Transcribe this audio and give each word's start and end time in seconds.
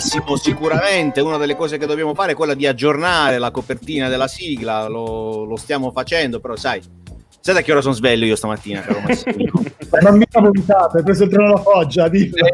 Massimo, 0.00 0.36
sicuramente 0.36 1.20
una 1.20 1.36
delle 1.36 1.54
cose 1.54 1.76
che 1.76 1.84
dobbiamo 1.84 2.14
fare 2.14 2.32
è 2.32 2.34
quella 2.34 2.54
di 2.54 2.66
aggiornare 2.66 3.36
la 3.36 3.50
copertina 3.50 4.08
della 4.08 4.28
sigla, 4.28 4.88
lo, 4.88 5.44
lo 5.44 5.56
stiamo 5.56 5.90
facendo, 5.90 6.40
però 6.40 6.56
sai, 6.56 6.80
sai 7.38 7.52
da 7.52 7.60
che 7.60 7.70
ora 7.70 7.82
sono 7.82 7.92
sveglio 7.92 8.24
io 8.24 8.34
stamattina, 8.34 8.80
caro 8.80 9.00
Massimo? 9.00 9.62
non 10.00 10.16
mi 10.16 10.24
ha 10.30 10.40
vomitato, 10.40 10.96
hai 10.96 11.02
preso 11.02 11.24
il 11.24 11.28
treno 11.28 11.48
alla 11.48 11.60
foggia, 11.60 12.08
dillo. 12.08 12.46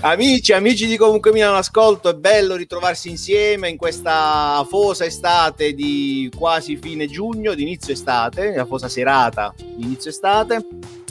Amici, 0.00 0.52
amici 0.52 0.86
di 0.86 0.96
Comunque 0.96 1.32
Milano 1.32 1.56
Ascolto, 1.56 2.10
è 2.10 2.14
bello 2.14 2.54
ritrovarsi 2.54 3.08
insieme 3.08 3.68
in 3.68 3.76
questa 3.76 4.64
fosa 4.68 5.04
estate 5.06 5.72
di 5.72 6.30
quasi 6.36 6.76
fine 6.76 7.08
giugno, 7.08 7.54
di 7.54 7.62
inizio 7.62 7.94
estate, 7.94 8.54
la 8.54 8.66
fosa 8.66 8.88
serata 8.88 9.52
di 9.56 9.82
inizio 9.82 10.10
estate. 10.10 10.64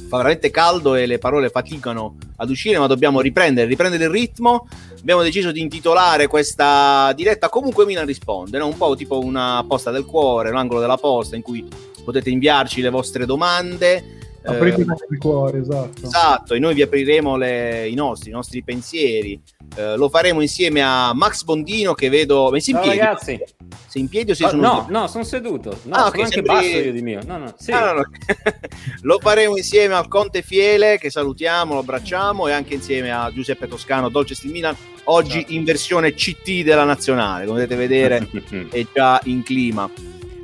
Fa 0.07 0.17
veramente 0.17 0.51
caldo 0.51 0.95
e 0.95 1.05
le 1.05 1.17
parole 1.17 1.49
faticano 1.49 2.15
ad 2.37 2.49
uscire, 2.49 2.77
ma 2.77 2.87
dobbiamo 2.87 3.21
riprendere, 3.21 3.67
riprendere 3.67 4.05
il 4.05 4.09
ritmo. 4.09 4.67
Abbiamo 4.99 5.21
deciso 5.21 5.51
di 5.51 5.61
intitolare 5.61 6.27
questa 6.27 7.11
diretta 7.15 7.49
Comunque 7.49 7.85
Milan 7.85 8.05
risponde, 8.05 8.57
no? 8.57 8.67
un 8.67 8.77
po' 8.77 8.95
tipo 8.95 9.19
una 9.19 9.63
posta 9.67 9.91
del 9.91 10.05
cuore, 10.05 10.51
l'angolo 10.51 10.79
della 10.79 10.97
posta 10.97 11.35
in 11.35 11.41
cui 11.41 11.67
potete 12.03 12.29
inviarci 12.29 12.81
le 12.81 12.89
vostre 12.89 13.25
domande 13.25 14.14
Aprite 14.45 14.81
eh, 14.81 14.85
il 15.09 15.17
cuore, 15.17 15.59
esatto. 15.59 16.03
Esatto, 16.03 16.53
e 16.53 16.59
noi 16.59 16.75
vi 16.75 16.83
apriremo 16.83 17.35
le, 17.35 17.87
i, 17.87 17.95
nostri, 17.95 18.29
i 18.29 18.33
nostri 18.33 18.63
pensieri. 18.63 19.41
Eh, 19.75 19.95
lo 19.95 20.07
faremo 20.07 20.41
insieme 20.41 20.83
a 20.83 21.13
Max 21.13 21.43
Bondino 21.43 21.93
che 21.93 22.09
vedo... 22.09 22.49
Ma 22.51 22.59
sei 22.59 22.75
in 22.75 22.79
piedi? 22.81 22.97
ragazzi. 22.97 23.43
Sei 23.87 24.01
in 24.01 24.07
piedi 24.07 24.31
o 24.31 24.35
sei 24.35 24.47
oh, 24.47 24.49
su 24.51 24.57
No, 24.57 24.85
no, 24.89 25.07
sono 25.07 25.23
seduto. 25.23 25.79
No, 25.83 25.95
ah, 25.95 25.97
sono 25.97 26.07
okay, 26.07 26.21
anche 26.21 26.33
sembri... 26.35 26.53
basso 26.53 26.77
io 26.77 26.91
di 26.91 27.01
mio. 27.01 27.19
No, 27.25 27.37
no, 27.37 27.53
sì. 27.57 27.71
ah, 27.71 27.85
no, 27.85 27.93
no. 27.93 28.03
lo 29.01 29.19
faremo 29.19 29.57
insieme 29.57 29.95
al 29.95 30.07
Conte 30.07 30.43
Fiele 30.43 30.97
che 30.99 31.09
salutiamo, 31.09 31.73
lo 31.73 31.79
abbracciamo 31.79 32.47
e 32.47 32.51
anche 32.51 32.75
insieme 32.75 33.11
a 33.11 33.31
Giuseppe 33.33 33.67
Toscano, 33.67 34.09
Dolce 34.09 34.35
Stil 34.35 34.51
Milan, 34.51 34.75
oggi 35.05 35.37
esatto. 35.39 35.53
in 35.53 35.63
versione 35.63 36.13
CT 36.13 36.61
della 36.61 36.83
nazionale, 36.83 37.45
come 37.45 37.63
potete 37.63 37.75
vedere 37.75 38.29
è 38.69 38.85
già 38.93 39.19
in 39.23 39.43
clima. 39.43 39.89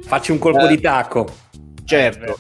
Facci 0.04 0.32
un 0.32 0.40
colpo 0.40 0.66
eh. 0.66 0.68
di 0.68 0.82
tacco 0.82 1.50
certo. 1.92 2.40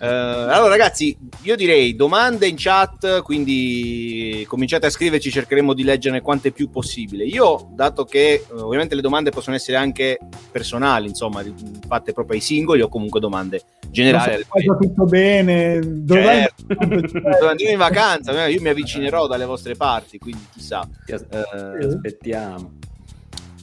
Uh, 0.00 0.48
allora 0.48 0.68
ragazzi, 0.68 1.16
io 1.42 1.56
direi 1.56 1.94
domande 1.94 2.46
in 2.46 2.54
chat, 2.56 3.22
quindi 3.22 4.44
cominciate 4.48 4.86
a 4.86 4.90
scriverci, 4.90 5.30
cercheremo 5.30 5.74
di 5.74 5.84
leggerne 5.84 6.22
quante 6.22 6.52
più 6.52 6.70
possibile. 6.70 7.24
Io, 7.24 7.68
dato 7.72 8.04
che 8.04 8.44
uh, 8.48 8.64
ovviamente 8.64 8.94
le 8.94 9.02
domande 9.02 9.30
possono 9.30 9.56
essere 9.56 9.76
anche 9.76 10.18
personali, 10.50 11.08
insomma, 11.08 11.44
fatte 11.86 12.12
proprio 12.12 12.36
ai 12.36 12.42
singoli 12.42 12.80
o 12.80 12.88
comunque 12.88 13.20
domande 13.20 13.62
generali. 13.90 14.44
Va 14.48 14.76
tutto 14.76 15.04
bene, 15.04 15.80
dove 15.82 16.52
certo. 16.66 17.46
andiamo 17.46 17.72
in 17.72 17.78
vacanza, 17.78 18.46
io 18.46 18.60
mi 18.62 18.68
avvicinerò 18.68 19.26
dalle 19.26 19.44
vostre 19.44 19.74
parti, 19.74 20.18
quindi 20.18 20.46
chissà. 20.52 20.88
Uh, 21.08 21.86
aspettiamo 21.86 22.78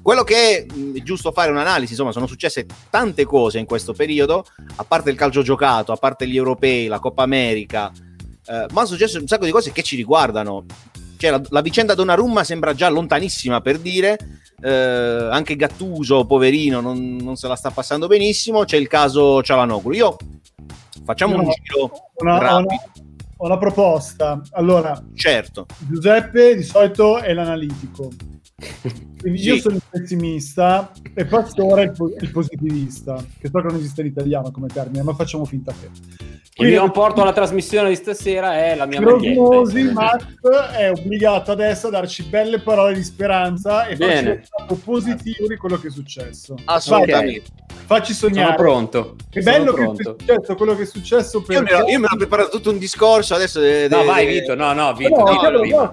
quello 0.04 0.24
che 0.24 0.66
è 0.66 1.02
giusto 1.02 1.32
fare 1.32 1.50
un'analisi, 1.50 1.94
insomma, 1.94 2.12
sono 2.12 2.28
successe 2.28 2.66
tante 2.90 3.24
cose 3.24 3.58
in 3.58 3.66
questo 3.66 3.94
periodo, 3.94 4.46
a 4.76 4.84
parte 4.84 5.10
il 5.10 5.16
calcio 5.16 5.42
giocato, 5.42 5.94
a 5.94 5.96
parte 5.96 6.28
gli 6.28 6.36
europei, 6.36 6.88
la 6.88 7.00
Coppa 7.00 7.24
America, 7.24 7.90
eh, 8.46 8.66
ma 8.72 8.84
sono 8.84 8.98
successe 8.98 9.18
un 9.18 9.28
sacco 9.28 9.46
di 9.46 9.52
cose 9.52 9.72
che 9.72 9.82
ci 9.82 9.96
riguardano. 9.96 10.66
Cioè, 11.18 11.32
la, 11.32 11.42
la 11.50 11.62
vicenda 11.62 11.96
Donnarumma 11.96 12.44
sembra 12.44 12.74
già 12.74 12.90
lontanissima 12.90 13.62
per 13.62 13.80
dire, 13.80 14.18
eh, 14.62 14.70
anche 15.32 15.56
Gattuso, 15.56 16.26
poverino, 16.26 16.82
non, 16.82 17.16
non, 17.16 17.38
se 17.38 17.48
la 17.48 17.56
sta 17.56 17.70
passando 17.70 18.08
benissimo. 18.08 18.66
C'è 18.66 18.76
il 18.76 18.88
caso 18.88 19.42
Cialanoglu. 19.42 19.94
Io 19.94 20.18
facciamo 21.06 21.38
no, 21.38 21.44
un 21.44 21.50
giro 21.50 21.92
una, 22.16 22.38
rapido. 22.40 22.68
Una, 22.68 22.76
ho 23.38 23.46
una 23.46 23.58
proposta. 23.58 24.42
Allora, 24.52 25.02
certo. 25.16 25.66
Giuseppe 25.78 26.56
di 26.56 26.64
solito 26.64 27.20
è 27.20 27.32
l'analitico. 27.34 28.10
Quindi 29.20 29.40
sì. 29.40 29.48
io 29.48 29.58
sono 29.58 29.76
il 29.76 29.84
pessimista 29.90 30.92
e 31.14 31.26
Pastore 31.26 31.84
il, 31.84 32.18
il 32.22 32.32
positivista, 32.32 33.16
che 33.40 33.50
so 33.50 33.62
che 33.62 33.68
non 33.68 33.78
esiste 33.78 34.04
l'italiano 34.04 34.52
come 34.52 34.68
termine, 34.68 35.04
ma 35.04 35.14
facciamo 35.14 35.46
finta 35.46 35.74
che. 35.74 36.33
Il 36.56 36.68
mio 36.68 36.92
porto 36.92 37.22
alla 37.22 37.34
trasmissione 37.34 37.90
di 37.90 37.96
stasera 37.96 38.56
è 38.56 38.76
la 38.76 38.86
mia 38.86 39.02
Osmosi, 39.02 39.92
Max 39.92 40.24
è 40.76 40.92
obbligato 40.92 41.52
adesso 41.52 41.88
a 41.88 41.90
darci 41.90 42.24
belle 42.24 42.60
parole 42.60 42.94
di 42.94 43.04
speranza 43.04 43.88
e 43.88 43.96
farci 43.96 44.42
un 44.68 44.84
positivo 44.84 45.48
di 45.48 45.58
quello 45.58 45.80
che 45.80 45.88
è 45.88 45.92
successo. 45.92 46.56
Assolutamente. 46.66 47.50
Facci 47.86 48.14
sognare. 48.14 48.56
Sono 48.56 48.56
pronto. 48.56 49.16
È 49.32 49.40
bello 49.42 49.74
pronto. 49.74 50.16
che 50.16 50.26
è 50.26 50.36
successo 50.36 50.56
quello 50.56 50.76
che 50.76 50.84
è 50.84 50.86
successo. 50.86 51.42
Per... 51.42 51.56
Io, 51.56 51.64
me 51.64 51.92
io 51.92 52.00
me 52.00 52.08
l'ho 52.10 52.18
preparato 52.18 52.50
tutto 52.50 52.70
un 52.70 52.78
discorso 52.78 53.34
adesso. 53.34 53.60
De, 53.60 53.88
de, 53.88 53.96
no, 53.96 54.04
vai, 54.04 54.28
Vito. 54.28 54.54
No, 54.54 54.74
no, 54.74 54.94
Vito. 54.94 55.18
No, 55.18 55.24
no, 55.24 55.42
no, 55.42 55.50
no, 55.50 55.60
no. 55.60 55.92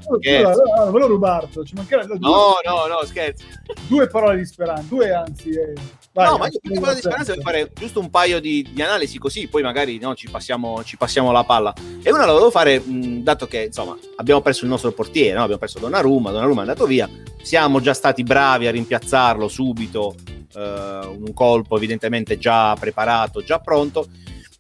No, 2.19 2.55
no, 2.65 2.87
no, 2.87 3.05
scherzo. 3.07 3.45
Due 3.89 4.07
parole 4.09 4.37
di 4.37 4.45
speranza, 4.45 4.85
due 4.89 5.13
anzi. 5.13 5.51
Eh. 5.51 5.75
Vai, 6.21 6.31
no, 6.31 6.37
ma 6.37 6.47
io 6.49 6.59
più 6.61 6.73
che 6.73 6.81
parole 6.81 6.97
di 6.97 7.01
speranza 7.01 7.31
devo 7.33 7.43
fare 7.43 7.71
giusto 7.75 7.99
un 7.99 8.11
paio 8.11 8.41
di, 8.41 8.69
di 8.71 8.83
analisi 8.83 9.19
così, 9.19 9.49
poi 9.49 9.63
magari 9.63 9.99
no, 9.99 10.15
ci, 10.15 10.29
passiamo, 10.29 10.85
ci, 10.85 10.99
passiamo, 10.99 11.33
la 11.33 11.45
palla. 11.45 11.73
E 12.03 12.13
una 12.13 12.27
la 12.27 12.33
devo 12.35 12.51
fare, 12.51 12.79
mh, 12.79 13.23
dato 13.23 13.47
che 13.47 13.65
insomma 13.65 13.97
abbiamo 14.17 14.43
perso 14.43 14.65
il 14.65 14.71
nostro 14.71 14.93
portiere, 14.93 15.35
no? 15.35 15.41
abbiamo 15.41 15.61
perso 15.61 15.79
Donnarumma, 15.79 16.31
Donnarumma 16.31 16.59
è 16.59 16.69
andato 16.69 16.85
via, 16.85 17.09
siamo 17.43 17.81
già 17.81 17.95
stati 17.95 18.23
bravi 18.23 18.67
a 18.67 18.71
rimpiazzarlo 18.71 19.49
subito 19.49 20.15
uh, 20.55 20.61
un 20.61 21.33
colpo 21.33 21.77
evidentemente 21.77 22.37
già 22.37 22.77
preparato, 22.79 23.43
già 23.43 23.59
pronto. 23.59 24.07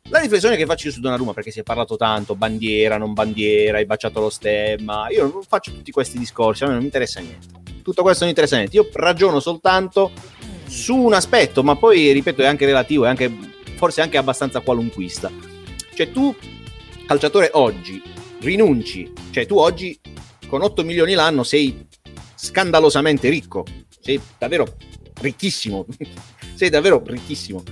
La 0.09 0.19
riflessione 0.19 0.56
che 0.56 0.66
faccio 0.66 0.88
io 0.88 0.94
su 0.94 1.00
Donnarumma, 1.00 1.34
perché 1.34 1.50
si 1.50 1.60
è 1.60 1.62
parlato 1.62 1.97
tanto, 1.97 2.34
bandiera, 2.34 2.97
non 2.97 3.12
bandiera, 3.12 3.77
hai 3.77 3.87
baciato 3.87 4.19
lo 4.19 4.31
stemma, 4.31 5.09
io 5.10 5.31
non 5.31 5.42
faccio 5.47 5.72
tutti 5.72 5.92
questi 5.92 6.19
discorsi, 6.19 6.62
a 6.62 6.66
me 6.66 6.72
non 6.72 6.81
mi 6.81 6.87
interessa 6.87 7.21
niente. 7.21 7.59
Tutto 7.82 8.03
questo 8.03 8.21
non 8.25 8.31
interessa 8.31 8.56
niente, 8.56 8.77
io 8.77 8.88
ragiono 8.92 9.41
soltanto 9.41 10.10
su 10.70 10.94
un 10.94 11.12
aspetto, 11.12 11.64
ma 11.64 11.75
poi, 11.75 12.12
ripeto, 12.12 12.42
è 12.42 12.47
anche 12.47 12.64
relativo, 12.64 13.04
è 13.04 13.08
anche, 13.08 13.31
forse 13.75 14.00
anche 14.00 14.16
abbastanza 14.16 14.60
qualunquista. 14.60 15.31
Cioè 15.92 16.12
tu, 16.12 16.34
calciatore, 17.06 17.50
oggi 17.54 18.00
rinunci, 18.41 19.12
cioè 19.32 19.47
tu 19.47 19.59
oggi 19.59 19.98
con 20.47 20.62
8 20.62 20.84
milioni 20.84 21.15
l'anno 21.15 21.42
sei 21.42 21.86
scandalosamente 22.36 23.28
ricco, 23.28 23.66
sei 24.00 24.21
davvero 24.39 24.77
ricchissimo, 25.21 25.86
sei 26.54 26.71
davvero 26.71 27.03
ricchissimo, 27.04 27.62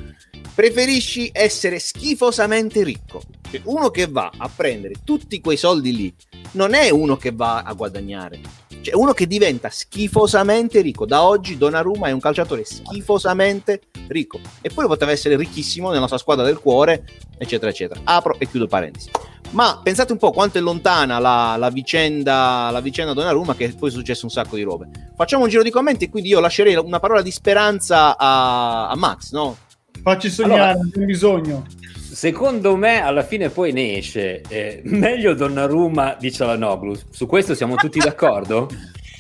preferisci 0.53 1.31
essere 1.33 1.79
schifosamente 1.79 2.83
ricco. 2.83 3.23
Cioè, 3.49 3.61
uno 3.65 3.91
che 3.91 4.09
va 4.09 4.33
a 4.37 4.51
prendere 4.55 4.97
tutti 5.05 5.41
quei 5.41 5.57
soldi 5.57 5.95
lì 5.95 6.15
non 6.53 6.75
è 6.75 6.91
uno 6.91 7.17
che 7.17 7.31
va 7.31 7.63
a 7.63 7.73
guadagnare, 7.75 8.41
cioè 8.81 8.95
uno 8.95 9.13
che 9.13 9.27
diventa 9.27 9.69
schifosamente 9.71 10.81
ricco. 10.81 11.07
Da 11.07 11.23
oggi 11.23 11.57
Donnarumma 11.57 12.09
è 12.09 12.13
un 12.13 12.21
calciatore 12.21 12.65
schifosamente 12.65 13.83
ricco 14.09 14.41
e 14.61 14.71
poi 14.71 14.87
poteva 14.87 15.11
essere 15.11 15.37
ricchissimo 15.37 15.91
nella 15.91 16.07
sua 16.07 16.19
squadra 16.19 16.45
del 16.45 16.59
cuore, 16.59 17.05
eccetera, 17.39 17.71
eccetera. 17.71 18.01
Apro 18.05 18.37
e 18.39 18.49
chiudo 18.49 18.67
parentesi. 18.67 19.11
Ma 19.51 19.81
pensate 19.83 20.13
un 20.13 20.19
po' 20.19 20.31
quanto 20.31 20.59
è 20.59 20.61
lontana 20.61 21.19
la, 21.19 21.57
la, 21.57 21.71
vicenda, 21.71 22.69
la 22.71 22.81
vicenda 22.81 23.15
Donnarumma, 23.15 23.55
che 23.55 23.75
poi 23.79 23.89
è 23.89 23.93
successo 23.93 24.27
un 24.27 24.31
sacco 24.31 24.57
di 24.57 24.63
robe. 24.63 24.89
Facciamo 25.17 25.45
un 25.45 25.49
giro 25.49 25.63
di 25.63 25.71
commenti 25.71 26.05
e 26.05 26.11
quindi 26.11 26.29
io 26.29 26.41
lascerei 26.41 26.77
una 26.77 27.01
parola 27.01 27.23
di 27.23 27.31
speranza 27.31 28.17
a, 28.17 28.89
a 28.89 28.97
Max, 28.97 29.33
no? 29.33 29.57
Facci 30.03 30.31
sognare, 30.31 30.73
allora, 30.73 30.89
non 30.95 31.05
bisogno. 31.07 31.67
Secondo 32.19 32.75
me 32.75 33.01
alla 33.01 33.23
fine 33.23 33.49
poi 33.49 33.71
ne 33.71 33.97
esce 33.97 34.41
eh, 34.49 34.81
meglio 34.83 35.35
Donnarumma 35.35 36.17
di 36.19 36.33
Cialanoglu. 36.33 36.99
Su 37.11 37.27
questo 37.27 37.55
siamo 37.55 37.77
tutti 37.77 38.01
d'accordo? 38.01 38.69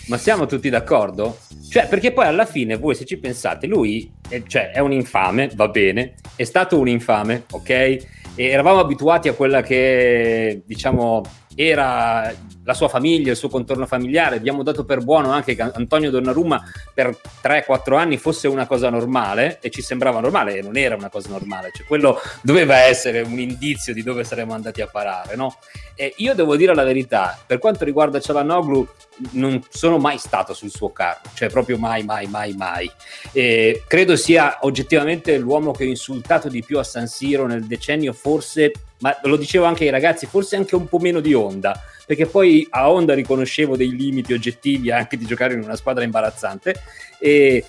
Ma 0.09 0.17
siamo 0.17 0.47
tutti 0.47 0.69
d'accordo? 0.69 1.39
Cioè, 1.71 1.87
perché 1.87 2.11
poi 2.11 2.27
alla 2.27 2.45
fine 2.45 2.77
voi 2.77 2.97
se 2.97 3.05
ci 3.05 3.17
pensate, 3.19 3.69
lui 3.69 4.11
è, 4.29 4.43
cioè, 4.43 4.73
è 4.73 4.81
un 4.81 4.91
infame, 4.91 5.49
va 5.55 5.69
bene, 5.69 6.15
è 6.35 6.43
stato 6.43 6.77
un 6.77 6.89
infame, 6.89 7.45
ok? 7.53 7.71
E 7.71 8.05
eravamo 8.35 8.81
abituati 8.81 9.29
a 9.29 9.35
quella 9.35 9.63
che, 9.63 10.63
diciamo, 10.67 11.23
era 11.55 12.35
la 12.69 12.75
sua 12.75 12.89
famiglia, 12.89 13.31
il 13.31 13.37
suo 13.39 13.49
contorno 13.49 13.87
familiare. 13.87 14.37
Abbiamo 14.37 14.63
dato 14.63 14.85
per 14.85 15.03
buono 15.03 15.31
anche 15.31 15.55
che 15.55 15.63
Antonio 15.63 16.11
Donnarumma 16.11 16.63
per 16.93 17.19
3-4 17.43 17.97
anni 17.97 18.19
fosse 18.19 18.47
una 18.47 18.67
cosa 18.67 18.91
normale 18.91 19.59
e 19.63 19.71
ci 19.71 19.81
sembrava 19.81 20.21
normale 20.21 20.59
e 20.59 20.61
non 20.61 20.77
era 20.77 20.95
una 20.95 21.09
cosa 21.09 21.31
normale, 21.31 21.71
cioè 21.75 21.87
quello 21.87 22.21
doveva 22.43 22.77
essere 22.77 23.23
un 23.23 23.39
indizio 23.39 23.95
di 23.95 24.03
dove 24.03 24.23
saremmo 24.23 24.53
andati 24.53 24.83
a 24.83 24.87
parare, 24.87 25.35
no? 25.35 25.57
E 25.95 26.13
io 26.19 26.35
devo 26.35 26.57
dire 26.57 26.75
la 26.75 26.85
verità, 26.85 27.39
per 27.47 27.59
quanto 27.59 27.87
riguarda 27.87 28.21
Cialanoglu 28.21 28.87
non 29.31 29.65
sono 29.71 29.97
mai 29.97 30.19
stato 30.19 30.53
sul 30.53 30.71
suo 30.71 30.93
carro, 30.93 31.23
cioè 31.33 31.49
proprio 31.49 31.79
mai, 31.79 32.05
mai, 32.05 32.27
mai, 32.27 32.53
mai. 32.53 32.91
E 33.33 33.83
credo 33.89 34.15
sia 34.15 34.59
oggettivamente 34.61 35.39
l'uomo 35.39 35.73
che 35.73 35.85
ho 35.85 35.89
insultato 35.89 36.51
di 36.51 36.63
più 36.63 36.79
a 36.79 36.85
San 36.85 37.07
Siro 37.07 37.47
nel 37.47 37.65
decennio, 37.65 38.13
forse 38.13 38.73
ma 39.01 39.17
lo 39.23 39.37
dicevo 39.37 39.65
anche 39.65 39.85
ai 39.85 39.91
ragazzi, 39.91 40.27
forse 40.27 40.57
anche 40.57 40.75
un 40.75 40.89
po' 40.89 40.99
meno 40.99 41.21
di 41.21 41.33
Honda, 41.33 41.81
perché 42.05 42.27
poi 42.27 42.58
a 42.71 42.91
Honda 42.91 43.15
riconoscevo 43.15 43.77
dei 43.77 43.95
limiti 43.95 44.33
oggettivi 44.33 44.91
anche 44.91 45.17
di 45.17 45.27
giocare 45.27 45.55
in 45.55 45.63
una 45.63 45.77
squadra 45.77 46.05
imbarazzante. 46.05 46.75
E 47.19 47.65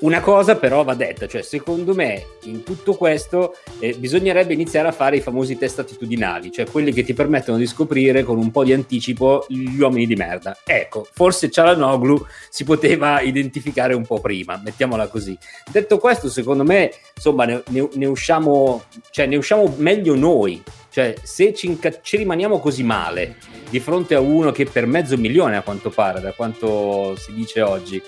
Una 0.00 0.22
cosa 0.22 0.56
però 0.56 0.82
va 0.82 0.94
detta, 0.94 1.26
cioè 1.26 1.42
secondo 1.42 1.94
me 1.94 2.24
in 2.44 2.62
tutto 2.62 2.94
questo 2.94 3.56
eh, 3.80 3.94
bisognerebbe 3.98 4.54
iniziare 4.54 4.88
a 4.88 4.92
fare 4.92 5.16
i 5.16 5.20
famosi 5.20 5.58
test 5.58 5.78
attitudinali, 5.80 6.50
cioè 6.50 6.64
quelli 6.70 6.90
che 6.90 7.02
ti 7.02 7.12
permettono 7.12 7.58
di 7.58 7.66
scoprire 7.66 8.22
con 8.22 8.38
un 8.38 8.50
po' 8.50 8.64
di 8.64 8.72
anticipo 8.72 9.44
gli 9.46 9.78
uomini 9.78 10.06
di 10.06 10.14
merda. 10.14 10.56
Ecco, 10.64 11.06
forse 11.12 11.50
Cialanoglu 11.50 12.24
si 12.48 12.64
poteva 12.64 13.20
identificare 13.20 13.92
un 13.92 14.06
po' 14.06 14.20
prima, 14.20 14.58
mettiamola 14.64 15.06
così. 15.08 15.36
Detto 15.70 15.98
questo, 15.98 16.30
secondo 16.30 16.64
me, 16.64 16.90
insomma, 17.14 17.44
ne, 17.44 17.62
ne, 17.68 17.86
ne 17.92 18.06
usciamo, 18.06 18.84
cioè, 19.10 19.26
ne 19.26 19.36
usciamo 19.36 19.74
meglio 19.76 20.14
noi, 20.14 20.62
cioè, 20.90 21.14
se 21.22 21.54
ci, 21.54 21.66
inca- 21.66 22.00
ci, 22.00 22.16
rimaniamo 22.16 22.58
così 22.58 22.82
male 22.82 23.36
di 23.68 23.80
fronte 23.80 24.14
a 24.14 24.20
uno 24.20 24.50
che 24.50 24.66
per 24.66 24.86
mezzo 24.86 25.16
milione, 25.16 25.56
a 25.56 25.62
quanto 25.62 25.90
pare, 25.90 26.20
da 26.20 26.32
quanto 26.32 27.16
si 27.16 27.32
dice 27.32 27.62
oggi, 27.62 28.02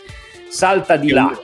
salta 0.48 0.96
di 0.96 1.10
là 1.10 1.38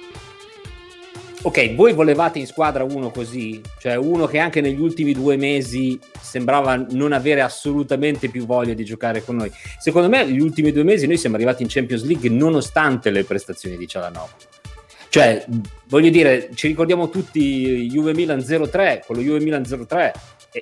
Ok, 1.42 1.76
voi 1.76 1.92
volevate 1.92 2.40
in 2.40 2.46
squadra 2.46 2.82
uno 2.82 3.10
così, 3.10 3.60
cioè 3.78 3.94
uno 3.94 4.26
che 4.26 4.40
anche 4.40 4.60
negli 4.60 4.80
ultimi 4.80 5.12
due 5.12 5.36
mesi 5.36 5.96
sembrava 6.20 6.84
non 6.90 7.12
avere 7.12 7.42
assolutamente 7.42 8.28
più 8.28 8.44
voglia 8.44 8.74
di 8.74 8.84
giocare 8.84 9.22
con 9.22 9.36
noi. 9.36 9.50
Secondo 9.78 10.08
me, 10.08 10.24
negli 10.24 10.40
ultimi 10.40 10.72
due 10.72 10.82
mesi 10.82 11.06
noi 11.06 11.16
siamo 11.16 11.36
arrivati 11.36 11.62
in 11.62 11.68
Champions 11.70 12.04
League 12.04 12.28
nonostante 12.28 13.10
le 13.10 13.22
prestazioni 13.22 13.76
di 13.76 13.86
Cialanoglu. 13.86 14.32
Cioè, 15.10 15.46
voglio 15.86 16.10
dire, 16.10 16.50
ci 16.54 16.66
ricordiamo 16.66 17.08
tutti 17.08 17.88
Juve 17.88 18.14
Milan 18.14 18.40
0-3, 18.40 19.02
quello 19.06 19.22
Juve 19.22 19.38
Milan 19.38 19.62
0-3 19.62 20.12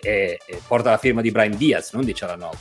e, 0.03 0.39
e, 0.45 0.61
porta 0.67 0.91
la 0.91 0.99
firma 0.99 1.21
di 1.21 1.31
Brian 1.31 1.57
Diaz, 1.57 1.93
non 1.93 2.05
di 2.05 2.15
Cialanoglu 2.15 2.59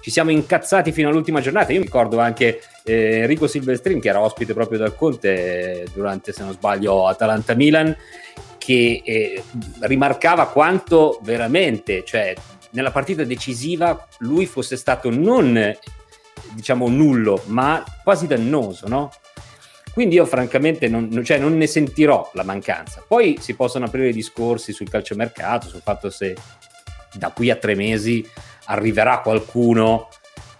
ci 0.00 0.10
siamo 0.10 0.30
incazzati 0.30 0.92
fino 0.92 1.08
all'ultima 1.08 1.40
giornata. 1.40 1.72
Io 1.72 1.80
ricordo 1.80 2.18
anche 2.18 2.62
eh, 2.84 3.18
Enrico 3.18 3.46
Silvestrin, 3.46 4.00
che 4.00 4.08
era 4.08 4.20
ospite 4.20 4.54
proprio 4.54 4.78
dal 4.78 4.96
Conte 4.96 5.86
durante, 5.92 6.32
se 6.32 6.42
non 6.42 6.52
sbaglio, 6.52 7.06
Atalanta-Milan, 7.06 7.96
che 8.58 9.02
eh, 9.04 9.42
rimarcava 9.80 10.48
quanto 10.48 11.18
veramente, 11.22 12.02
cioè 12.04 12.34
nella 12.70 12.90
partita 12.90 13.24
decisiva, 13.24 14.06
lui 14.18 14.46
fosse 14.46 14.76
stato 14.76 15.10
non 15.10 15.76
diciamo 16.52 16.88
nullo, 16.88 17.42
ma 17.46 17.84
quasi 18.02 18.26
dannoso, 18.26 18.88
no? 18.88 19.10
Quindi 19.92 20.14
io 20.14 20.24
francamente 20.24 20.88
non, 20.88 21.22
cioè, 21.24 21.38
non 21.38 21.56
ne 21.56 21.66
sentirò 21.66 22.30
la 22.34 22.44
mancanza. 22.44 23.04
Poi 23.06 23.38
si 23.40 23.54
possono 23.54 23.86
aprire 23.86 24.12
discorsi 24.12 24.72
sul 24.72 24.88
calciomercato, 24.88 25.68
sul 25.68 25.80
fatto 25.82 26.10
se 26.10 26.36
da 27.14 27.30
qui 27.30 27.50
a 27.50 27.56
tre 27.56 27.74
mesi 27.74 28.28
arriverà 28.66 29.20
qualcuno 29.20 30.08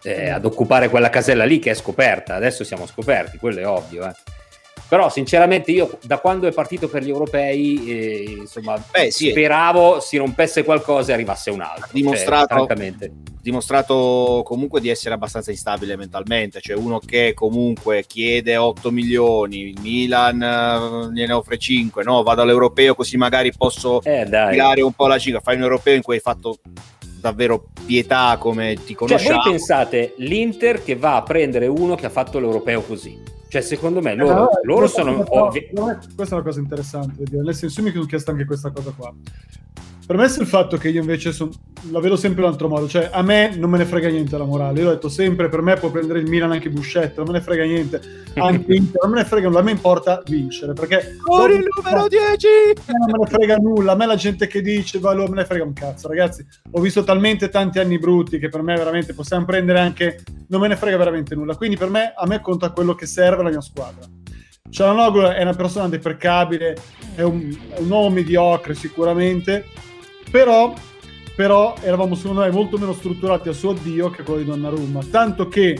eh, 0.03 0.31
ad 0.31 0.45
occupare 0.45 0.89
quella 0.89 1.11
casella 1.11 1.45
lì 1.45 1.59
che 1.59 1.71
è 1.71 1.75
scoperta. 1.75 2.35
Adesso 2.35 2.65
siamo 2.65 2.87
scoperti, 2.87 3.39
quello 3.39 3.61
è 3.61 3.67
ovvio. 3.67 4.07
Eh. 4.07 4.13
Però 4.91 5.09
sinceramente 5.09 5.71
io 5.71 6.01
da 6.03 6.19
quando 6.19 6.49
è 6.49 6.53
partito 6.53 6.89
per 6.89 7.05
gli 7.05 7.11
europei 7.11 7.89
eh, 7.89 8.37
insomma, 8.41 8.77
Beh, 8.91 9.13
sì, 9.13 9.31
speravo 9.31 10.01
si 10.01 10.17
rompesse 10.17 10.65
qualcosa 10.65 11.13
e 11.13 11.15
arrivasse 11.15 11.51
un 11.51 11.61
altro. 11.61 11.85
Ha 11.85 11.91
dimostrato, 11.93 12.67
cioè, 12.67 13.11
dimostrato 13.41 14.43
comunque 14.45 14.81
di 14.81 14.89
essere 14.89 15.15
abbastanza 15.15 15.53
instabile 15.53 15.95
mentalmente, 15.95 16.61
cioè 16.61 16.75
uno 16.75 16.99
che 16.99 17.35
comunque 17.35 18.05
chiede 18.05 18.57
8 18.57 18.91
milioni, 18.91 19.73
Milan 19.81 20.43
eh, 20.43 21.13
gliene 21.15 21.35
offre 21.35 21.57
5, 21.57 22.03
no 22.03 22.25
vado 22.25 22.43
all'europeo 22.43 22.97
così 22.97 23.17
magari 23.17 23.53
posso 23.57 24.03
eh, 24.03 24.25
tirare 24.25 24.81
un 24.83 24.93
po' 24.93 25.07
la 25.07 25.21
cifra, 25.21 25.39
fai 25.39 25.55
un 25.55 25.63
europeo 25.63 25.95
in 25.95 26.03
cui 26.03 26.15
hai 26.15 26.21
fatto 26.21 26.59
davvero 27.21 27.67
pietà 27.87 28.37
come 28.41 28.75
ti 28.85 28.95
conosciamo. 28.95 29.35
Cioè, 29.35 29.35
voi 29.41 29.51
pensate 29.53 30.15
l'Inter 30.17 30.83
che 30.83 30.97
va 30.97 31.15
a 31.15 31.23
prendere 31.23 31.69
uno 31.69 31.95
che 31.95 32.07
ha 32.07 32.11
fatto 32.11 32.41
l'europeo 32.41 32.83
così? 32.83 33.39
Cioè, 33.51 33.63
secondo 33.63 34.01
me 34.01 34.15
loro, 34.15 34.49
eh, 34.49 34.61
loro 34.63 34.87
sono 34.87 35.25
ovvi. 35.27 35.71
Questa 36.15 36.37
è 36.37 36.39
una 36.39 36.43
cosa 36.43 36.61
interessante 36.61 37.25
nel 37.31 37.53
senso 37.53 37.83
mi 37.83 37.91
sono 37.91 38.05
chiesto 38.05 38.31
anche 38.31 38.45
questa 38.45 38.71
cosa 38.71 38.93
qua. 38.97 39.13
Premesso 40.11 40.41
il 40.41 40.49
fatto 40.49 40.77
che 40.77 40.89
io 40.89 40.99
invece 40.99 41.31
son, 41.31 41.53
la 41.93 42.01
vedo 42.01 42.17
sempre 42.17 42.41
in 42.41 42.47
un 42.47 42.53
altro 42.53 42.67
modo, 42.67 42.89
cioè 42.89 43.11
a 43.13 43.23
me 43.23 43.55
non 43.55 43.71
me 43.71 43.79
ne 43.79 43.85
frega 43.85 44.09
niente 44.09 44.37
la 44.37 44.43
morale, 44.43 44.81
io 44.81 44.89
ho 44.89 44.91
detto 44.91 45.09
sempre 45.09 45.49
per 45.49 45.63
me 45.63 45.77
può 45.77 45.89
prendere 45.89 46.19
il 46.19 46.29
Milan 46.29 46.51
anche 46.51 46.69
Buscetta, 46.69 47.23
non 47.23 47.31
me 47.31 47.39
ne 47.39 47.45
frega 47.45 47.63
niente, 47.63 48.01
anche 48.35 48.75
Inter, 48.75 49.03
non 49.03 49.13
me 49.13 49.19
ne 49.19 49.25
frega 49.25 49.47
nulla, 49.47 49.61
a 49.61 49.63
me 49.63 49.71
importa 49.71 50.21
vincere, 50.27 50.73
perché... 50.73 51.17
Fuori 51.23 51.55
il 51.55 51.67
numero 51.77 52.09
10! 52.09 52.47
Non 52.87 53.09
me 53.09 53.19
ne 53.21 53.27
frega 53.29 53.57
nulla, 53.59 53.93
a 53.93 53.95
me 53.95 54.07
la 54.07 54.17
gente 54.17 54.49
che 54.49 54.61
dice, 54.61 54.99
va, 54.99 55.15
me 55.15 55.29
ne 55.29 55.45
frega 55.45 55.63
un 55.63 55.75
cazzo, 55.75 56.09
ragazzi, 56.09 56.45
ho 56.73 56.81
visto 56.81 57.05
talmente 57.05 57.49
tanti 57.49 57.79
anni 57.79 58.01
brutti 58.01 58.41
che 58.41 58.49
per 58.49 58.63
me 58.63 58.75
veramente 58.75 59.15
possiamo 59.15 59.45
prendere 59.45 59.79
anche, 59.79 60.25
non 60.49 60.61
me 60.61 60.67
ne 60.67 60.75
frega 60.75 60.97
veramente 60.97 61.37
nulla, 61.37 61.55
quindi 61.55 61.77
per 61.77 61.89
me, 61.89 62.15
a 62.17 62.27
me 62.27 62.41
conta 62.41 62.73
quello 62.73 62.97
che 62.97 63.07
serve 63.07 63.43
alla 63.43 63.51
mia 63.51 63.61
squadra. 63.61 64.05
Cialanoglu 64.69 65.23
è 65.27 65.43
una 65.43 65.55
persona 65.55 65.89
deprecabile, 65.89 66.77
è 67.15 67.23
un, 67.23 67.57
è 67.75 67.79
un 67.79 67.91
uomo 67.91 68.11
mediocre 68.11 68.75
sicuramente, 68.75 69.67
però, 70.31 70.73
però 71.35 71.75
eravamo 71.81 72.15
secondo 72.15 72.41
me 72.41 72.51
molto 72.51 72.79
meno 72.79 72.93
strutturati 72.93 73.49
a 73.49 73.53
suo 73.53 73.71
addio 73.71 74.11
che 74.11 74.23
quello 74.23 74.41
di 74.41 74.47
Donnarumma, 74.47 75.01
tanto 75.11 75.49
che 75.49 75.79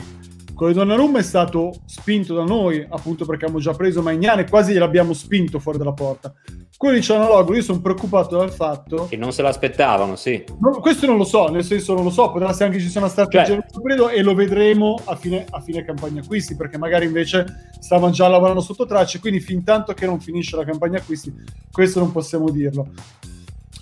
quello 0.53 0.73
di 0.73 0.77
Donnarumma 0.79 1.19
è 1.19 1.23
stato 1.23 1.73
spinto 1.85 2.35
da 2.35 2.43
noi, 2.43 2.85
appunto 2.87 3.25
perché 3.25 3.45
abbiamo 3.45 3.63
già 3.63 3.73
preso 3.73 4.01
Magnani, 4.01 4.47
quasi 4.47 4.73
gliel'abbiamo 4.73 5.13
spinto 5.13 5.59
fuori 5.59 5.77
dalla 5.77 5.93
porta. 5.93 6.33
Quello 6.77 6.95
di 6.95 7.03
Cianologo, 7.03 7.53
io 7.53 7.61
sono 7.61 7.79
preoccupato 7.79 8.37
dal 8.37 8.51
fatto... 8.51 9.05
Che 9.07 9.15
non 9.15 9.31
se 9.31 9.43
l'aspettavano, 9.43 10.15
sì. 10.15 10.43
No, 10.59 10.79
questo 10.79 11.05
non 11.05 11.17
lo 11.17 11.25
so, 11.25 11.47
nel 11.47 11.63
senso 11.63 11.93
non 11.93 12.03
lo 12.03 12.09
so, 12.09 12.31
potrà 12.31 12.49
essere 12.49 12.65
anche 12.65 12.79
ci 12.79 12.89
sia 12.89 12.99
una 12.99 13.09
strategia 13.09 13.63
cioè... 13.71 14.15
e 14.15 14.23
lo 14.23 14.33
vedremo 14.33 14.99
a 15.05 15.15
fine, 15.15 15.45
a 15.47 15.61
fine 15.61 15.85
campagna 15.85 16.21
acquisti, 16.21 16.55
perché 16.55 16.79
magari 16.79 17.05
invece 17.05 17.71
stavano 17.79 18.11
già 18.11 18.27
lavorando 18.27 18.61
sotto 18.61 18.87
tracce, 18.87 19.19
quindi 19.19 19.39
fin 19.39 19.63
tanto 19.63 19.93
che 19.93 20.07
non 20.07 20.19
finisce 20.19 20.55
la 20.55 20.65
campagna 20.65 20.97
acquisti, 20.97 21.31
questo 21.71 21.99
non 21.99 22.11
possiamo 22.11 22.49
dirlo. 22.49 22.87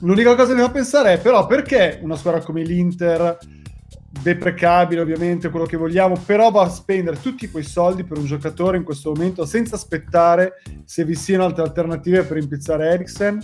L'unica 0.01 0.35
cosa 0.35 0.53
che 0.53 0.59
mi 0.59 0.65
fa 0.65 0.71
pensare 0.71 1.13
è 1.13 1.19
però 1.19 1.45
perché 1.45 1.99
una 2.01 2.15
squadra 2.15 2.41
come 2.41 2.63
l'Inter, 2.63 3.37
deprecabile 4.21 5.01
ovviamente, 5.01 5.49
quello 5.49 5.65
che 5.65 5.75
vogliamo, 5.75 6.15
però 6.25 6.51
va 6.51 6.63
a 6.63 6.69
spendere 6.69 7.19
tutti 7.19 7.49
quei 7.49 7.63
soldi 7.63 8.03
per 8.03 8.17
un 8.17 8.25
giocatore 8.25 8.77
in 8.77 8.83
questo 8.83 9.11
momento 9.11 9.45
senza 9.45 9.75
aspettare 9.75 10.61
se 10.85 11.03
vi 11.03 11.15
siano 11.15 11.43
altre 11.43 11.63
alternative 11.63 12.23
per 12.23 12.37
impizzare 12.37 12.89
Eriksen? 12.91 13.41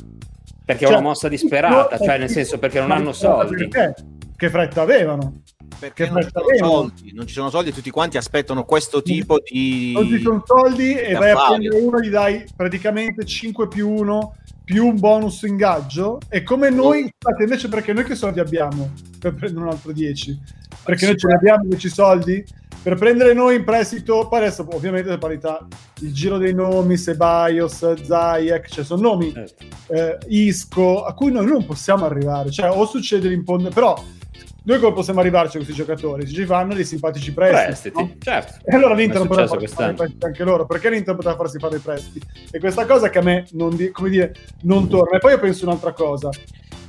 Perché 0.64 0.86
cioè, 0.86 0.94
è 0.94 0.98
una 0.98 1.08
mossa 1.10 1.28
disperata, 1.28 1.98
cioè 1.98 2.18
nel 2.18 2.30
senso 2.30 2.58
perché 2.58 2.80
non 2.80 2.92
hanno 2.92 3.12
soldi. 3.12 3.68
Perché? 3.68 3.94
Che 4.36 4.50
fretta 4.50 4.82
avevano? 4.82 5.42
Perché 5.78 6.10
non 6.10 6.22
ci, 6.24 6.30
soldi, 6.58 7.14
non 7.14 7.28
ci, 7.28 7.34
sono 7.34 7.50
soldi, 7.50 7.70
e 7.70 7.74
tutti 7.74 7.90
quanti 7.90 8.18
aspettano 8.18 8.64
questo 8.64 9.02
tipo 9.02 9.40
di... 9.44 9.92
Non 9.94 10.08
ci 10.08 10.22
sono 10.22 10.42
soldi 10.46 10.96
e 10.96 11.14
vai 11.14 11.32
a 11.32 11.48
prendere 11.50 11.82
uno, 11.82 12.00
gli 12.00 12.10
dai 12.10 12.46
praticamente 12.56 13.26
5 13.26 13.68
più 13.68 13.90
1 13.90 14.36
più 14.66 14.88
un 14.88 15.00
bonus 15.00 15.44
ingaggio? 15.44 16.20
E 16.28 16.44
come 16.44 16.70
noi 16.70 17.02
infatti 17.02 17.44
invece 17.44 17.70
perché 17.70 17.94
noi 17.94 18.04
che 18.04 18.16
soldi 18.16 18.40
abbiamo 18.40 18.90
per 19.20 19.36
prendere 19.36 19.66
un 19.66 19.72
altro 19.72 19.94
10 19.94 20.40
perché 20.84 21.06
noi 21.06 21.18
ce 21.18 21.28
ne 21.28 21.34
abbiamo 21.36 21.64
10 21.68 21.90
soldi? 21.90 22.46
Per 22.82 22.96
prendere 22.96 23.34
noi 23.34 23.56
in 23.56 23.64
prestito 23.64 24.28
poi 24.28 24.40
adesso 24.40 24.68
ovviamente 24.72 25.10
per 25.10 25.18
parità 25.18 25.66
il 26.02 26.14
giro 26.14 26.38
dei 26.38 26.54
nomi 26.54 26.98
Sebaios, 26.98 28.04
Zayek 28.04 28.68
cioè 28.68 28.84
sono 28.84 29.02
nomi 29.02 29.32
certo. 29.32 29.66
eh, 29.88 30.18
Isco 30.28 31.04
a 31.04 31.14
cui 31.14 31.32
noi 31.32 31.48
non 31.48 31.66
possiamo 31.66 32.06
arrivare. 32.06 32.52
Cioè 32.52 32.70
o 32.70 32.86
succede 32.86 33.28
l'imponde 33.28 33.70
però 33.70 33.96
noi 34.66 34.80
come 34.80 34.94
possiamo 34.94 35.20
arrivarci 35.20 35.58
a 35.58 35.60
questi 35.60 35.76
giocatori? 35.76 36.28
Ci 36.28 36.44
fanno 36.46 36.74
dei 36.74 36.86
simpatici 36.86 37.32
prestiti. 37.32 37.92
prestiti 37.92 38.02
no? 38.02 38.16
certo. 38.20 38.54
E 38.66 38.76
allora 38.76 38.96
l'Inter 38.96 39.20
non 39.20 39.28
poteva 39.28 39.48
farsi 39.48 39.68
fare 39.68 39.96
anche 40.20 40.44
loro. 40.44 40.66
Perché 40.66 40.90
l'Inter 40.90 41.16
poteva 41.16 41.36
farsi 41.36 41.60
fare 41.60 41.78
i 41.78 41.80
prestiti? 41.80 42.26
E 42.50 42.60
questa 42.60 42.88
cosa 42.88 43.10
che 43.10 43.20
a 43.20 43.22
me 43.22 43.46
non, 43.52 43.76
di, 43.76 43.92
come 43.92 44.10
dire, 44.10 44.34
non 44.64 44.90
torna. 44.90 45.18
E 45.18 45.20
poi 45.20 45.34
io 45.34 45.40
penso 45.40 45.66
un'altra 45.66 45.94
cosa. 45.94 46.30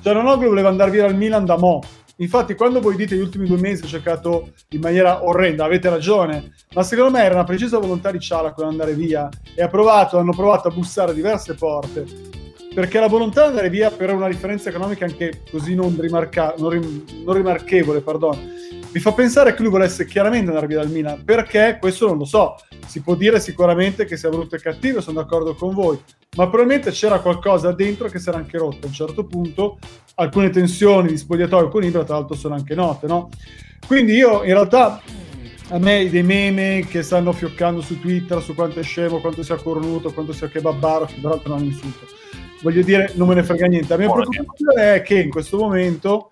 Cianonoglu 0.00 0.48
voleva 0.48 0.70
andare 0.70 0.90
via 0.90 1.02
dal 1.02 1.14
Milan 1.14 1.44
da 1.44 1.58
Mo. 1.58 1.82
Infatti, 2.16 2.54
quando 2.54 2.80
voi 2.80 2.96
dite 2.96 3.14
gli 3.14 3.20
ultimi 3.20 3.46
due 3.46 3.58
mesi 3.58 3.84
ha 3.84 3.88
cercato 3.88 4.52
in 4.70 4.80
maniera 4.80 5.26
orrenda, 5.26 5.66
avete 5.66 5.90
ragione, 5.90 6.54
ma 6.72 6.82
secondo 6.82 7.10
me 7.10 7.24
era 7.24 7.34
una 7.34 7.44
precisa 7.44 7.78
volontà 7.78 8.10
di 8.10 8.20
Ciala 8.20 8.52
con 8.52 8.66
andare 8.66 8.94
via 8.94 9.28
e 9.54 9.62
ha 9.62 9.68
provato, 9.68 10.16
hanno 10.16 10.32
provato 10.32 10.68
a 10.68 10.70
bussare 10.70 11.12
diverse 11.12 11.54
porte 11.54 12.35
perché 12.76 13.00
la 13.00 13.08
volontà 13.08 13.44
di 13.44 13.48
andare 13.48 13.70
via 13.70 13.90
per 13.90 14.12
una 14.12 14.28
differenza 14.28 14.68
economica 14.68 15.06
anche 15.06 15.40
così 15.50 15.74
non, 15.74 15.96
rimarca- 15.98 16.54
non, 16.58 16.68
rim- 16.68 17.04
non 17.24 17.34
rimarchevole, 17.34 18.02
perdono, 18.02 18.38
mi 18.92 19.00
fa 19.00 19.12
pensare 19.12 19.54
che 19.54 19.62
lui 19.62 19.70
volesse 19.70 20.04
chiaramente 20.04 20.48
andare 20.48 20.66
via 20.66 20.80
dal 20.80 20.90
Milan, 20.90 21.24
perché? 21.24 21.78
Questo 21.80 22.06
non 22.06 22.18
lo 22.18 22.26
so, 22.26 22.56
si 22.86 23.00
può 23.00 23.14
dire 23.14 23.40
sicuramente 23.40 24.04
che 24.04 24.18
sia 24.18 24.28
brutto 24.28 24.56
e 24.56 24.60
cattivo, 24.60 25.00
sono 25.00 25.22
d'accordo 25.22 25.54
con 25.54 25.72
voi, 25.72 25.98
ma 26.36 26.48
probabilmente 26.48 26.90
c'era 26.90 27.20
qualcosa 27.20 27.72
dentro 27.72 28.08
che 28.08 28.18
si 28.18 28.28
era 28.28 28.36
anche 28.36 28.58
rotto 28.58 28.84
a 28.84 28.88
un 28.88 28.92
certo 28.92 29.24
punto, 29.24 29.78
alcune 30.16 30.50
tensioni 30.50 31.08
di 31.08 31.16
spogliatoio 31.16 31.68
con 31.68 31.82
Ibra 31.82 32.04
tra 32.04 32.16
l'altro 32.16 32.36
sono 32.36 32.56
anche 32.56 32.74
note, 32.74 33.06
no? 33.06 33.30
Quindi 33.86 34.12
io 34.12 34.44
in 34.44 34.52
realtà 34.52 35.00
a 35.70 35.78
me 35.78 36.10
dei 36.10 36.22
meme 36.22 36.84
che 36.86 37.02
stanno 37.02 37.32
fioccando 37.32 37.80
su 37.80 37.98
Twitter 37.98 38.42
su 38.42 38.54
quanto 38.54 38.80
è 38.80 38.82
scemo, 38.82 39.22
quanto 39.22 39.42
sia 39.42 39.56
cornuto, 39.56 40.12
quanto 40.12 40.34
sia 40.34 40.48
kebabaro, 40.48 41.06
che 41.06 41.14
peraltro 41.22 41.54
non 41.54 41.64
insulto 41.64 42.04
voglio 42.62 42.82
dire, 42.82 43.12
non 43.14 43.28
me 43.28 43.34
ne 43.34 43.42
frega 43.42 43.66
niente. 43.66 43.88
La 43.88 43.98
mia 43.98 44.10
preoccupazione 44.10 44.94
è 44.94 45.02
che 45.02 45.20
in 45.20 45.30
questo 45.30 45.56
momento 45.58 46.28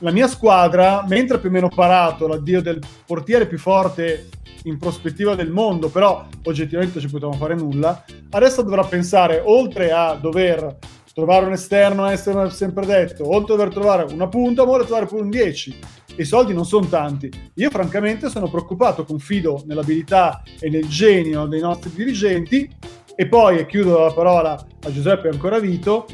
la 0.00 0.10
mia 0.10 0.28
squadra, 0.28 1.04
mentre 1.08 1.38
più 1.38 1.48
o 1.48 1.52
meno 1.52 1.68
parato 1.68 2.26
l'addio 2.26 2.60
del 2.60 2.80
portiere 3.06 3.46
più 3.46 3.58
forte 3.58 4.28
in 4.64 4.78
prospettiva 4.78 5.34
del 5.34 5.50
mondo, 5.50 5.88
però 5.88 6.26
oggettivamente 6.44 7.00
ci 7.00 7.08
potevamo 7.08 7.38
fare 7.38 7.54
nulla, 7.54 8.04
adesso 8.30 8.62
dovrà 8.62 8.84
pensare, 8.84 9.40
oltre 9.44 9.92
a 9.92 10.14
dover 10.14 10.78
trovare 11.14 11.46
un 11.46 11.52
esterno, 11.52 12.04
essere 12.06 12.50
sempre 12.50 12.84
detto, 12.84 13.26
oltre 13.26 13.54
a 13.54 13.56
dover 13.56 13.72
trovare 13.72 14.12
una 14.12 14.28
punta, 14.28 14.64
vuole 14.64 14.84
trovare 14.84 15.06
pure 15.06 15.22
un 15.22 15.30
10. 15.30 15.78
I 16.16 16.24
soldi 16.24 16.52
non 16.52 16.66
sono 16.66 16.86
tanti. 16.86 17.30
Io 17.54 17.70
francamente 17.70 18.28
sono 18.28 18.50
preoccupato, 18.50 19.04
confido 19.04 19.62
nell'abilità 19.66 20.42
e 20.60 20.68
nel 20.68 20.86
genio 20.88 21.46
dei 21.46 21.60
nostri 21.60 21.90
dirigenti 21.94 22.70
e 23.16 23.26
poi, 23.26 23.58
e 23.58 23.66
chiudo 23.66 23.98
la 23.98 24.12
parola 24.12 24.52
a 24.52 24.92
Giuseppe 24.92 25.28
ancora 25.28 25.58
Vito, 25.58 26.06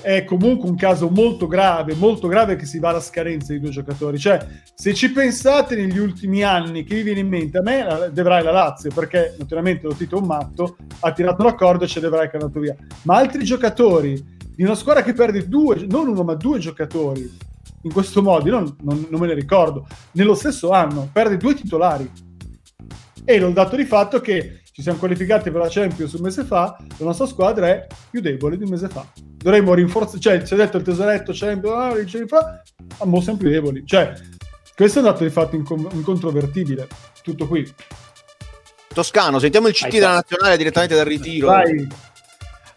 è 0.00 0.24
comunque 0.24 0.68
un 0.68 0.76
caso 0.76 1.08
molto 1.08 1.46
grave, 1.46 1.94
molto 1.94 2.28
grave 2.28 2.56
che 2.56 2.66
si 2.66 2.78
va 2.78 2.90
alla 2.90 3.00
scadenza 3.00 3.52
di 3.52 3.60
due 3.60 3.70
giocatori. 3.70 4.18
Cioè, 4.18 4.38
se 4.74 4.92
ci 4.92 5.12
pensate 5.12 5.76
negli 5.76 5.98
ultimi 5.98 6.42
anni, 6.42 6.84
che 6.84 6.96
vi 6.96 7.02
viene 7.02 7.20
in 7.20 7.28
mente? 7.28 7.58
A 7.58 7.62
me 7.62 8.10
Devrai 8.12 8.42
la 8.42 8.52
Lazio, 8.52 8.90
perché 8.92 9.34
naturalmente 9.38 9.86
lo 9.86 9.94
Tito 9.94 10.16
è 10.16 10.20
un 10.20 10.26
matto, 10.26 10.76
ha 11.00 11.12
tirato 11.12 11.42
l'accordo 11.42 11.84
e 11.84 11.86
c'è 11.86 12.00
Devrai 12.00 12.28
che 12.28 12.36
è 12.36 12.40
andato 12.40 12.60
via. 12.60 12.76
Ma 13.02 13.16
altri 13.16 13.44
giocatori 13.44 14.22
di 14.54 14.62
una 14.62 14.74
squadra 14.74 15.02
che 15.02 15.12
perde 15.14 15.48
due, 15.48 15.86
non 15.88 16.08
uno 16.08 16.22
ma 16.22 16.34
due 16.34 16.58
giocatori, 16.58 17.30
in 17.82 17.92
questo 17.92 18.22
modo, 18.22 18.50
non, 18.50 18.76
non, 18.82 19.06
non 19.10 19.20
me 19.20 19.26
ne 19.26 19.34
ricordo, 19.34 19.86
nello 20.12 20.34
stesso 20.34 20.70
anno, 20.70 21.08
perde 21.12 21.36
due 21.36 21.54
titolari. 21.54 22.10
E 23.24 23.38
l'ho 23.38 23.50
dato 23.50 23.76
di 23.76 23.84
fatto 23.84 24.20
che 24.20 24.63
ci 24.74 24.82
siamo 24.82 24.98
qualificati 24.98 25.52
per 25.52 25.60
la 25.60 25.68
Champions 25.70 26.14
un 26.14 26.22
mese 26.22 26.42
fa, 26.42 26.76
la 26.98 27.04
nostra 27.04 27.26
squadra 27.26 27.68
è 27.68 27.86
più 28.10 28.20
debole 28.20 28.56
di 28.56 28.64
un 28.64 28.70
mese 28.70 28.88
fa. 28.88 29.06
Dovremmo 29.14 29.72
rinforzare, 29.72 30.18
cioè, 30.18 30.44
si 30.44 30.54
è 30.54 30.56
detto 30.56 30.78
il 30.78 30.82
tesoretto 30.82 31.30
Champions, 31.32 31.76
ah, 31.76 32.26
fa, 32.26 32.62
ma 33.04 33.20
siamo 33.20 33.38
più 33.38 33.50
deboli. 33.50 33.86
Cioè, 33.86 34.12
questo 34.74 34.98
è 34.98 35.02
un 35.02 35.08
dato 35.08 35.22
di 35.22 35.30
fatto 35.30 35.54
incom- 35.54 35.92
incontrovertibile. 35.92 36.88
Tutto 37.22 37.46
qui. 37.46 37.72
Toscano, 38.92 39.38
sentiamo 39.38 39.68
il 39.68 39.74
CT 39.74 39.90
della 39.90 40.14
nazionale 40.14 40.56
direttamente 40.56 40.96
dal 40.96 41.06
ritiro. 41.06 41.46
Vai. 41.46 41.86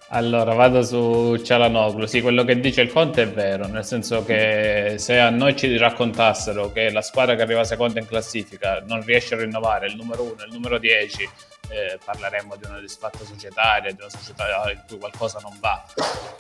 Allora, 0.10 0.54
vado 0.54 0.84
su 0.84 1.36
Cialanoglu. 1.44 2.06
Sì, 2.06 2.22
quello 2.22 2.44
che 2.44 2.60
dice 2.60 2.82
il 2.82 2.92
Conte 2.92 3.24
è 3.24 3.28
vero, 3.28 3.66
nel 3.66 3.84
senso 3.84 4.24
che 4.24 4.98
se 5.00 5.18
a 5.18 5.32
noi 5.32 5.56
ci 5.56 5.76
raccontassero 5.78 6.72
che 6.72 6.92
la 6.92 7.02
squadra 7.02 7.34
che 7.34 7.42
arriva 7.42 7.64
seconda 7.64 8.00
in 8.00 8.06
classifica 8.06 8.84
non 8.88 9.04
riesce 9.04 9.34
a 9.34 9.40
rinnovare 9.40 9.88
il 9.88 9.96
numero 9.96 10.22
1 10.22 10.44
e 10.44 10.46
il 10.46 10.54
numero 10.54 10.78
10 10.78 11.28
eh, 11.70 12.00
parleremmo 12.04 12.56
di 12.56 12.66
una 12.66 12.80
disfatta 12.80 13.24
societaria, 13.24 13.92
di 13.92 14.00
una 14.00 14.10
società 14.10 14.72
in 14.72 14.82
cui 14.88 14.98
qualcosa 14.98 15.40
non 15.42 15.58
va, 15.60 15.84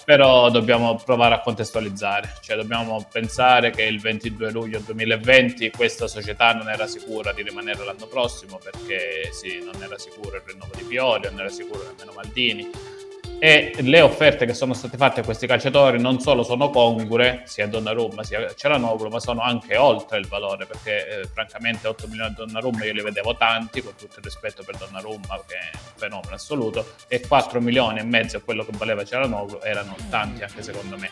però 0.05 0.50
dobbiamo 0.50 0.96
provare 0.96 1.36
a 1.36 1.41
contestualizzare, 1.41 2.36
cioè 2.41 2.55
dobbiamo 2.55 3.05
pensare 3.12 3.72
che 3.72 3.84
il 3.84 4.00
22 4.00 4.51
luglio 4.51 4.79
2020 4.79 5.72
questa 5.72 6.07
società 6.07 6.53
non 6.53 6.69
era 6.69 6.88
sicura 6.88 7.34
di 7.34 7.43
rimanere 7.43 7.84
l'anno 7.84 8.07
prossimo 8.07 8.57
perché 8.57 9.31
sì, 9.31 9.60
non 9.63 9.81
era 9.81 9.98
sicuro 9.98 10.36
il 10.36 10.43
rinnovo 10.46 10.72
di 10.75 10.84
Pioli, 10.84 11.29
non 11.29 11.39
era 11.39 11.50
sicuro 11.50 11.84
nemmeno 11.84 12.12
Maldini 12.13 12.96
e 13.39 13.75
le 13.79 14.01
offerte 14.01 14.46
che 14.46 14.53
sono 14.53 14.74
state 14.74 14.98
fatte 14.98 15.20
a 15.20 15.24
questi 15.24 15.46
calciatori 15.46 16.00
non 16.00 16.20
solo 16.20 16.44
sono 16.44 16.70
congrue, 16.70 17.44
sia 17.46 17.67
Donnarumma 17.67 18.24
sia 18.24 18.53
Celanoglu, 18.53 19.10
ma 19.10 19.20
sono 19.20 19.41
anche 19.41 19.77
oltre 19.77 20.17
il 20.17 20.27
valore, 20.27 20.65
perché 20.65 21.22
eh, 21.22 21.27
francamente 21.32 21.88
8 21.88 22.08
milioni 22.08 22.29
di 22.29 22.36
Donnarumma 22.36 22.86
io 22.86 22.94
li 22.94 23.01
vedevo 23.01 23.36
tanti, 23.36 23.84
con 23.84 23.94
tutto 23.96 24.17
il 24.17 24.24
rispetto 24.24 24.63
per 24.63 24.77
Donnarumma, 24.77 25.44
che 25.48 25.56
è 25.56 25.70
un 25.74 25.94
fenomeno 25.96 26.34
assoluto, 26.34 26.94
e 27.08 27.25
4 27.25 27.62
milioni 27.62 28.00
e 28.00 28.03
mezzo 28.03 28.38
a 28.38 28.41
quello 28.41 28.65
che 28.65 28.72
valeva 28.75 29.03
Celanoglu 29.03 29.60
erano 29.62 29.96
tanti 30.10 30.41
anche 30.41 30.63
secondo 30.63 30.98
me. 30.98 31.10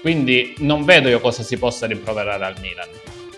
Quindi 0.00 0.54
non 0.58 0.84
vedo 0.84 1.08
io 1.08 1.20
cosa 1.20 1.42
si 1.42 1.56
possa 1.58 1.86
rimproverare 1.86 2.44
al 2.44 2.58
Milan 2.58 2.88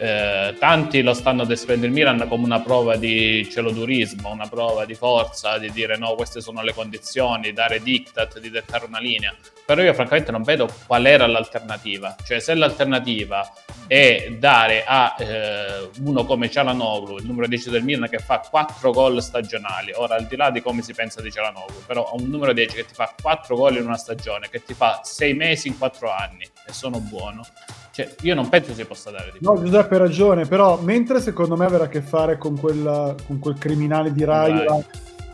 eh, 0.03 0.57
tanti 0.59 1.01
lo 1.01 1.15
stanno 1.15 1.45
descrivendo 1.45 1.87
il 1.87 1.93
Milan 1.93 2.27
come 2.29 2.45
una 2.45 2.59
prova 2.59 2.97
di 2.97 3.49
celodurismo, 3.49 4.33
una 4.33 4.49
prova 4.49 4.85
di 4.85 4.95
forza, 4.95 5.59
di 5.59 5.71
dire 5.71 5.97
no, 5.97 6.17
queste 6.17 6.41
sono 6.41 6.61
le 6.63 6.75
condizioni, 6.75 7.53
dare 7.53 7.81
diktat, 7.81 8.41
di 8.41 8.51
dettare 8.51 8.87
una 8.87 8.99
linea. 8.99 9.33
Però 9.65 9.81
io 9.81 9.95
francamente 9.95 10.33
non 10.33 10.43
vedo 10.43 10.69
qual 10.89 11.07
era 11.07 11.29
l'alternativa. 11.29 12.17
Cioè 12.21 12.41
se 12.41 12.53
l'alternativa 12.55 13.49
è 13.87 14.35
dare 14.37 14.83
a 14.85 15.15
eh, 15.17 15.89
uno 16.01 16.25
come 16.25 16.51
Cialanoglu, 16.51 17.19
il 17.19 17.25
numero 17.25 17.47
10 17.47 17.71
del 17.71 17.85
Milan, 17.85 18.09
che 18.09 18.19
fa 18.19 18.41
4 18.41 18.91
gol 18.91 19.23
stagionali, 19.23 19.93
ora 19.95 20.17
al 20.17 20.27
di 20.27 20.35
là 20.35 20.51
di 20.51 20.61
come 20.61 20.83
si 20.83 20.95
pensa 20.95 21.23
di 21.23 21.31
Cialanoglu, 21.31 21.85
però 21.87 22.11
un 22.15 22.29
numero 22.29 22.53
10 22.53 22.75
che 22.75 22.87
ti 22.87 22.95
fa 22.95 23.15
4 23.23 23.55
gol 23.55 23.77
in 23.77 23.85
una 23.85 23.97
stagione, 23.97 24.49
che 24.51 24.65
ti 24.65 24.75
fa 24.75 25.03
6 25.05 25.33
mesi 25.35 25.69
in 25.69 25.79
4 25.79 26.11
anni, 26.11 26.45
e 26.67 26.73
sono 26.73 26.99
buono 26.99 27.47
cioè, 27.93 28.15
io 28.23 28.35
non 28.35 28.49
penso 28.49 28.73
si 28.73 28.85
possa 28.87 29.11
dare 29.11 29.33
di 29.33 29.39
più. 29.39 29.47
No, 29.47 29.63
Giuseppe 29.63 29.97
ha 29.97 29.99
ragione, 29.99 30.47
però 30.47 30.81
mentre 30.81 31.21
secondo 31.21 31.57
me 31.57 31.67
avrà 31.67 31.85
a 31.85 31.89
che 31.89 32.01
fare 32.01 32.39
con, 32.39 32.59
quella, 32.59 33.15
con 33.27 33.39
quel 33.39 33.59
criminale 33.59 34.13
di 34.13 34.25
Raiola, 34.25 34.83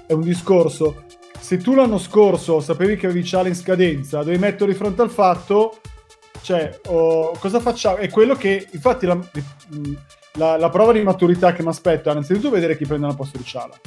è 0.07 0.13
un 0.13 0.23
discorso. 0.23 1.05
Se 1.39 1.57
tu 1.59 1.75
l'anno 1.75 1.99
scorso 1.99 2.59
sapevi 2.59 2.97
che 2.97 3.07
avevi 3.07 3.25
Ciale 3.25 3.49
in 3.49 3.55
scadenza, 3.55 4.25
devi 4.25 4.39
mettere 4.39 4.73
di 4.73 4.77
fronte 4.77 5.03
al 5.03 5.11
fatto, 5.11 5.79
cioè, 6.43 6.81
oh, 6.87 7.31
cosa 7.39 7.61
facciamo? 7.61 7.99
È 7.99 8.11
quello 8.11 8.35
che, 8.35 8.67
infatti, 8.73 9.07
la, 9.07 9.17
la, 10.33 10.57
la 10.57 10.69
prova 10.69 10.93
di 10.93 11.03
maturità 11.03 11.53
che 11.53 11.63
mi 11.63 11.69
aspetta 11.69 12.09
è 12.09 12.13
innanzitutto 12.13 12.51
vedere 12.51 12.77
chi 12.77 12.87
prende 12.87 13.07
la 13.07 13.15
posto 13.15 13.39
di 13.39 13.45
Ciala. 13.45 13.79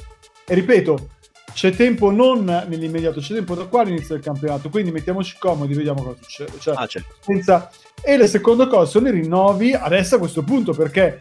E 0.45 0.53
ripeto, 0.53 1.09
c'è 1.53 1.71
tempo 1.71 2.11
non 2.11 2.43
nell'immediato, 2.67 3.19
c'è 3.19 3.33
tempo 3.33 3.55
da 3.55 3.65
qua 3.65 3.81
all'inizio 3.81 4.15
del 4.15 4.23
campionato, 4.23 4.69
quindi 4.69 4.91
mettiamoci 4.91 5.35
comodi, 5.37 5.73
vediamo 5.73 6.03
cosa 6.03 6.17
succede. 6.21 6.51
Cioè, 6.59 6.75
ah, 6.77 6.87
certo. 6.87 7.15
senza... 7.19 7.69
E 8.03 8.17
la 8.17 8.27
seconda 8.27 8.67
cosa 8.67 8.89
sono 8.89 9.09
i 9.09 9.11
rinnovi 9.11 9.73
adesso 9.73 10.15
a 10.15 10.19
questo 10.19 10.41
punto, 10.43 10.73
perché 10.73 11.19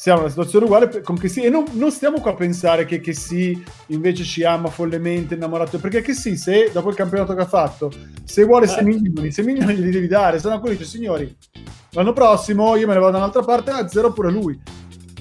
siamo 0.00 0.20
in 0.20 0.24
una 0.24 0.32
situazione 0.32 0.64
uguale 0.64 1.02
con 1.02 1.18
che 1.18 1.28
sì, 1.28 1.42
e 1.42 1.50
non, 1.50 1.64
non 1.72 1.90
stiamo 1.90 2.20
qua 2.20 2.30
a 2.32 2.34
pensare 2.34 2.84
che, 2.86 3.00
che 3.00 3.12
sì 3.12 3.62
invece 3.86 4.24
ci 4.24 4.44
ama 4.44 4.68
follemente, 4.68 5.34
innamorato, 5.34 5.78
perché 5.78 6.00
che 6.00 6.14
sì, 6.14 6.36
se 6.36 6.70
dopo 6.72 6.88
il 6.90 6.94
campionato 6.94 7.34
che 7.34 7.42
ha 7.42 7.46
fatto, 7.46 7.92
se 8.24 8.44
vuole 8.44 8.64
eh. 8.64 8.68
6 8.68 8.84
milioni, 8.84 9.30
6 9.30 9.44
milioni 9.44 9.74
glieli 9.74 9.90
devi 9.90 10.08
dare, 10.08 10.38
se 10.38 10.48
no 10.48 10.58
quello 10.58 10.74
dice 10.74 10.88
signori, 10.88 11.36
l'anno 11.90 12.12
prossimo 12.12 12.76
io 12.76 12.86
me 12.86 12.94
ne 12.94 12.98
vado 12.98 13.12
da 13.12 13.18
un'altra 13.18 13.42
parte, 13.42 13.70
a 13.70 13.88
zero 13.88 14.12
pure 14.12 14.30
lui 14.30 14.58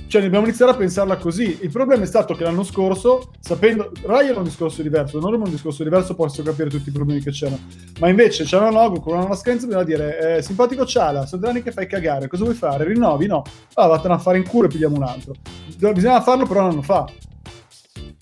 cioè 0.09 0.23
dobbiamo 0.23 0.47
iniziare 0.47 0.71
a 0.71 0.75
pensarla 0.75 1.17
così. 1.17 1.59
Il 1.61 1.69
problema 1.69 2.01
è 2.01 2.07
stato 2.07 2.33
che 2.33 2.43
l'anno 2.43 2.63
scorso, 2.63 3.29
sapendo, 3.39 3.91
Rai 4.01 4.29
era 4.29 4.39
un 4.39 4.43
discorso 4.43 4.81
diverso, 4.81 5.19
non 5.19 5.35
era 5.35 5.43
un 5.43 5.51
discorso 5.51 5.83
diverso, 5.83 6.15
posso 6.15 6.41
capire 6.41 6.67
tutti 6.69 6.89
i 6.89 6.91
problemi 6.91 7.21
che 7.21 7.29
c'erano, 7.29 7.59
ma 7.99 8.09
invece 8.09 8.43
c'era 8.43 8.65
un 8.65 8.73
logo 8.73 8.99
con 9.01 9.19
una 9.19 9.35
scadenza, 9.35 9.67
bisogna 9.67 9.83
dire, 9.83 10.37
eh, 10.37 10.41
simpatico 10.41 10.83
Ciala, 10.83 11.27
sono 11.27 11.41
tre 11.41 11.51
anni 11.51 11.61
che 11.61 11.71
fai 11.71 11.85
cagare, 11.85 12.27
cosa 12.27 12.43
vuoi 12.43 12.55
fare? 12.55 12.85
Rinnovi? 12.85 13.27
No. 13.27 13.43
Ah, 13.75 13.85
vattene 13.85 14.15
a 14.15 14.17
fare 14.17 14.39
in 14.39 14.47
culo 14.47 14.65
e 14.65 14.69
pigliamo 14.69 14.95
un 14.95 15.03
altro. 15.03 15.35
Bisogna 15.77 16.21
farlo 16.21 16.47
però 16.47 16.63
un 16.63 16.71
anno 16.71 16.81
fa. 16.81 17.05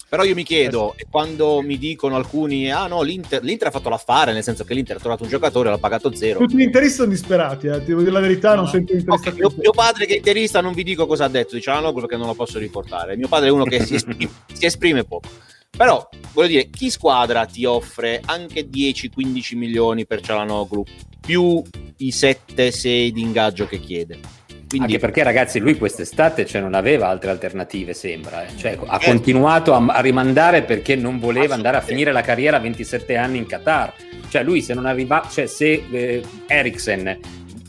Però 0.09 0.23
io 0.23 0.35
mi 0.35 0.43
chiedo, 0.43 0.93
e 0.95 1.05
quando 1.09 1.61
mi 1.61 1.77
dicono 1.77 2.15
alcuni, 2.15 2.71
ah 2.71 2.87
no, 2.87 3.01
l'Inter, 3.01 3.43
l'Inter, 3.43 3.67
ha 3.67 3.71
fatto 3.71 3.89
l'affare, 3.89 4.31
nel 4.31 4.41
senso 4.41 4.63
che 4.63 4.73
l'Inter 4.73 4.95
ha 4.95 4.99
trovato 4.99 5.23
un 5.23 5.29
giocatore 5.29 5.69
l'ha 5.69 5.77
pagato 5.77 6.15
zero. 6.15 6.39
Tutti 6.39 6.55
gli 6.55 6.61
interisti 6.61 6.95
sono 6.95 7.09
disperati, 7.09 7.67
eh. 7.67 7.79
ti 7.79 7.87
devo 7.87 7.99
dire 7.99 8.11
la 8.13 8.21
verità, 8.21 8.51
no. 8.51 8.61
non 8.61 8.69
sento 8.69 8.93
interista. 8.93 9.29
Okay, 9.29 9.33
mio, 9.37 9.53
mio, 9.57 9.71
padre 9.71 10.05
che 10.05 10.13
è 10.13 10.17
interista 10.17 10.61
non 10.61 10.71
vi 10.71 10.83
dico 10.83 11.05
cosa 11.07 11.25
ha 11.25 11.27
detto, 11.27 11.55
dice 11.55 11.71
ah 11.71 11.81
no, 11.81 11.91
quello 11.91 12.07
che 12.07 12.15
non 12.15 12.27
lo 12.27 12.35
posso 12.35 12.57
riportare. 12.57 13.17
Mio 13.17 13.27
padre 13.27 13.49
è 13.49 13.51
uno 13.51 13.65
che 13.65 13.83
si, 13.83 13.95
esprime, 13.95 14.29
si 14.53 14.65
esprime 14.65 15.03
poco. 15.03 15.27
Però, 15.75 16.07
voglio 16.31 16.47
dire, 16.47 16.69
chi 16.69 16.89
squadra 16.89 17.45
ti 17.45 17.65
offre 17.65 18.21
anche 18.23 18.69
10-15 18.69 19.57
milioni 19.57 20.05
per 20.05 20.21
Cialanoglu, 20.21 20.83
più 21.19 21.61
i 21.97 22.09
7-6 22.09 23.09
di 23.09 23.21
ingaggio 23.21 23.67
che 23.67 23.81
chiede? 23.81 24.37
Quindi... 24.67 24.93
Anche 24.93 25.00
perché 25.00 25.24
ragazzi 25.24 25.59
lui 25.59 25.77
quest'estate 25.77 26.45
cioè, 26.45 26.62
non 26.62 26.74
aveva 26.74 27.07
altre 27.07 27.29
alternative 27.29 27.93
sembra, 27.93 28.45
eh. 28.45 28.57
cioè, 28.57 28.77
ha 28.86 29.00
eh. 29.01 29.05
continuato 29.05 29.74
a, 29.74 29.83
a, 29.88 30.01
rimandare 30.01 30.63
perché 30.63 30.95
non 30.95 31.19
voleva 31.19 31.53
andare 31.53 31.77
a 31.77 31.81
finire 31.81 32.12
la 32.12 32.21
carriera 32.21 32.57
a 32.57 32.59
27 32.59 33.15
anni 33.15 33.38
in 33.38 33.45
Qatar, 33.45 33.93
cioè 34.27 34.43
lui 34.43 34.62
se 34.62 34.74
non 34.74 34.86
arriva, 34.86 35.25
cioè 35.31 35.45
se 35.45 35.86
eh, 35.89 36.21
Eriksen 36.47 37.17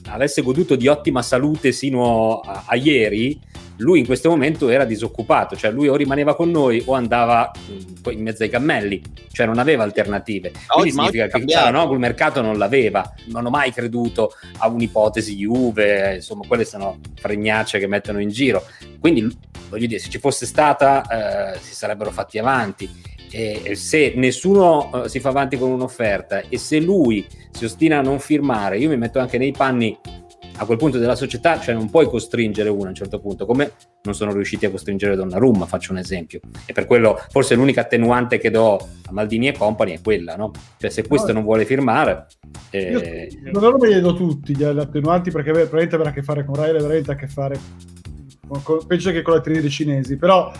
avesse 0.08 0.42
goduto 0.42 0.74
di 0.74 0.88
ottima 0.88 1.22
salute 1.22 1.70
sino 1.70 2.40
a, 2.40 2.64
a 2.66 2.74
ieri 2.74 3.38
lui 3.78 4.00
in 4.00 4.06
questo 4.06 4.28
momento 4.28 4.68
era 4.68 4.84
disoccupato, 4.84 5.56
cioè 5.56 5.70
lui 5.70 5.88
o 5.88 5.96
rimaneva 5.96 6.34
con 6.34 6.50
noi 6.50 6.82
o 6.84 6.94
andava 6.94 7.50
mm, 7.70 8.10
in 8.12 8.22
mezzo 8.22 8.42
ai 8.42 8.48
cammelli, 8.48 9.02
cioè 9.30 9.46
non 9.46 9.58
aveva 9.58 9.82
alternative. 9.82 10.52
Quindi 10.66 10.92
ma 10.92 11.02
significa 11.02 11.26
che 11.28 11.46
Cialanoglu 11.46 11.92
il 11.92 11.98
mercato 11.98 12.40
non 12.40 12.58
l'aveva, 12.58 13.14
non 13.26 13.46
ho 13.46 13.50
mai 13.50 13.72
creduto 13.72 14.32
a 14.58 14.68
un'ipotesi 14.68 15.36
Juve, 15.36 16.16
insomma 16.16 16.46
quelle 16.46 16.64
sono 16.64 16.98
fregnacce 17.14 17.78
che 17.78 17.86
mettono 17.86 18.20
in 18.20 18.30
giro. 18.30 18.64
Quindi 19.00 19.36
voglio 19.68 19.86
dire, 19.86 20.00
se 20.00 20.08
ci 20.08 20.18
fosse 20.18 20.46
stata 20.46 21.54
eh, 21.54 21.58
si 21.60 21.74
sarebbero 21.74 22.10
fatti 22.10 22.38
avanti. 22.38 23.16
E 23.30 23.74
se 23.74 24.14
nessuno 24.16 25.04
eh, 25.04 25.08
si 25.10 25.20
fa 25.20 25.28
avanti 25.28 25.58
con 25.58 25.70
un'offerta 25.70 26.40
e 26.48 26.56
se 26.56 26.80
lui 26.80 27.26
si 27.50 27.66
ostina 27.66 27.98
a 27.98 28.02
non 28.02 28.18
firmare, 28.20 28.78
io 28.78 28.88
mi 28.88 28.96
metto 28.96 29.18
anche 29.18 29.36
nei 29.36 29.52
panni 29.52 29.98
a 30.58 30.64
quel 30.64 30.76
punto 30.76 30.98
della 30.98 31.14
società 31.14 31.58
cioè 31.60 31.74
non 31.74 31.88
puoi 31.88 32.06
costringere 32.06 32.68
uno 32.68 32.84
a 32.84 32.88
un 32.88 32.94
certo 32.94 33.20
punto, 33.20 33.46
come 33.46 33.72
non 34.02 34.14
sono 34.14 34.32
riusciti 34.32 34.66
a 34.66 34.70
costringere 34.70 35.16
Donnarumma, 35.16 35.66
faccio 35.66 35.92
un 35.92 35.98
esempio. 35.98 36.40
E 36.66 36.72
per 36.72 36.86
quello 36.86 37.18
forse 37.30 37.54
l'unica 37.54 37.82
attenuante 37.82 38.38
che 38.38 38.50
do 38.50 38.76
a 38.76 39.12
Maldini 39.12 39.48
e 39.48 39.56
compagni 39.56 39.94
è 39.94 40.00
quella, 40.00 40.36
no? 40.36 40.50
Cioè 40.78 40.90
se 40.90 41.06
questo 41.06 41.28
no, 41.28 41.34
non 41.34 41.42
vuole 41.42 41.64
firmare... 41.64 42.26
Eh... 42.70 43.28
Donnarumma 43.50 43.86
gli 43.86 43.98
do 44.00 44.14
tutti 44.14 44.56
gli 44.56 44.64
attenuanti 44.64 45.30
perché 45.30 45.52
probabilmente 45.52 45.94
avrà 45.94 46.10
a 46.10 46.12
che 46.12 46.22
fare 46.22 46.44
con 46.44 46.54
Riley, 46.54 46.80
veramente 46.80 47.12
a 47.12 47.14
che 47.14 47.28
fare 47.28 47.58
con, 48.62 48.86
penso 48.86 49.10
che 49.10 49.22
con 49.22 49.34
le 49.34 49.40
trinità 49.40 49.68
cinesi, 49.68 50.16
però 50.16 50.50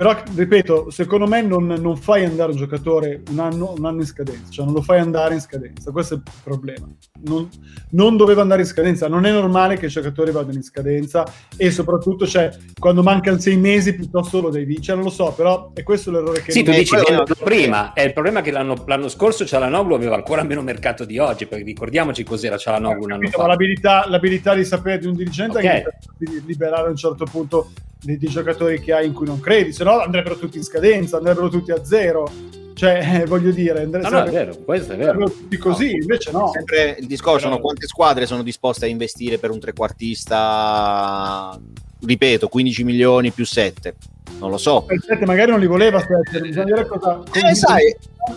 però, 0.00 0.16
ripeto, 0.34 0.88
secondo 0.88 1.26
me 1.26 1.42
non, 1.42 1.66
non, 1.66 1.94
fai 1.94 2.24
andare 2.24 2.52
un 2.52 2.56
giocatore 2.56 3.20
un 3.32 3.38
anno, 3.38 3.74
un 3.76 3.84
anno, 3.84 4.00
in 4.00 4.06
scadenza, 4.06 4.50
cioè 4.50 4.64
non 4.64 4.72
lo 4.72 4.80
fai 4.80 4.98
andare 4.98 5.34
in 5.34 5.40
scadenza, 5.40 5.90
questo 5.90 6.14
è 6.14 6.16
il 6.16 6.22
problema. 6.42 6.88
Non, 7.26 7.46
non, 7.90 8.16
doveva 8.16 8.40
andare 8.40 8.62
in 8.62 8.66
scadenza, 8.66 9.08
non 9.08 9.26
è 9.26 9.30
normale 9.30 9.76
che 9.76 9.84
i 9.84 9.88
giocatori 9.90 10.30
vadano 10.30 10.54
in 10.54 10.62
scadenza 10.62 11.30
e 11.54 11.70
soprattutto 11.70 12.26
cioè, 12.26 12.48
quando 12.78 13.02
mancano 13.02 13.38
sei 13.40 13.58
mesi 13.58 13.94
piuttosto 13.94 14.40
lo 14.40 14.48
devi, 14.48 14.80
cioè 14.80 14.94
non 14.94 15.04
lo 15.04 15.10
so, 15.10 15.34
però 15.36 15.70
è 15.74 15.82
questo 15.82 16.10
l'errore 16.10 16.40
che... 16.40 16.52
Sì, 16.52 16.62
tu 16.62 16.70
dici 16.70 16.96
che 16.96 17.22
prima, 17.44 17.92
è 17.92 18.00
il 18.00 18.14
problema 18.14 18.40
che 18.40 18.52
l'anno, 18.52 18.82
l'anno 18.86 19.08
scorso 19.08 19.44
Cialanoglu 19.44 19.92
aveva 19.92 20.14
ancora 20.14 20.42
meno 20.44 20.62
mercato 20.62 21.04
di 21.04 21.18
oggi, 21.18 21.44
perché 21.44 21.62
ricordiamoci 21.62 22.24
cos'era 22.24 22.56
Cialanoglu 22.56 23.04
un 23.04 23.12
anno 23.12 23.28
fa. 23.28 23.46
L'abilità, 23.46 24.08
l'abilità, 24.08 24.54
di 24.54 24.64
sapere 24.64 24.98
di 24.98 25.08
un 25.08 25.14
dirigente 25.14 25.58
okay. 25.58 25.80
è 25.80 25.84
di 26.16 26.42
liberare 26.46 26.86
a 26.86 26.88
un 26.88 26.96
certo 26.96 27.26
punto 27.26 27.70
di, 28.00 28.16
di, 28.16 28.28
giocatori 28.28 28.80
che 28.80 28.92
hai 28.92 29.06
in 29.06 29.12
cui 29.12 29.26
non 29.26 29.40
credi, 29.40 29.72
se 29.72 29.84
no 29.84 30.00
andrebbero 30.00 30.36
tutti 30.36 30.56
in 30.56 30.64
scadenza, 30.64 31.18
andrebbero 31.18 31.48
tutti 31.48 31.70
a 31.70 31.84
zero. 31.84 32.30
Cioè, 32.74 33.20
eh, 33.20 33.26
voglio 33.26 33.50
dire, 33.50 33.84
no, 33.86 33.98
no, 34.08 34.24
è 34.24 34.30
vero, 34.30 34.56
questo 34.64 34.94
è 34.94 34.96
vero. 34.96 35.24
Tutti 35.28 35.56
così, 35.56 35.90
no. 35.90 35.98
invece 36.00 36.30
no. 36.30 36.50
Sempre 36.52 36.96
il 36.98 37.06
discorso, 37.06 37.48
no, 37.48 37.58
quante 37.58 37.86
squadre 37.86 38.26
sono 38.26 38.42
disposte 38.42 38.86
a 38.86 38.88
investire 38.88 39.38
per 39.38 39.50
un 39.50 39.60
trequartista, 39.60 41.58
ripeto, 42.04 42.48
15 42.48 42.84
milioni 42.84 43.30
più 43.30 43.44
7? 43.44 43.94
non 44.40 44.50
lo 44.50 44.58
so. 44.58 44.82
Perfetto, 44.82 45.24
magari 45.26 45.50
non 45.50 45.60
li 45.60 45.66
voleva 45.66 46.00
Stetler, 46.00 46.42
bisogna 46.42 46.64
vedere 46.64 46.86
cosa 46.86 47.22
eh, 47.32 47.54
sai, 47.54 47.94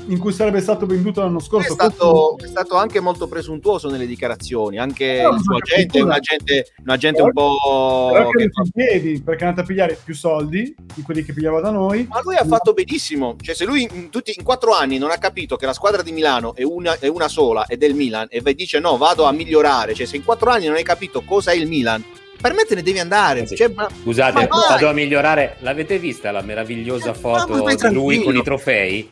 in 0.07 0.19
cui 0.19 0.33
sarebbe 0.33 0.59
stato 0.59 0.85
venduto 0.85 1.21
l'anno 1.21 1.39
scorso. 1.39 1.69
È 1.69 1.71
stato, 1.71 2.37
è 2.37 2.47
stato 2.47 2.75
anche 2.75 2.99
molto 2.99 3.27
presuntuoso 3.27 3.89
nelle 3.89 4.05
dichiarazioni, 4.05 4.77
anche 4.77 5.21
no, 5.21 5.35
il 5.35 5.41
suo 5.41 5.55
agente, 5.55 6.01
un 6.01 6.11
agente, 6.11 6.73
un 6.83 6.89
agente 6.89 7.21
un 7.21 7.31
po'... 7.31 8.11
Che... 8.31 8.43
in 8.43 8.71
piedi, 8.71 9.21
perché 9.21 9.45
è 9.45 9.47
andato 9.47 9.63
a 9.63 9.67
pigliare 9.67 9.97
più 10.03 10.13
soldi 10.13 10.75
di 10.93 11.01
quelli 11.01 11.23
che 11.23 11.33
pigliava 11.33 11.61
da 11.61 11.71
noi. 11.71 12.05
Ma 12.09 12.21
lui 12.21 12.35
ha 12.35 12.45
fatto 12.45 12.73
benissimo, 12.73 13.35
cioè 13.39 13.55
se 13.55 13.65
lui 13.65 13.87
in, 13.89 14.09
tutti, 14.09 14.33
in 14.35 14.43
quattro 14.43 14.73
anni 14.73 14.97
non 14.97 15.09
ha 15.09 15.17
capito 15.17 15.55
che 15.55 15.65
la 15.65 15.73
squadra 15.73 16.01
di 16.01 16.11
Milano 16.11 16.53
è 16.53 16.63
una, 16.63 16.97
è 16.99 17.07
una 17.07 17.29
sola, 17.29 17.65
è 17.65 17.77
del 17.77 17.93
Milan, 17.93 18.27
e 18.29 18.41
dice 18.53 18.79
no, 18.79 18.97
vado 18.97 19.23
a 19.23 19.31
migliorare, 19.31 19.93
cioè 19.93 20.05
se 20.05 20.17
in 20.17 20.23
quattro 20.23 20.49
anni 20.49 20.65
non 20.65 20.75
hai 20.75 20.83
capito 20.83 21.21
cosa 21.21 21.51
è 21.51 21.55
il 21.55 21.67
Milan, 21.67 22.03
per 22.43 22.53
me 22.53 22.65
te 22.65 22.75
ne 22.75 22.81
devi 22.81 22.99
andare. 22.99 23.47
Cioè, 23.47 23.71
ma, 23.73 23.87
Scusate, 23.89 24.47
ma 24.49 24.57
vado 24.69 24.89
a 24.89 24.91
migliorare. 24.91 25.55
L'avete 25.59 25.97
vista 25.97 26.29
la 26.29 26.41
meravigliosa 26.41 27.11
eh, 27.11 27.13
foto 27.13 27.63
di 27.63 27.93
lui 27.93 28.21
con 28.21 28.35
i 28.35 28.43
trofei? 28.43 29.09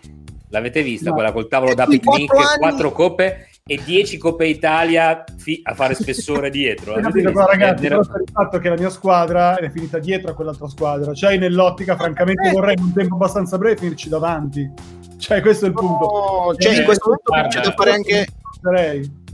L'avete 0.49 0.83
vista 0.83 1.09
no. 1.09 1.15
quella 1.15 1.31
col 1.31 1.47
tavolo 1.47 1.73
da 1.73 1.85
picnic, 1.85 2.57
quattro 2.57 2.91
coppe 2.91 3.47
e 3.65 3.79
10 3.85 4.17
Coppe 4.17 4.47
Italia 4.47 5.23
fi- 5.37 5.61
a 5.63 5.73
fare 5.73 5.93
spessore 5.93 6.49
dietro. 6.51 6.95
Capito, 6.95 7.31
però, 7.31 7.45
ragazzi, 7.45 7.85
era... 7.85 7.99
il 7.99 8.29
fatto 8.29 8.59
che 8.59 8.67
la 8.67 8.75
mia 8.75 8.89
squadra 8.89 9.57
è 9.57 9.69
finita 9.69 9.97
dietro 9.97 10.31
a 10.31 10.33
quell'altra 10.33 10.67
squadra, 10.67 11.13
cioè 11.13 11.37
nell'ottica, 11.37 11.95
francamente, 11.95 12.49
eh. 12.49 12.51
vorrei 12.51 12.75
in 12.77 12.83
un 12.83 12.93
tempo 12.93 13.15
abbastanza 13.15 13.57
breve 13.57 13.77
finirci 13.77 14.09
davanti. 14.09 14.69
Cioè, 15.17 15.39
questo 15.39 15.65
è 15.65 15.67
il 15.69 15.73
punto. 15.73 16.05
No, 16.05 16.55
cioè, 16.57 16.79
in 16.79 16.83
questo 16.83 17.21
punto 17.23 17.47
c'è 17.47 17.61
da 17.61 17.71
fare 17.71 17.91
anche. 17.91 18.27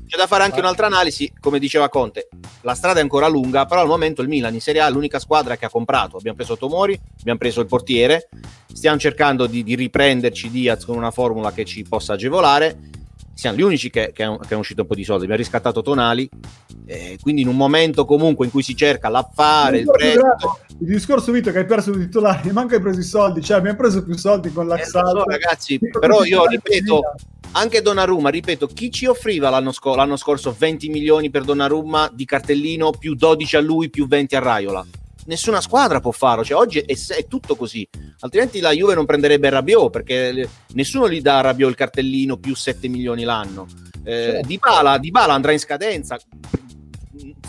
C'è 0.07 0.15
da 0.15 0.25
fare 0.25 0.43
anche 0.43 0.59
un'altra 0.59 0.85
analisi, 0.85 1.33
come 1.37 1.59
diceva 1.59 1.89
Conte. 1.89 2.29
La 2.61 2.75
strada 2.75 2.99
è 2.99 3.01
ancora 3.01 3.27
lunga, 3.27 3.65
però 3.65 3.81
al 3.81 3.87
momento 3.87 4.21
il 4.21 4.29
Milan 4.29 4.53
in 4.53 4.61
Serie 4.61 4.79
A 4.79 4.87
è 4.87 4.89
l'unica 4.89 5.19
squadra 5.19 5.57
che 5.57 5.65
ha 5.65 5.69
comprato. 5.69 6.15
Abbiamo 6.15 6.37
preso 6.37 6.57
Tomori, 6.57 6.97
abbiamo 7.19 7.37
preso 7.37 7.59
il 7.59 7.67
portiere, 7.67 8.29
stiamo 8.71 8.97
cercando 8.97 9.47
di, 9.47 9.63
di 9.63 9.75
riprenderci 9.75 10.49
Diaz 10.49 10.85
con 10.85 10.95
una 10.95 11.11
formula 11.11 11.51
che 11.51 11.65
ci 11.65 11.83
possa 11.83 12.13
agevolare 12.13 12.77
siamo 13.37 13.55
gli 13.55 13.61
unici 13.61 13.91
che, 13.91 14.11
che, 14.13 14.23
è, 14.23 14.37
che 14.47 14.55
è 14.55 14.57
uscito 14.57 14.81
un 14.81 14.87
po' 14.87 14.95
di 14.95 15.03
soldi. 15.03 15.23
Abbiamo 15.23 15.41
riscattato 15.41 15.83
Tonali, 15.83 16.27
eh, 16.87 17.19
quindi 17.21 17.41
in 17.41 17.47
un 17.47 17.55
momento 17.55 18.03
comunque 18.03 18.45
in 18.45 18.51
cui 18.51 18.63
si 18.63 18.75
cerca 18.75 19.09
l'affare, 19.09 19.77
il, 19.77 19.83
il 19.83 19.91
prezzo. 19.91 20.59
Il 20.79 20.87
discorso 20.87 21.31
Vito 21.31 21.51
che 21.51 21.59
hai 21.59 21.65
perso 21.65 21.91
i 21.91 21.99
titolari, 21.99 22.49
manca 22.51 22.75
hai 22.75 22.81
preso 22.81 22.99
i 22.99 23.03
soldi, 23.03 23.43
cioè 23.43 23.57
abbiamo 23.57 23.77
preso 23.77 24.03
più 24.03 24.17
soldi 24.17 24.51
con 24.51 24.67
l'Axal. 24.67 25.05
Eh, 25.05 25.19
so, 25.19 25.23
ragazzi, 25.23 25.79
però 25.99 26.23
io 26.23 26.47
ripeto, 26.47 27.01
anche 27.51 27.81
Donnarumma, 27.81 28.29
ripeto, 28.29 28.65
chi 28.65 28.91
ci 28.91 29.05
offriva 29.05 29.51
l'anno, 29.51 29.71
sc- 29.71 29.85
l'anno 29.85 30.17
scorso 30.17 30.55
20 30.57 30.89
milioni 30.89 31.29
per 31.29 31.43
Donnarumma 31.43 32.09
di 32.11 32.25
cartellino, 32.25 32.89
più 32.91 33.13
12 33.13 33.55
a 33.55 33.61
lui, 33.61 33.91
più 33.91 34.07
20 34.07 34.35
a 34.35 34.39
Raiola? 34.39 34.85
Nessuna 35.27 35.61
squadra 35.61 35.99
può 35.99 36.11
farlo. 36.11 36.43
Cioè, 36.43 36.57
oggi 36.57 36.79
è, 36.79 36.85
è, 36.85 37.27
tutto 37.27 37.55
così. 37.55 37.87
Altrimenti 38.19 38.59
la 38.59 38.71
Juve 38.71 38.95
non 38.95 39.05
prenderebbe 39.05 39.49
Rabiot 39.49 39.91
perché 39.91 40.49
nessuno 40.73 41.09
gli 41.09 41.21
dà 41.21 41.37
a 41.37 41.41
Rabiot 41.41 41.69
il 41.69 41.75
cartellino 41.77 42.37
più 42.37 42.55
7 42.55 42.87
milioni 42.87 43.23
l'anno. 43.23 43.67
Eh, 44.03 44.41
certo. 44.41 44.47
Di 44.47 45.11
Bala 45.11 45.33
andrà 45.33 45.51
in 45.51 45.59
scadenza 45.59 46.17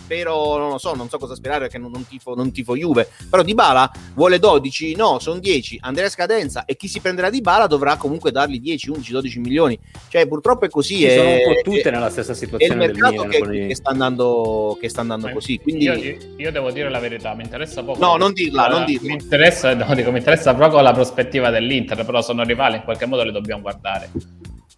spero, 0.09 0.57
non 0.57 0.71
lo 0.71 0.79
so, 0.79 0.95
non 0.95 1.11
so 1.11 1.19
cosa 1.19 1.35
sperare 1.35 1.61
perché 1.61 1.77
non, 1.77 1.91
non, 1.91 2.07
tifo, 2.07 2.35
non 2.35 2.51
tifo 2.51 2.75
Juve, 2.75 3.07
però 3.29 3.43
Di 3.43 3.53
Bala 3.53 3.91
vuole 4.15 4.39
12, 4.39 4.97
no, 4.97 5.19
sono 5.19 5.39
10, 5.39 5.81
Andrea 5.83 6.09
Scadenza 6.09 6.65
e 6.65 6.77
chi 6.77 6.89
si 6.89 7.01
prenderà 7.01 7.29
Di 7.29 7.43
Bala 7.43 7.67
dovrà 7.67 7.97
comunque 7.97 8.31
dargli 8.31 8.59
10, 8.59 8.89
11, 8.89 9.13
12 9.13 9.39
milioni. 9.41 9.79
Cioè 10.09 10.27
purtroppo 10.27 10.65
è 10.65 10.71
così. 10.71 10.97
Sì, 10.97 11.11
sono 11.11 11.31
un 11.31 11.39
po' 11.45 11.61
tutte 11.63 11.89
è, 11.89 11.91
nella 11.91 12.09
stessa 12.09 12.33
situazione. 12.33 12.73
È 12.73 12.87
il 12.87 12.93
mercato 12.93 13.23
che, 13.25 13.41
che, 13.41 13.67
che, 13.67 13.75
sta 13.75 13.91
andando, 13.91 14.79
che 14.81 14.89
sta 14.89 15.03
andando 15.03 15.31
così. 15.31 15.59
Quindi... 15.59 15.85
Io, 15.85 16.17
io, 16.37 16.51
devo 16.51 16.71
dire 16.71 16.89
la 16.89 17.01
verità, 17.01 17.35
mi 17.35 17.43
interessa 17.43 17.83
poco. 17.83 17.99
No, 17.99 18.17
non 18.17 18.33
dirla, 18.33 18.69
non 18.69 18.87
dirla. 18.87 19.09
Mi 19.09 19.21
interessa, 19.21 19.75
no, 19.75 19.95
dico, 19.95 20.11
mi 20.11 20.19
interessa 20.19 20.55
proprio 20.55 20.81
la 20.81 20.93
prospettiva 20.93 21.51
dell'Inter, 21.51 22.05
però 22.07 22.23
sono 22.23 22.45
rivali, 22.45 22.77
in 22.77 22.83
qualche 22.83 23.05
modo 23.05 23.25
le 23.25 23.33
dobbiamo 23.33 23.61
guardare. 23.61 24.11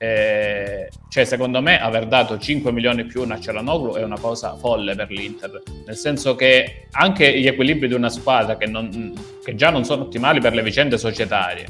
Eh, 0.03 0.89
cioè, 1.11 1.27
secondo 1.27 1.61
me, 1.61 1.79
aver 1.79 2.07
dato 2.07 2.39
5 2.39 2.73
milioni 2.73 3.05
più 3.05 3.21
a 3.21 3.39
Celanoglu 3.39 3.97
è 3.97 4.03
una 4.03 4.19
cosa 4.19 4.57
folle 4.57 4.95
per 4.95 5.11
l'Inter, 5.11 5.63
nel 5.85 5.95
senso 5.95 6.35
che 6.37 6.87
anche 6.93 7.39
gli 7.39 7.47
equilibri 7.47 7.87
di 7.87 7.93
una 7.93 8.09
squadra 8.09 8.57
che, 8.57 8.65
non, 8.65 9.13
che 9.45 9.55
già 9.55 9.69
non 9.69 9.85
sono 9.85 10.05
ottimali 10.05 10.41
per 10.41 10.55
le 10.55 10.63
vicende 10.63 10.97
societarie, 10.97 11.67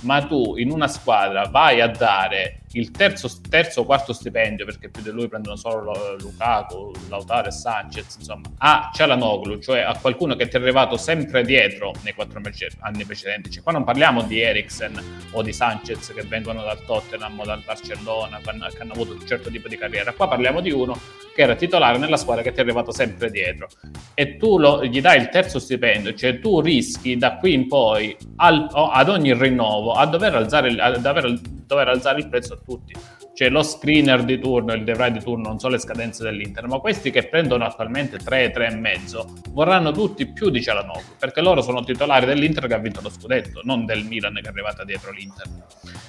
ma 0.00 0.26
tu 0.26 0.56
in 0.56 0.72
una 0.72 0.88
squadra 0.88 1.44
vai 1.44 1.80
a 1.80 1.86
dare 1.86 2.62
il 2.72 2.90
terzo, 2.90 3.30
terzo 3.48 3.84
quarto 3.84 4.12
stipendio, 4.12 4.64
perché 4.64 4.88
più 4.90 5.02
di 5.02 5.10
lui 5.10 5.28
prendono 5.28 5.56
solo 5.56 6.16
Lukaku, 6.18 6.92
Lautaro 7.08 7.48
e 7.48 7.50
Sanchez, 7.50 8.16
insomma, 8.18 8.48
a 8.58 8.90
Cialanoglu, 8.92 9.60
cioè 9.60 9.80
a 9.80 9.96
qualcuno 9.96 10.36
che 10.36 10.48
ti 10.48 10.56
è 10.56 10.60
arrivato 10.60 10.96
sempre 10.96 11.44
dietro 11.44 11.94
nei 12.02 12.14
quattro 12.14 12.40
anni 12.80 13.04
precedenti. 13.04 13.50
Cioè, 13.50 13.62
qua 13.62 13.72
non 13.72 13.84
parliamo 13.84 14.22
di 14.22 14.40
Eriksen 14.40 15.00
o 15.32 15.42
di 15.42 15.52
Sanchez 15.52 16.12
che 16.12 16.22
vengono 16.22 16.62
dal 16.62 16.84
Tottenham 16.84 17.38
o 17.38 17.44
dal 17.44 17.62
Barcellona, 17.64 18.40
che 18.42 18.82
hanno 18.82 18.92
avuto 18.92 19.12
un 19.12 19.26
certo 19.26 19.50
tipo 19.50 19.68
di 19.68 19.76
carriera. 19.76 20.12
Qua 20.12 20.28
parliamo 20.28 20.60
di 20.60 20.70
uno 20.70 20.98
che 21.34 21.42
era 21.42 21.54
titolare 21.54 21.98
nella 21.98 22.16
squadra 22.16 22.42
che 22.42 22.52
ti 22.52 22.58
è 22.58 22.62
arrivato 22.62 22.92
sempre 22.92 23.30
dietro. 23.30 23.68
E 24.14 24.36
tu 24.36 24.58
lo, 24.58 24.84
gli 24.84 25.00
dai 25.00 25.20
il 25.20 25.28
terzo 25.28 25.58
stipendio, 25.58 26.14
cioè 26.14 26.40
tu 26.40 26.60
rischi 26.60 27.16
da 27.16 27.36
qui 27.36 27.54
in 27.54 27.68
poi 27.68 28.16
al, 28.36 28.68
ad 28.72 29.08
ogni 29.08 29.32
rinnovo 29.34 29.92
a 29.92 30.04
dover 30.06 30.34
alzare, 30.34 30.74
a 30.80 30.98
dover, 30.98 31.40
dover 31.40 31.88
alzare 31.88 32.18
il 32.18 32.28
prezzo 32.28 32.57
tutti. 32.64 33.17
C'è 33.38 33.50
lo 33.50 33.62
screener 33.62 34.24
di 34.24 34.40
turno, 34.40 34.72
il 34.72 34.82
DeVry 34.82 35.12
di 35.12 35.20
turno, 35.20 35.46
non 35.46 35.60
so 35.60 35.68
le 35.68 35.78
scadenze 35.78 36.24
dell'Inter, 36.24 36.66
ma 36.66 36.80
questi 36.80 37.12
che 37.12 37.28
prendono 37.28 37.64
attualmente 37.64 38.16
3, 38.18 38.50
3 38.50 38.66
e 38.66 38.74
mezzo 38.74 39.34
vorranno 39.50 39.92
tutti 39.92 40.26
più 40.26 40.50
di 40.50 40.60
Cialanoglu, 40.60 41.14
perché 41.20 41.40
loro 41.40 41.62
sono 41.62 41.84
titolari 41.84 42.26
dell'Inter 42.26 42.66
che 42.66 42.74
ha 42.74 42.78
vinto 42.78 43.00
lo 43.00 43.10
scudetto, 43.10 43.60
non 43.62 43.86
del 43.86 44.02
Milan 44.02 44.34
che 44.34 44.40
è 44.40 44.48
arrivata 44.48 44.82
dietro 44.82 45.12
l'Inter. 45.12 45.46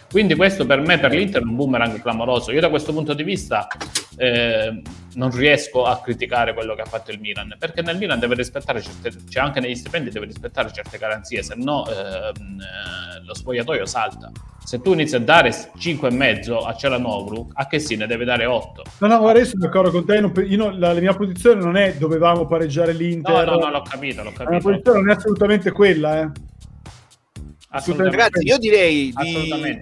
Quindi 0.10 0.34
questo 0.34 0.65
per 0.65 0.80
me, 0.80 0.98
per 0.98 1.12
l'Inter, 1.12 1.42
è 1.42 1.46
un 1.46 1.56
boomerang 1.56 2.02
clamoroso. 2.02 2.52
Io 2.52 2.62
da 2.62 2.70
questo 2.70 2.94
punto 2.94 3.13
di 3.13 3.22
vista 3.22 3.68
eh, 4.18 4.82
non 5.13 5.30
riesco 5.30 5.86
a 5.86 6.02
criticare 6.02 6.56
quello 6.56 6.74
che 6.74 6.82
ha 6.82 6.86
fatto 6.86 7.12
il 7.12 7.20
Milan, 7.20 7.56
perché 7.60 7.84
nel 7.84 7.98
Milan 7.98 8.18
deve 8.20 8.34
rispettare 8.34 8.82
certe, 8.82 9.12
cioè 9.30 9.44
anche 9.44 9.60
negli 9.60 9.76
stipendi 9.76 10.10
deve 10.10 10.26
rispettare 10.26 10.72
certe 10.72 10.98
garanzie, 10.98 11.44
se 11.44 11.54
no 11.56 11.86
ehm, 11.88 12.60
eh, 12.60 13.24
lo 13.24 13.34
spogliatoio 13.36 13.86
salta. 13.86 14.32
Se 14.63 14.82
tu 14.82 14.94
inizi 14.94 15.15
a 15.15 15.20
dare 15.20 15.50
5,5 15.50 16.65
a 16.65 16.76
Celanoglu, 17.20 17.50
a 17.54 17.68
che 17.68 17.80
sì 17.80 17.96
ne 17.96 18.08
deve 18.08 18.26
dare 18.26 18.46
8? 18.46 18.84
No, 19.00 19.08
no, 19.08 19.20
guarda, 19.20 19.40
io 19.40 19.46
sono 19.46 19.66
d'accordo 19.66 19.92
con 19.92 20.06
te, 20.06 20.20
non, 20.20 20.34
io, 20.48 20.70
la, 20.72 20.94
la, 20.94 21.00
mia 21.00 21.14
posizione 21.14 21.62
non 21.62 21.76
è 21.76 21.96
dovevamo 21.96 22.46
pareggiare 22.46 22.94
l'Inter. 22.94 23.46
No, 23.46 23.56
no, 23.56 23.66
no, 23.66 23.72
l'ho 23.72 23.82
capito, 23.82 24.24
l'ho 24.24 24.32
capito. 24.32 24.44
La 24.44 24.50
mia 24.50 24.60
posizione 24.60 25.00
non 25.00 25.10
è 25.10 25.14
assolutamente 25.14 25.72
quella, 25.72 26.22
eh. 26.22 26.30
Assolutamente. 27.72 28.18
Ragazzi, 28.18 28.48
io 28.48 28.58
direi 28.58 29.14
di... 29.16 29.82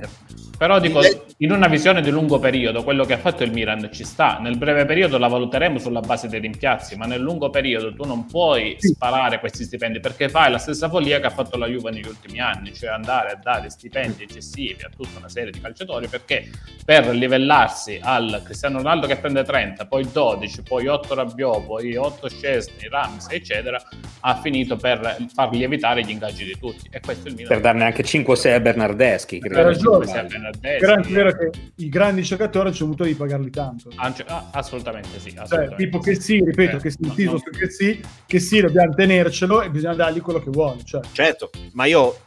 Però 0.58 0.80
dico, 0.80 1.02
in 1.38 1.52
una 1.52 1.68
visione 1.68 2.02
di 2.02 2.10
lungo 2.10 2.40
periodo, 2.40 2.84
quello 2.84 3.06
che 3.06 3.14
ha 3.14 3.18
fatto 3.18 3.44
il 3.44 3.52
Milan 3.52 3.90
ci 3.92 4.04
sta. 4.04 4.40
Nel 4.40 4.58
breve 4.58 4.86
periodo 4.86 5.20
la 5.20 5.28
valuteremo 5.28 5.78
sulla 5.78 6.00
base 6.00 6.28
dei 6.28 6.40
rimpiazzi, 6.40 6.96
ma 6.96 7.06
nel 7.06 7.22
lungo 7.22 7.52
periodo 7.52 7.94
tu 7.94 8.06
non 8.06 8.26
puoi 8.26 8.76
sparare 8.80 9.40
questi 9.40 9.64
stipendi 9.64 10.00
perché 10.00 10.30
fai 10.30 10.50
la 10.50 10.58
stessa 10.58 10.90
follia 10.90 11.20
che 11.20 11.28
ha 11.28 11.30
fatto 11.30 11.58
la 11.58 11.68
Juve 11.68 11.92
negli 11.92 12.08
ultimi 12.08 12.40
anni, 12.40 12.74
cioè 12.74 12.90
andare 12.90 13.30
a 13.30 13.36
dare 13.36 13.70
stipendi 13.70 14.24
eccessivi 14.24 14.78
a 14.84 14.90
tutta 14.90 15.20
una 15.20 15.30
serie 15.30 15.52
di 15.52 15.62
calciatori 15.62 16.08
perché 16.08 16.50
per 16.84 17.08
livellarsi 17.10 18.00
al 18.02 18.42
Cristiano 18.44 18.78
Ronaldo 18.78 19.06
che 19.06 19.18
prende 19.18 19.44
30, 19.44 19.86
poi 19.86 20.10
12, 20.12 20.64
poi 20.64 20.88
8 20.88 21.14
Rabiot, 21.14 21.66
poi 21.66 21.96
8 21.96 22.30
Scesni, 22.30 22.88
Rams, 22.90 23.28
eccetera, 23.30 23.80
ha 24.22 24.36
finito 24.42 24.76
per 24.76 25.18
far 25.34 25.52
lievitare 25.52 26.04
gli 26.04 26.10
ingaggi 26.10 26.46
di 26.46 26.58
tutti. 26.60 26.88
E 26.90 27.00
questo 27.00 27.28
è 27.28 27.30
il 27.30 27.36
Milan. 27.36 27.52
Per 27.52 27.62
darne 27.62 27.84
anche 27.84 28.04
5-6 28.04 28.54
a 28.54 28.60
Bernardeschi. 28.60 29.40
Credo. 29.40 29.62
ragione. 29.64 30.47
Però 30.60 30.96
è 30.96 31.02
vero 31.02 31.32
che 31.32 31.52
i 31.76 31.90
grandi 31.90 32.22
giocatori 32.22 32.70
hanno 32.70 32.78
avuto 32.80 33.04
di 33.04 33.14
pagarli 33.14 33.50
tanto. 33.50 33.90
Ah, 33.96 34.50
assolutamente 34.52 35.20
sì. 35.20 35.32
Cioè, 35.32 35.42
assolutamente. 35.42 35.76
Cioè, 35.76 35.86
tipo 35.86 36.00
che 36.00 36.16
sì, 36.16 36.44
ripeto, 36.44 36.78
eh, 36.78 36.80
che 36.80 36.90
sì, 36.92 37.24
no, 37.24 37.32
no. 37.32 37.40
che 37.40 37.70
sì, 37.70 38.02
che 38.26 38.40
sì, 38.40 38.62
dobbiamo 38.62 38.94
tenercelo 38.94 39.62
e 39.62 39.70
bisogna 39.70 39.96
dargli 39.96 40.22
quello 40.22 40.40
che 40.40 40.50
vuole. 40.50 40.84
Cioè. 40.84 41.02
Certo, 41.12 41.50
ma 41.74 41.86
io 41.86 42.18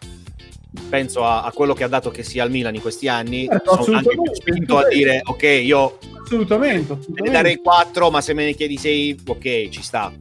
penso 0.88 1.24
a, 1.24 1.42
a, 1.44 1.52
quello 1.52 1.74
che 1.74 1.85
ha 1.85 1.88
dato 1.88 2.11
che 2.11 2.22
sia 2.22 2.42
al 2.42 2.50
Milan 2.50 2.74
in 2.74 2.80
questi 2.80 3.09
anni, 3.09 3.46
certo, 3.46 3.83
sono 3.83 3.96
anche 3.98 4.11
più 4.11 4.35
spinto 4.35 4.78
a 4.78 4.88
dire 4.88 5.20
ok, 5.24 5.42
io 5.42 5.98
assolutamente, 6.22 6.92
assolutamente. 6.92 7.22
ne 7.22 7.30
darei 7.30 7.56
4, 7.56 8.11
ma 8.11 8.20
se 8.20 8.35
me 8.35 8.44
ne 8.44 8.54
chiedi 8.54 8.76
6, 8.76 9.20
ok, 9.26 9.68
ci 9.68 9.83
sta. 9.83 10.12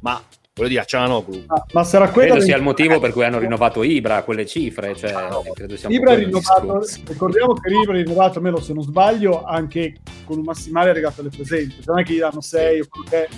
Ma 0.00 0.22
voglio 0.54 0.68
dire 0.68 0.80
a. 0.80 1.26
Ah, 1.46 1.64
ma 1.72 1.84
sarà 1.84 2.10
quello 2.10 2.30
credo 2.30 2.44
sia 2.44 2.56
il 2.56 2.62
motivo 2.62 2.98
per 2.98 3.12
cui 3.12 3.24
hanno 3.24 3.38
rinnovato 3.38 3.82
Ibra 3.82 4.16
a 4.16 4.22
quelle 4.22 4.46
cifre. 4.46 4.94
Cioè, 4.94 5.12
no. 5.12 5.42
credo 5.54 5.76
sia 5.76 5.88
Ibra 5.88 6.14
rinnovato, 6.14 6.84
ricordiamo 7.06 7.54
che 7.54 7.72
Ibra 7.72 7.94
è 7.94 8.02
rinnovato, 8.02 8.38
almeno 8.38 8.58
se 8.60 8.72
non 8.72 8.82
sbaglio, 8.82 9.44
anche 9.44 9.96
con 10.24 10.38
un 10.38 10.44
massimale 10.44 10.92
legato 10.92 11.20
alle 11.20 11.30
presenze. 11.30 11.76
Non 11.84 12.00
è 12.00 12.04
che 12.04 12.14
gli 12.14 12.18
danno 12.18 12.40
6 12.40 12.80
o 12.80 12.86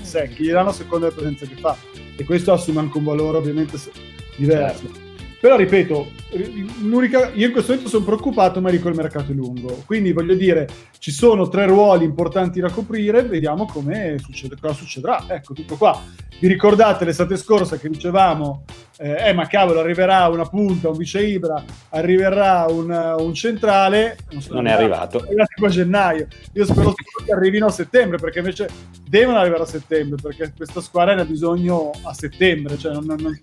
6, 0.02 0.28
che 0.28 0.42
gli 0.42 0.50
danno 0.50 0.70
a 0.70 0.72
seconda 0.72 1.08
delle 1.08 1.20
presenze 1.20 1.48
che 1.48 1.60
fa. 1.60 1.76
E 2.16 2.24
questo 2.24 2.52
assume 2.52 2.80
anche 2.80 2.98
un 2.98 3.04
valore 3.04 3.38
ovviamente 3.38 3.76
diverso. 4.36 4.82
Certo. 4.82 5.01
Però 5.42 5.56
ripeto, 5.56 6.08
io 6.34 7.46
in 7.46 7.50
questo 7.50 7.72
momento 7.72 7.88
sono 7.88 8.04
preoccupato, 8.04 8.60
ma 8.60 8.70
dico 8.70 8.88
il 8.88 8.94
mercato 8.94 9.32
è 9.32 9.34
lungo. 9.34 9.82
Quindi 9.84 10.12
voglio 10.12 10.34
dire, 10.34 10.68
ci 11.00 11.10
sono 11.10 11.48
tre 11.48 11.66
ruoli 11.66 12.04
importanti 12.04 12.60
da 12.60 12.70
coprire, 12.70 13.24
vediamo 13.24 13.66
succede, 14.20 14.54
cosa 14.60 14.74
succederà. 14.74 15.24
Ecco, 15.26 15.52
tutto 15.52 15.74
qua. 15.76 16.00
Vi 16.38 16.46
ricordate 16.46 17.04
l'estate 17.04 17.36
scorsa 17.36 17.76
che 17.76 17.88
dicevamo, 17.88 18.62
eh, 19.02 19.30
eh 19.30 19.32
ma 19.32 19.48
cavolo, 19.48 19.80
arriverà 19.80 20.28
una 20.28 20.44
punta, 20.44 20.88
un 20.88 20.96
vice 20.96 21.26
Ibra, 21.26 21.62
arriverà 21.88 22.66
un, 22.68 22.88
un 23.18 23.34
centrale. 23.34 24.16
Non, 24.30 24.40
so, 24.40 24.54
non 24.54 24.68
è 24.68 24.70
arrivato. 24.70 25.18
È 25.24 25.26
arrivato 25.26 25.64
a 25.64 25.68
gennaio. 25.68 26.28
Io 26.52 26.64
spero 26.64 26.94
che 27.26 27.32
arrivino 27.32 27.66
a 27.66 27.70
settembre, 27.70 28.18
perché 28.18 28.38
invece 28.38 28.68
devono 29.08 29.38
arrivare 29.38 29.64
a 29.64 29.66
settembre, 29.66 30.20
perché 30.22 30.52
questa 30.56 30.80
squadra 30.80 31.14
ne 31.14 31.22
ha 31.22 31.24
bisogno 31.24 31.90
a 32.04 32.14
settembre. 32.14 32.78
Cioè 32.78 32.92
non, 32.92 33.06
non, 33.06 33.38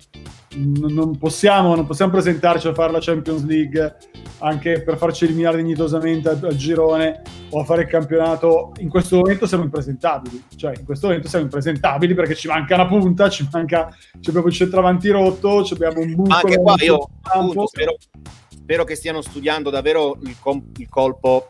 non, 0.93 1.17
possiamo, 1.17 1.76
non 1.76 1.86
possiamo 1.86 2.12
presentarci 2.12 2.67
a 2.67 2.74
fare 2.74 2.93
la 2.93 3.00
Champions 3.02 3.43
League 3.43 3.98
anche 4.39 4.82
per 4.82 4.98
farci 4.98 5.26
eliminare 5.26 5.58
dignitosamente 5.58 6.30
al, 6.30 6.39
al 6.41 6.56
girone 6.56 7.22
o 7.50 7.62
a 7.62 7.63
fare 7.65 7.84
il 7.84 7.88
campionato. 7.88 8.72
In 8.80 8.89
questo 8.89 9.17
momento 9.17 9.45
siamo 9.45 9.63
impresentabili. 9.63 10.43
Cioè, 10.56 10.74
in 10.78 10.86
questo 10.86 11.08
momento 11.08 11.28
siamo 11.28 11.45
impresentabili 11.45 12.13
perché 12.13 12.36
ci 12.36 12.48
manca 12.48 12.76
una 12.76 12.88
punta, 12.88 13.30
ci 13.30 13.48
manca 13.52 13.89
c'è 14.19 14.32
proprio 14.32 14.48
il 14.48 14.58
centravanti 14.58 15.10
rotto, 15.10 15.48
abbiamo 15.57 15.99
un 15.99 16.15
buco. 16.15 16.33
Anche 16.33 16.57
qua 16.57 16.75
io 16.79 17.09
appunto, 17.21 17.67
spero, 17.67 17.97
spero, 18.49 18.83
che 18.83 18.95
stiano 18.95 19.21
studiando 19.21 19.69
davvero 19.69 20.17
il, 20.23 20.35
com- 20.39 20.71
il 20.77 20.89
colpo 20.89 21.47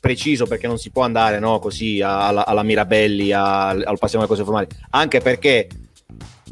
preciso 0.00 0.46
perché 0.46 0.66
non 0.66 0.78
si 0.78 0.90
può 0.90 1.02
andare 1.02 1.38
no, 1.38 1.58
così 1.58 2.00
alla, 2.02 2.46
alla 2.46 2.62
Mirabelli, 2.62 3.32
al, 3.32 3.82
al 3.84 3.98
passiamo 3.98 4.24
alle 4.24 4.34
cose 4.34 4.44
formali, 4.44 4.66
anche 4.90 5.20
perché 5.20 5.68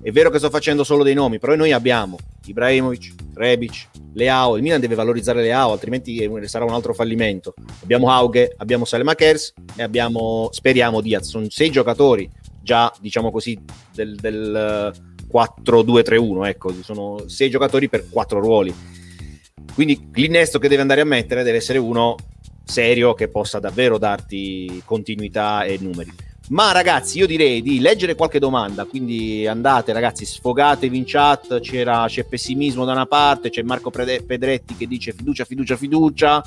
è 0.03 0.11
vero 0.11 0.31
che 0.31 0.39
sto 0.39 0.51
facendo 0.51 0.85
solo 0.85 1.05
dei 1.05 1.15
nomi, 1.15 1.39
però 1.39 1.55
noi 1.55 1.71
abbiamo 1.71 2.17
Ibrahimovic, 2.47 3.15
Rebic, 3.35 3.89
Leao, 4.15 4.57
il 4.57 4.63
Milan 4.63 4.81
deve 4.81 4.95
valorizzare 4.95 5.43
Leao, 5.43 5.73
altrimenti 5.73 6.29
sarà 6.45 6.65
un 6.65 6.73
altro 6.73 6.93
fallimento. 6.93 7.55
Abbiamo 7.83 8.11
Hauge, 8.11 8.53
abbiamo 8.57 8.85
Salemakers 8.85 9.55
e 9.77 9.83
abbiamo, 9.83 10.49
speriamo, 10.51 11.01
Diaz. 11.01 11.29
Sono 11.29 11.47
sei 11.49 11.71
giocatori 11.71 12.29
già, 12.61 12.93
diciamo 13.01 13.31
così, 13.31 13.59
del, 13.95 14.17
del 14.17 14.93
4-2-3-1, 15.33 16.47
ecco, 16.47 16.73
sono 16.83 17.25
sei 17.27 17.51
giocatori 17.51 17.89
per 17.89 18.09
quattro 18.09 18.41
ruoli. 18.41 18.75
Quindi 19.75 20.09
l'innesto 20.13 20.59
che 20.59 20.69
deve 20.69 20.83
andare 20.83 21.01
a 21.01 21.05
mettere 21.05 21.43
deve 21.43 21.57
essere 21.57 21.79
uno 21.79 22.17
serio 22.65 23.15
che 23.15 23.29
possa 23.29 23.59
davvero 23.59 23.99
darti 23.99 24.83
continuità 24.85 25.65
e 25.65 25.79
numeri. 25.81 26.13
Ma 26.49 26.73
ragazzi, 26.73 27.19
io 27.19 27.27
direi 27.27 27.63
di 27.63 27.81
leggere 27.81 28.15
qualche 28.15 28.39
domanda, 28.39 28.85
quindi 28.85 29.47
andate 29.47 29.93
ragazzi, 29.93 30.27
sfogatevi 30.27 30.97
in 30.97 31.05
chat, 31.07 31.61
c'è 31.61 32.25
pessimismo 32.25 32.85
da 32.85 32.93
una 32.93 33.07
parte, 33.07 33.49
c'è 33.49 33.63
Marco 33.63 33.91
Pedretti 33.91 34.77
che 34.77 34.87
dice 34.87 35.13
fiducia, 35.13 35.45
fiducia, 35.45 35.77
fiducia, 35.77 36.45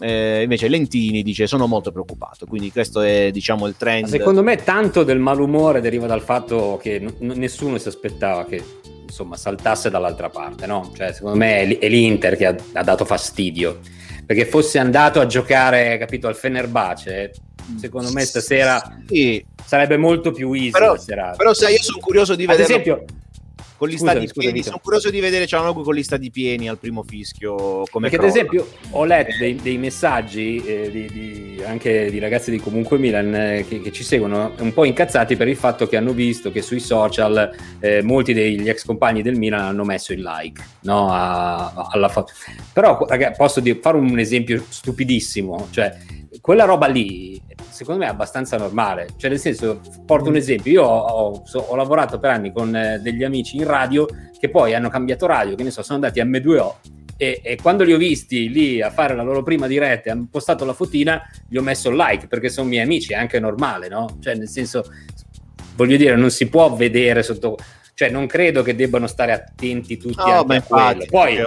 eh, 0.00 0.42
invece 0.42 0.68
Lentini 0.68 1.22
dice 1.22 1.46
sono 1.46 1.66
molto 1.66 1.92
preoccupato, 1.92 2.46
quindi 2.46 2.72
questo 2.72 3.00
è 3.00 3.30
diciamo 3.30 3.66
il 3.66 3.76
trend. 3.76 4.06
Secondo 4.06 4.42
me 4.42 4.56
tanto 4.56 5.04
del 5.04 5.18
malumore 5.18 5.80
deriva 5.80 6.06
dal 6.06 6.22
fatto 6.22 6.78
che 6.80 6.98
n- 6.98 7.32
nessuno 7.36 7.78
si 7.78 7.88
aspettava 7.88 8.44
che 8.44 8.62
insomma 9.02 9.36
saltasse 9.36 9.90
dall'altra 9.90 10.30
parte, 10.30 10.66
no? 10.66 10.90
Cioè 10.96 11.12
secondo 11.12 11.36
me 11.36 11.78
è 11.78 11.88
l'Inter 11.88 12.36
che 12.36 12.46
ha, 12.46 12.56
ha 12.72 12.82
dato 12.82 13.04
fastidio 13.04 13.80
perché 14.24 14.46
fosse 14.46 14.78
andato 14.78 15.20
a 15.20 15.26
giocare, 15.26 15.98
capito, 15.98 16.26
al 16.28 16.36
Fenerbahce, 16.36 17.32
secondo 17.78 18.10
me 18.12 18.24
stasera 18.24 18.80
sì. 19.06 19.44
sarebbe 19.64 19.96
molto 19.96 20.30
più 20.30 20.52
easy 20.52 20.70
però, 20.70 20.96
però 21.36 21.52
sai, 21.52 21.74
io 21.74 21.82
sono 21.82 21.98
curioso 21.98 22.34
di 22.34 22.46
vedere... 22.46 22.62
Ad 22.62 22.70
esempio, 22.70 23.04
con 23.82 23.90
gli 23.90 23.98
scusami, 23.98 24.28
stadi 24.28 24.40
pieni. 24.46 24.62
Sono 24.62 24.78
curioso 24.80 25.10
di 25.10 25.18
vedere 25.18 25.44
Cialanoglu 25.44 25.82
con 25.82 25.96
gli 25.96 26.04
stadi 26.04 26.30
pieni 26.30 26.68
al 26.68 26.78
primo 26.78 27.02
fischio. 27.02 27.82
Come 27.90 28.08
Perché, 28.08 28.16
crolla. 28.16 28.30
ad 28.30 28.36
esempio, 28.36 28.68
ho 28.90 29.04
letto 29.04 29.36
dei, 29.40 29.56
dei 29.56 29.76
messaggi 29.76 30.62
eh, 30.64 30.88
di, 30.88 31.10
di, 31.10 31.62
anche 31.64 32.08
di 32.08 32.20
ragazzi 32.20 32.52
di 32.52 32.60
comunque 32.60 32.96
Milan 32.98 33.34
eh, 33.34 33.66
che, 33.66 33.80
che, 33.80 33.90
ci 33.90 34.04
seguono 34.04 34.52
un 34.58 34.72
po' 34.72 34.84
incazzati 34.84 35.34
per 35.34 35.48
il 35.48 35.56
fatto 35.56 35.88
che 35.88 35.96
hanno 35.96 36.12
visto 36.12 36.52
che 36.52 36.62
sui 36.62 36.78
social 36.78 37.50
eh, 37.80 38.02
molti 38.02 38.32
degli 38.32 38.68
ex 38.68 38.84
compagni 38.84 39.20
del 39.20 39.36
Milan 39.36 39.62
hanno 39.62 39.82
messo 39.82 40.12
il 40.12 40.22
like 40.22 40.62
no, 40.82 41.10
a, 41.10 41.88
alla 41.90 42.08
foto. 42.08 42.32
Però, 42.72 43.04
ragazzi, 43.08 43.34
posso 43.36 43.58
dire, 43.58 43.80
fare 43.80 43.96
un 43.96 44.16
esempio 44.16 44.64
stupidissimo, 44.68 45.66
cioè 45.72 45.92
quella 46.40 46.64
roba 46.64 46.86
lì 46.86 47.40
secondo 47.68 48.00
me 48.00 48.06
è 48.06 48.10
abbastanza 48.10 48.56
normale. 48.56 49.08
Cioè, 49.16 49.30
nel 49.30 49.38
senso, 49.38 49.80
porto 50.06 50.28
un 50.28 50.36
esempio: 50.36 50.72
io 50.72 50.84
ho, 50.84 51.32
ho, 51.32 51.42
ho 51.54 51.76
lavorato 51.76 52.18
per 52.18 52.30
anni 52.30 52.52
con 52.52 52.74
eh, 52.74 53.00
degli 53.00 53.24
amici 53.24 53.56
in 53.56 53.64
radio 53.64 54.06
che 54.38 54.50
poi 54.50 54.74
hanno 54.74 54.88
cambiato 54.88 55.26
radio, 55.26 55.54
che 55.54 55.62
ne 55.62 55.70
so, 55.70 55.82
sono 55.82 55.96
andati 55.96 56.20
a 56.20 56.24
M2O. 56.24 56.74
E, 57.16 57.40
e, 57.44 57.56
quando 57.60 57.84
li 57.84 57.92
ho 57.92 57.98
visti 57.98 58.50
lì 58.50 58.82
a 58.82 58.90
fare 58.90 59.14
la 59.14 59.22
loro 59.22 59.42
prima 59.42 59.68
diretta 59.68 60.08
e 60.08 60.12
hanno 60.12 60.26
postato 60.30 60.64
la 60.64 60.72
fotina, 60.72 61.22
gli 61.48 61.56
ho 61.56 61.62
messo 61.62 61.90
il 61.90 61.96
like 61.96 62.26
perché 62.26 62.48
sono 62.48 62.68
miei 62.68 62.82
amici, 62.82 63.12
è 63.12 63.16
anche 63.16 63.38
normale, 63.38 63.88
no? 63.88 64.18
Cioè, 64.20 64.34
nel 64.34 64.48
senso, 64.48 64.84
voglio 65.76 65.96
dire, 65.96 66.16
non 66.16 66.30
si 66.30 66.48
può 66.48 66.74
vedere 66.74 67.22
sotto 67.22 67.56
cioè 68.02 68.10
non 68.10 68.26
credo 68.26 68.62
che 68.62 68.74
debbano 68.74 69.06
stare 69.06 69.30
attenti 69.30 69.96
tutti 69.96 70.16
no, 70.16 70.40
a 70.40 70.44
quello. 70.44 71.04
Poi, 71.08 71.38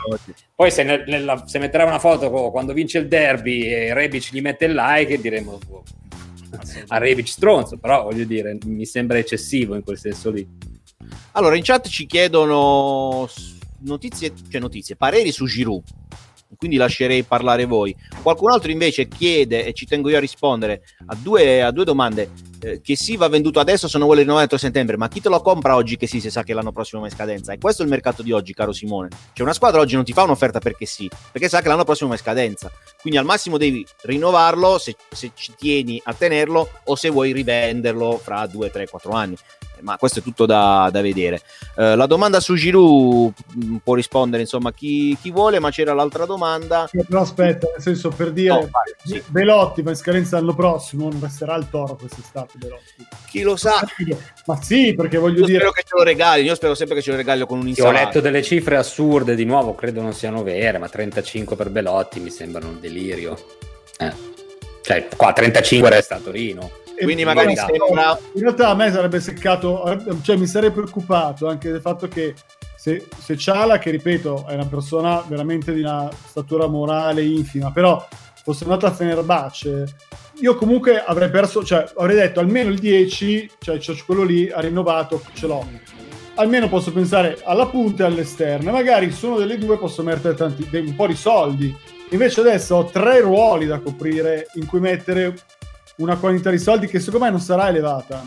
poi 0.55 0.71
se, 0.71 0.83
nella, 0.83 1.43
se, 1.45 1.59
metterà 1.59 1.83
una 1.83 1.99
foto 1.99 2.29
quando 2.29 2.71
vince 2.71 2.99
il 2.99 3.09
derby 3.09 3.63
e 3.63 3.93
Rebic 3.93 4.29
gli 4.31 4.39
mette 4.39 4.65
il 4.65 4.73
like 4.73 5.19
diremo 5.19 5.59
oh, 5.69 5.83
a 6.87 6.97
Rebic 6.97 7.27
stronzo, 7.27 7.77
però 7.77 8.03
voglio 8.03 8.23
dire, 8.23 8.57
mi 8.65 8.85
sembra 8.85 9.17
eccessivo 9.17 9.75
in 9.75 9.83
quel 9.83 9.97
senso 9.97 10.31
lì. 10.31 10.47
Allora, 11.33 11.57
in 11.57 11.63
chat 11.63 11.89
ci 11.89 12.05
chiedono 12.05 13.27
notizie, 13.79 14.31
cioè 14.49 14.61
notizie, 14.61 14.95
pareri 14.95 15.33
su 15.33 15.45
Giroud 15.45 15.83
quindi 16.57 16.77
lascerei 16.77 17.23
parlare 17.23 17.65
voi. 17.65 17.93
Qualcun 18.21 18.51
altro 18.51 18.71
invece 18.71 19.09
chiede, 19.09 19.65
e 19.65 19.73
ci 19.73 19.85
tengo 19.85 20.09
io 20.09 20.15
a 20.15 20.21
rispondere, 20.21 20.83
a 21.07 21.17
due, 21.21 21.61
a 21.61 21.71
due 21.71 21.83
domande. 21.83 22.29
Eh, 22.65 22.81
che 22.81 22.95
sì 22.95 23.15
va 23.15 23.27
venduto 23.27 23.59
adesso 23.59 23.87
se 23.87 23.99
non 23.99 24.07
vuole 24.07 24.21
rinnovare 24.21 24.45
entro 24.45 24.57
settembre, 24.57 24.97
ma 24.97 25.07
chi 25.07 25.21
te 25.21 25.29
lo 25.29 25.39
compra 25.39 25.75
oggi 25.75 25.97
che 25.97 26.07
sì 26.07 26.19
se 26.19 26.31
sa 26.31 26.41
che 26.41 26.55
l'anno 26.55 26.71
prossimo 26.71 27.03
è 27.03 27.05
in 27.05 27.11
scadenza? 27.11 27.53
E 27.53 27.59
questo 27.59 27.83
è 27.83 27.85
il 27.85 27.91
mercato 27.91 28.23
di 28.23 28.31
oggi, 28.31 28.55
caro 28.55 28.73
Simone. 28.73 29.09
Cioè 29.33 29.43
una 29.43 29.53
squadra 29.53 29.81
oggi 29.81 29.93
non 29.93 30.03
ti 30.03 30.13
fa 30.13 30.23
un'offerta 30.23 30.57
perché 30.57 30.87
sì, 30.87 31.07
perché 31.31 31.47
sa 31.47 31.61
che 31.61 31.67
l'anno 31.67 31.83
prossimo 31.83 32.09
è 32.09 32.13
in 32.13 32.19
scadenza. 32.19 32.71
Quindi 32.99 33.19
al 33.19 33.25
massimo 33.25 33.59
devi 33.59 33.85
rinnovarlo 34.01 34.79
se, 34.79 34.95
se 35.11 35.29
ci 35.35 35.53
tieni 35.55 36.01
a 36.05 36.15
tenerlo 36.15 36.67
o 36.85 36.95
se 36.95 37.09
vuoi 37.09 37.33
rivenderlo 37.33 38.17
fra 38.17 38.47
2, 38.47 38.71
3, 38.71 38.87
4 38.87 39.11
anni. 39.11 39.37
Ma 39.81 39.97
questo 39.97 40.19
è 40.19 40.21
tutto 40.21 40.45
da, 40.45 40.89
da 40.91 41.01
vedere. 41.01 41.41
Uh, 41.75 41.95
la 41.95 42.05
domanda 42.05 42.39
su 42.39 42.55
Giroud 42.55 43.33
mm, 43.57 43.75
può 43.77 43.93
rispondere 43.95 44.41
insomma 44.41 44.71
chi, 44.73 45.17
chi, 45.21 45.31
vuole, 45.31 45.59
ma 45.59 45.71
c'era 45.71 45.93
l'altra 45.93 46.25
domanda. 46.25 46.89
Però 46.91 47.21
aspetta, 47.21 47.67
nel 47.71 47.81
senso 47.81 48.09
per 48.09 48.31
dire, 48.31 48.49
no, 48.49 48.59
vai, 48.59 48.93
sì. 49.03 49.21
Belotti 49.27 49.81
va 49.81 49.91
in 49.91 49.95
scadenza 49.95 50.37
l'anno 50.37 50.55
prossimo, 50.55 51.09
non 51.09 51.19
resterà 51.21 51.55
il 51.55 51.67
toro 51.69 51.95
quest'estate 51.95 52.53
Belotti. 52.57 53.07
Chi 53.29 53.41
lo 53.41 53.55
sa? 53.55 53.81
Ma 54.45 54.61
sì, 54.61 54.93
perché 54.95 55.17
voglio 55.17 55.39
io 55.39 55.45
dire... 55.45 55.57
Spero 55.57 55.71
che 55.71 55.83
ce 55.83 55.95
lo 55.95 56.03
regali, 56.03 56.43
io 56.43 56.55
spero 56.55 56.75
sempre 56.75 56.95
che 56.95 57.01
ce 57.01 57.11
lo 57.11 57.17
regali 57.17 57.45
con 57.45 57.59
un 57.59 57.67
insalata. 57.67 57.97
Ho 57.97 58.03
letto 58.05 58.19
delle 58.21 58.43
cifre 58.43 58.77
assurde, 58.77 59.35
di 59.35 59.45
nuovo 59.45 59.75
credo 59.75 60.01
non 60.01 60.13
siano 60.13 60.43
vere, 60.43 60.77
ma 60.77 60.87
35 60.87 61.55
per 61.55 61.69
Belotti 61.69 62.19
mi 62.19 62.29
sembrano 62.29 62.69
un 62.69 62.79
delirio. 62.79 63.37
Eh. 63.97 64.33
Cioè, 64.81 65.07
qua 65.15 65.33
35 65.33 65.89
resta 65.89 66.15
a 66.15 66.19
Torino 66.19 66.83
quindi 67.01 67.25
magari 67.25 67.55
sembra... 67.55 68.17
In 68.33 68.41
realtà 68.41 68.69
a 68.69 68.75
me 68.75 68.91
sarebbe 68.91 69.19
seccato, 69.19 69.83
cioè 70.21 70.35
mi 70.37 70.47
sarei 70.47 70.71
preoccupato 70.71 71.47
anche 71.47 71.71
del 71.71 71.81
fatto 71.81 72.07
che 72.07 72.33
se, 72.75 73.07
se 73.17 73.35
Ciala, 73.35 73.79
che 73.79 73.89
ripeto 73.89 74.45
è 74.47 74.53
una 74.53 74.67
persona 74.67 75.23
veramente 75.27 75.73
di 75.73 75.81
una 75.81 76.09
statura 76.27 76.67
morale 76.67 77.23
infima, 77.23 77.71
però 77.71 78.05
fosse 78.43 78.63
andato 78.63 78.85
a 78.85 78.91
Fenerbahce, 78.91 79.95
io 80.41 80.55
comunque 80.55 81.03
avrei 81.03 81.31
perso, 81.31 81.63
cioè 81.63 81.83
avrei 81.97 82.15
detto 82.15 82.39
almeno 82.39 82.69
il 82.69 82.77
10, 82.77 83.49
cioè, 83.57 83.79
cioè 83.79 83.95
quello 84.05 84.23
lì 84.23 84.51
ha 84.51 84.59
rinnovato, 84.59 85.23
ce 85.33 85.47
l'ho. 85.47 85.67
Almeno 86.35 86.69
posso 86.69 86.91
pensare 86.91 87.39
alla 87.43 87.65
punta 87.65 88.03
e 88.03 88.07
all'esterno, 88.07 88.71
magari 88.71 89.11
su 89.11 89.27
uno 89.27 89.37
delle 89.39 89.57
due 89.57 89.79
posso 89.79 90.03
mettere 90.03 90.35
tanti, 90.35 90.67
un 90.71 90.95
po' 90.95 91.07
di 91.07 91.15
soldi. 91.15 91.75
Invece 92.09 92.41
adesso 92.41 92.75
ho 92.75 92.85
tre 92.85 93.21
ruoli 93.21 93.65
da 93.65 93.79
coprire 93.79 94.47
in 94.55 94.67
cui 94.67 94.79
mettere 94.79 95.33
una 95.97 96.17
quantità 96.17 96.49
di 96.49 96.59
soldi 96.59 96.87
che 96.87 96.99
secondo 96.99 97.25
me 97.25 97.31
non 97.31 97.39
sarà 97.39 97.69
elevata. 97.69 98.23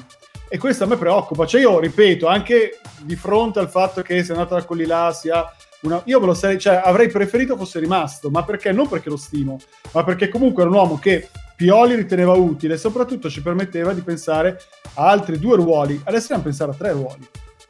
E 0.49 0.57
questo 0.59 0.85
a 0.85 0.87
me 0.87 0.97
preoccupa. 0.97 1.47
Cioè, 1.47 1.61
io 1.61 1.79
ripeto, 1.79 2.27
anche 2.27 2.79
di 3.03 3.17
fronte 3.17 3.59
al 3.59 3.69
fatto 3.69 4.03
che 4.03 4.23
se 4.23 4.33
è 4.33 4.37
andato 4.37 4.55
da 4.55 4.65
quelli 4.65 4.87
là 4.87 5.13
sia 5.13 5.53
una... 5.83 6.01
Io 6.07 6.21
me 6.21 6.27
lo 6.27 6.35
sarei, 6.35 6.59
cioè, 6.59 6.81
avrei 6.83 7.09
preferito 7.09 7.57
fosse 7.57 7.79
rimasto, 7.79 8.31
ma 8.31 8.43
perché? 8.45 8.73
Non 8.73 8.89
perché 8.89 9.11
lo 9.11 9.17
stimo, 9.17 9.59
ma 9.93 10.05
perché 10.05 10.29
comunque 10.29 10.63
era 10.63 10.71
un 10.71 10.77
uomo 10.77 10.99
che 10.99 11.29
Pioli 11.55 11.97
riteneva 11.97 12.33
utile 12.33 12.75
e 12.75 12.79
soprattutto 12.79 13.29
ci 13.29 13.43
permetteva 13.43 13.93
di 13.93 14.01
pensare 14.01 14.61
a 14.95 15.09
altri 15.09 15.39
due 15.39 15.57
ruoli. 15.57 16.01
Adesso 16.05 16.29
dobbiamo 16.29 16.43
pensare 16.45 16.71
a 16.71 16.75
tre 16.75 16.93
ruoli 16.93 17.29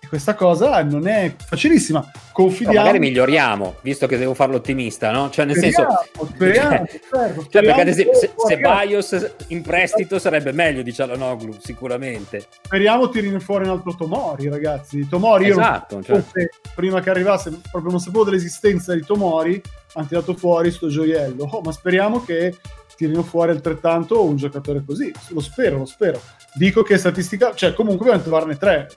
questa 0.09 0.35
cosa 0.35 0.83
non 0.83 1.07
è 1.07 1.35
facilissima. 1.37 2.11
Confidiamo. 2.33 2.73
No, 2.73 2.81
magari 2.81 2.99
miglioriamo, 2.99 3.77
visto 3.83 4.07
che 4.07 4.17
devo 4.17 4.35
farlo 4.35 4.57
ottimista, 4.57 5.11
no? 5.11 5.31
Cioè, 5.31 5.45
nel 5.45 5.57
speriamo, 5.57 5.97
senso. 6.15 6.33
Speriamo, 6.35 6.87
cioè, 6.87 7.01
certo, 7.11 7.47
cioè, 7.49 7.63
perché 7.63 7.81
ad 7.81 7.89
esempio, 7.89 8.19
se, 8.19 8.33
se 8.37 8.57
Bios 8.57 9.33
in 9.49 9.63
prestito 9.63 10.19
sarebbe 10.19 10.53
meglio 10.53 10.83
di 10.83 10.93
Cialanoglu, 10.93 11.57
sicuramente. 11.61 12.47
Speriamo 12.63 13.09
tirino 13.09 13.41
fuori 13.41 13.65
un 13.65 13.71
altro 13.71 13.95
Tomori, 13.95 14.49
ragazzi. 14.49 15.07
Tomori, 15.09 15.49
esatto, 15.49 15.97
io 15.97 16.03
non, 16.07 16.25
cioè. 16.33 16.49
prima 16.75 17.01
che 17.01 17.11
arrivasse, 17.11 17.51
proprio 17.71 17.91
non 17.91 18.01
sapevo 18.01 18.25
dell'esistenza 18.25 18.95
di 18.95 19.05
Tomori, 19.05 19.61
hanno 19.95 20.07
tirato 20.07 20.35
fuori 20.35 20.71
sto 20.71 20.89
gioiello. 20.89 21.45
Oh, 21.45 21.61
ma 21.61 21.73
speriamo 21.73 22.25
che 22.25 22.55
tirino 22.99 23.23
fuori 23.23 23.53
altrettanto 23.53 24.25
un 24.25 24.37
giocatore 24.37 24.83
così. 24.85 25.13
Lo 25.29 25.41
spero, 25.41 25.79
lo 25.79 25.87
spero. 25.87 26.21
Dico 26.55 26.83
che 26.83 26.99
statistica, 26.99 27.55
cioè 27.55 27.73
comunque 27.73 28.07
dobbiamo 28.07 28.23
trovarne 28.23 28.57
tre 28.57 28.89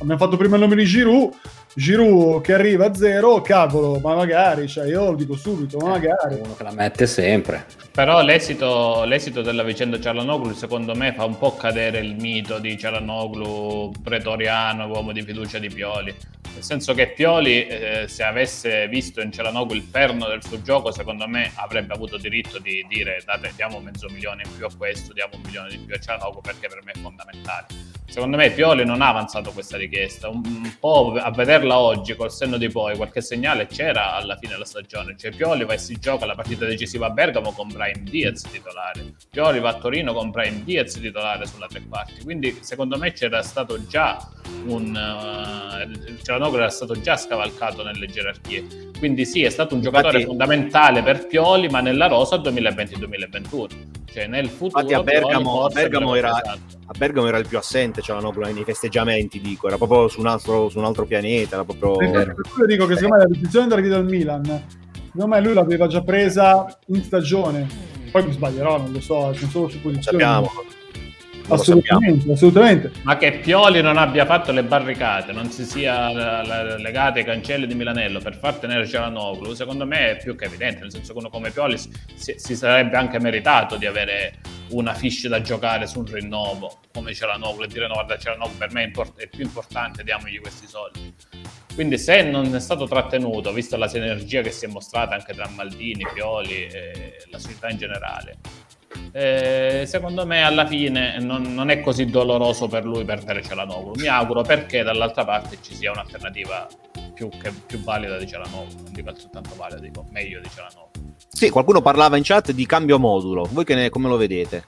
abbiamo 0.00 0.18
fatto 0.18 0.36
prima 0.36 0.56
il 0.56 0.62
nome 0.62 0.76
di 0.76 0.84
Giroud, 0.84 1.32
Giroud 1.74 2.42
che 2.42 2.54
arriva 2.54 2.86
a 2.86 2.94
zero, 2.94 3.40
cavolo, 3.40 3.98
ma 3.98 4.14
magari, 4.14 4.68
cioè 4.68 4.86
io 4.86 5.10
lo 5.10 5.16
dico 5.16 5.36
subito, 5.36 5.78
ma 5.78 5.90
magari. 5.90 6.36
Uno 6.40 6.54
che 6.56 6.62
la 6.62 6.72
mette 6.72 7.06
sempre. 7.06 7.66
Però 7.98 8.22
l'esito, 8.22 9.02
l'esito 9.02 9.42
della 9.42 9.64
vicenda 9.64 9.98
Cialanoglu 9.98 10.52
secondo 10.52 10.94
me 10.94 11.12
fa 11.12 11.24
un 11.24 11.36
po' 11.36 11.56
cadere 11.56 11.98
il 11.98 12.14
mito 12.14 12.60
di 12.60 12.78
Cialanoglu 12.78 13.90
pretoriano, 14.00 14.86
uomo 14.86 15.10
di 15.10 15.20
fiducia 15.22 15.58
di 15.58 15.68
Pioli. 15.68 16.14
Nel 16.54 16.62
senso 16.62 16.94
che 16.94 17.08
Pioli, 17.08 17.66
eh, 17.66 18.04
se 18.06 18.22
avesse 18.22 18.86
visto 18.86 19.20
in 19.20 19.32
Cialanoglu 19.32 19.74
il 19.74 19.82
perno 19.82 20.28
del 20.28 20.44
suo 20.44 20.62
gioco, 20.62 20.92
secondo 20.92 21.26
me 21.26 21.50
avrebbe 21.56 21.92
avuto 21.92 22.18
diritto 22.18 22.60
di 22.60 22.86
dire 22.88 23.20
date, 23.24 23.52
diamo 23.56 23.80
mezzo 23.80 24.06
milione 24.10 24.44
in 24.44 24.56
più 24.56 24.66
a 24.66 24.70
questo, 24.76 25.12
diamo 25.12 25.34
un 25.34 25.40
milione 25.44 25.70
di 25.70 25.78
più 25.78 25.96
a 25.96 25.98
Cialanoglu 25.98 26.40
perché 26.40 26.68
per 26.68 26.84
me 26.84 26.92
è 26.92 26.98
fondamentale. 27.00 27.66
Secondo 28.08 28.38
me 28.38 28.50
Pioli 28.50 28.84
non 28.86 29.02
ha 29.02 29.08
avanzato 29.08 29.52
questa 29.52 29.76
richiesta. 29.76 30.28
Un, 30.28 30.42
un 30.44 30.76
po' 30.80 31.14
a 31.14 31.30
vederla 31.30 31.78
oggi 31.78 32.16
col 32.16 32.32
senno 32.32 32.56
di 32.56 32.68
poi, 32.68 32.96
qualche 32.96 33.20
segnale 33.20 33.66
c'era 33.66 34.14
alla 34.14 34.36
fine 34.36 34.52
della 34.52 34.64
stagione. 34.64 35.14
Cioè 35.16 35.30
Pioli 35.32 35.64
va 35.64 35.74
e 35.74 35.78
si 35.78 35.98
gioca 35.98 36.24
la 36.24 36.34
partita 36.34 36.64
decisiva 36.64 37.06
a 37.06 37.10
Bergamo 37.10 37.52
con 37.52 37.68
Brian 37.68 37.87
Brian 37.88 38.04
Diaz 38.04 38.42
titolare. 38.42 39.14
Pioli 39.30 39.60
va 39.60 39.70
a 39.70 39.74
Torino 39.74 40.12
con 40.12 40.30
Brian 40.30 40.64
Diaz 40.64 40.94
titolare 40.94 41.46
sulla 41.46 41.66
tre 41.66 41.82
quarti. 41.88 42.22
Quindi 42.22 42.58
secondo 42.60 42.98
me 42.98 43.12
c'era 43.12 43.42
stato 43.42 43.86
già 43.86 44.28
un 44.66 44.88
uh, 44.88 46.22
Cialanoglu 46.22 46.56
era 46.56 46.68
stato 46.68 47.00
già 47.00 47.16
scavalcato 47.16 47.82
nelle 47.82 48.06
gerarchie. 48.06 48.90
Quindi 48.98 49.24
sì, 49.24 49.42
è 49.42 49.50
stato 49.50 49.74
un 49.74 49.80
giocatore 49.80 50.20
infatti, 50.20 50.26
fondamentale 50.26 51.02
per 51.02 51.26
Pioli, 51.26 51.68
ma 51.68 51.80
nella 51.80 52.06
rosa 52.06 52.36
2020-2021. 52.36 53.66
Cioè 54.10 54.26
nel 54.26 54.48
futuro 54.48 54.80
infatti 54.80 54.94
a 54.94 55.02
Bergamo, 55.02 55.64
a 55.64 55.68
Bergamo, 55.68 56.14
era, 56.14 56.34
a 56.34 56.94
Bergamo 56.96 57.28
era 57.28 57.38
il 57.38 57.46
più 57.46 57.58
assente 57.58 58.00
Cialanoglu 58.02 58.42
nei 58.52 58.64
festeggiamenti, 58.64 59.40
dico, 59.40 59.68
era 59.68 59.76
proprio 59.76 60.08
su 60.08 60.20
un 60.20 60.26
altro, 60.26 60.68
su 60.68 60.78
un 60.78 60.84
altro 60.84 61.04
pianeta, 61.04 61.56
era 61.56 61.64
proprio... 61.64 61.96
Per 61.96 62.34
quello 62.50 62.66
dico 62.66 62.86
che 62.86 62.94
secondo 62.94 63.16
me 63.16 63.22
la 63.22 63.28
decisione 63.28 63.66
di 63.66 63.72
andare 63.74 63.82
via 63.82 63.90
dal 63.90 64.04
Milan 64.06 64.86
secondo 65.18 65.34
me 65.34 65.40
lui 65.42 65.52
l'aveva 65.52 65.88
già 65.88 66.00
presa 66.00 66.78
in 66.86 67.02
stagione. 67.02 67.66
Poi 68.12 68.24
mi 68.24 68.32
sbaglierò, 68.32 68.78
non 68.78 68.92
lo 68.92 69.00
so, 69.00 69.24
non 69.24 69.50
solo 69.50 69.68
su 69.68 69.80
posizione. 69.80 70.16
Sappiamo. 70.16 70.48
Assolutamente, 71.48 72.32
assolutamente. 72.32 72.92
Ma 73.02 73.16
che 73.16 73.38
Pioli 73.38 73.80
non 73.80 73.96
abbia 73.96 74.26
fatto 74.26 74.52
le 74.52 74.62
barricate, 74.62 75.32
non 75.32 75.50
si 75.50 75.64
sia 75.64 76.76
legate 76.76 77.20
ai 77.20 77.24
cancelli 77.24 77.66
di 77.66 77.74
Milanello 77.74 78.20
per 78.20 78.36
far 78.36 78.54
tenere 78.56 78.86
Cialanoglu, 78.86 79.54
secondo 79.54 79.86
me 79.86 80.10
è 80.10 80.16
più 80.16 80.36
che 80.36 80.44
evidente, 80.44 80.80
nel 80.80 80.90
senso 80.90 81.12
che 81.12 81.18
uno 81.18 81.30
come 81.30 81.50
Pioli 81.50 81.78
si, 81.78 82.34
si 82.36 82.56
sarebbe 82.56 82.96
anche 82.96 83.18
meritato 83.18 83.76
di 83.76 83.86
avere 83.86 84.40
una 84.70 84.92
fish 84.92 85.28
da 85.28 85.40
giocare 85.40 85.86
su 85.86 86.00
un 86.00 86.06
rinnovo 86.06 86.80
come 86.92 87.14
Cialanoglu 87.14 87.62
e 87.62 87.68
dire 87.68 87.86
no 87.86 87.94
guarda 87.94 88.18
Cialanoglu 88.18 88.56
per 88.58 88.72
me 88.72 88.82
è, 88.82 88.86
import- 88.86 89.18
è 89.18 89.28
più 89.28 89.44
importante, 89.44 90.04
diamogli 90.04 90.40
questi 90.40 90.66
soldi. 90.66 91.14
Quindi 91.74 91.96
se 91.96 92.22
non 92.24 92.52
è 92.52 92.60
stato 92.60 92.86
trattenuto, 92.86 93.52
vista 93.52 93.76
la 93.76 93.86
sinergia 93.86 94.42
che 94.42 94.50
si 94.50 94.64
è 94.64 94.68
mostrata 94.68 95.14
anche 95.14 95.32
tra 95.32 95.48
Maldini, 95.54 96.04
Pioli 96.12 96.66
e 96.66 97.18
la 97.30 97.38
società 97.38 97.68
in 97.68 97.78
generale, 97.78 98.38
eh, 99.12 99.84
secondo 99.86 100.26
me 100.26 100.42
alla 100.42 100.66
fine 100.66 101.18
non, 101.18 101.42
non, 101.54 101.70
è 101.70 101.80
così 101.80 102.06
doloroso 102.06 102.68
per 102.68 102.84
lui 102.84 103.04
perdere 103.04 103.42
Cialanoglu. 103.42 103.92
Mi 103.96 104.06
auguro 104.06 104.42
perché 104.42 104.82
dall'altra 104.82 105.24
parte 105.24 105.58
ci 105.60 105.74
sia 105.74 105.90
un'alternativa 105.90 106.66
più, 107.14 107.28
che, 107.28 107.52
più 107.66 107.82
valida 107.82 108.18
di 108.18 108.26
Cialanoglu, 108.26 108.74
non 108.82 108.92
dico 108.92 109.08
altrettanto 109.08 109.54
valida, 109.56 109.80
dico 109.80 110.06
meglio 110.10 110.40
di 110.40 110.48
Cialanoglu. 110.48 111.14
Sì, 111.28 111.50
qualcuno 111.50 111.80
parlava 111.80 112.16
in 112.16 112.22
chat 112.24 112.52
di 112.52 112.66
cambio 112.66 112.98
modulo, 112.98 113.48
voi 113.50 113.64
che 113.64 113.74
ne, 113.74 113.90
come 113.90 114.08
lo 114.08 114.16
vedete? 114.16 114.64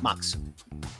Max. 0.00 0.38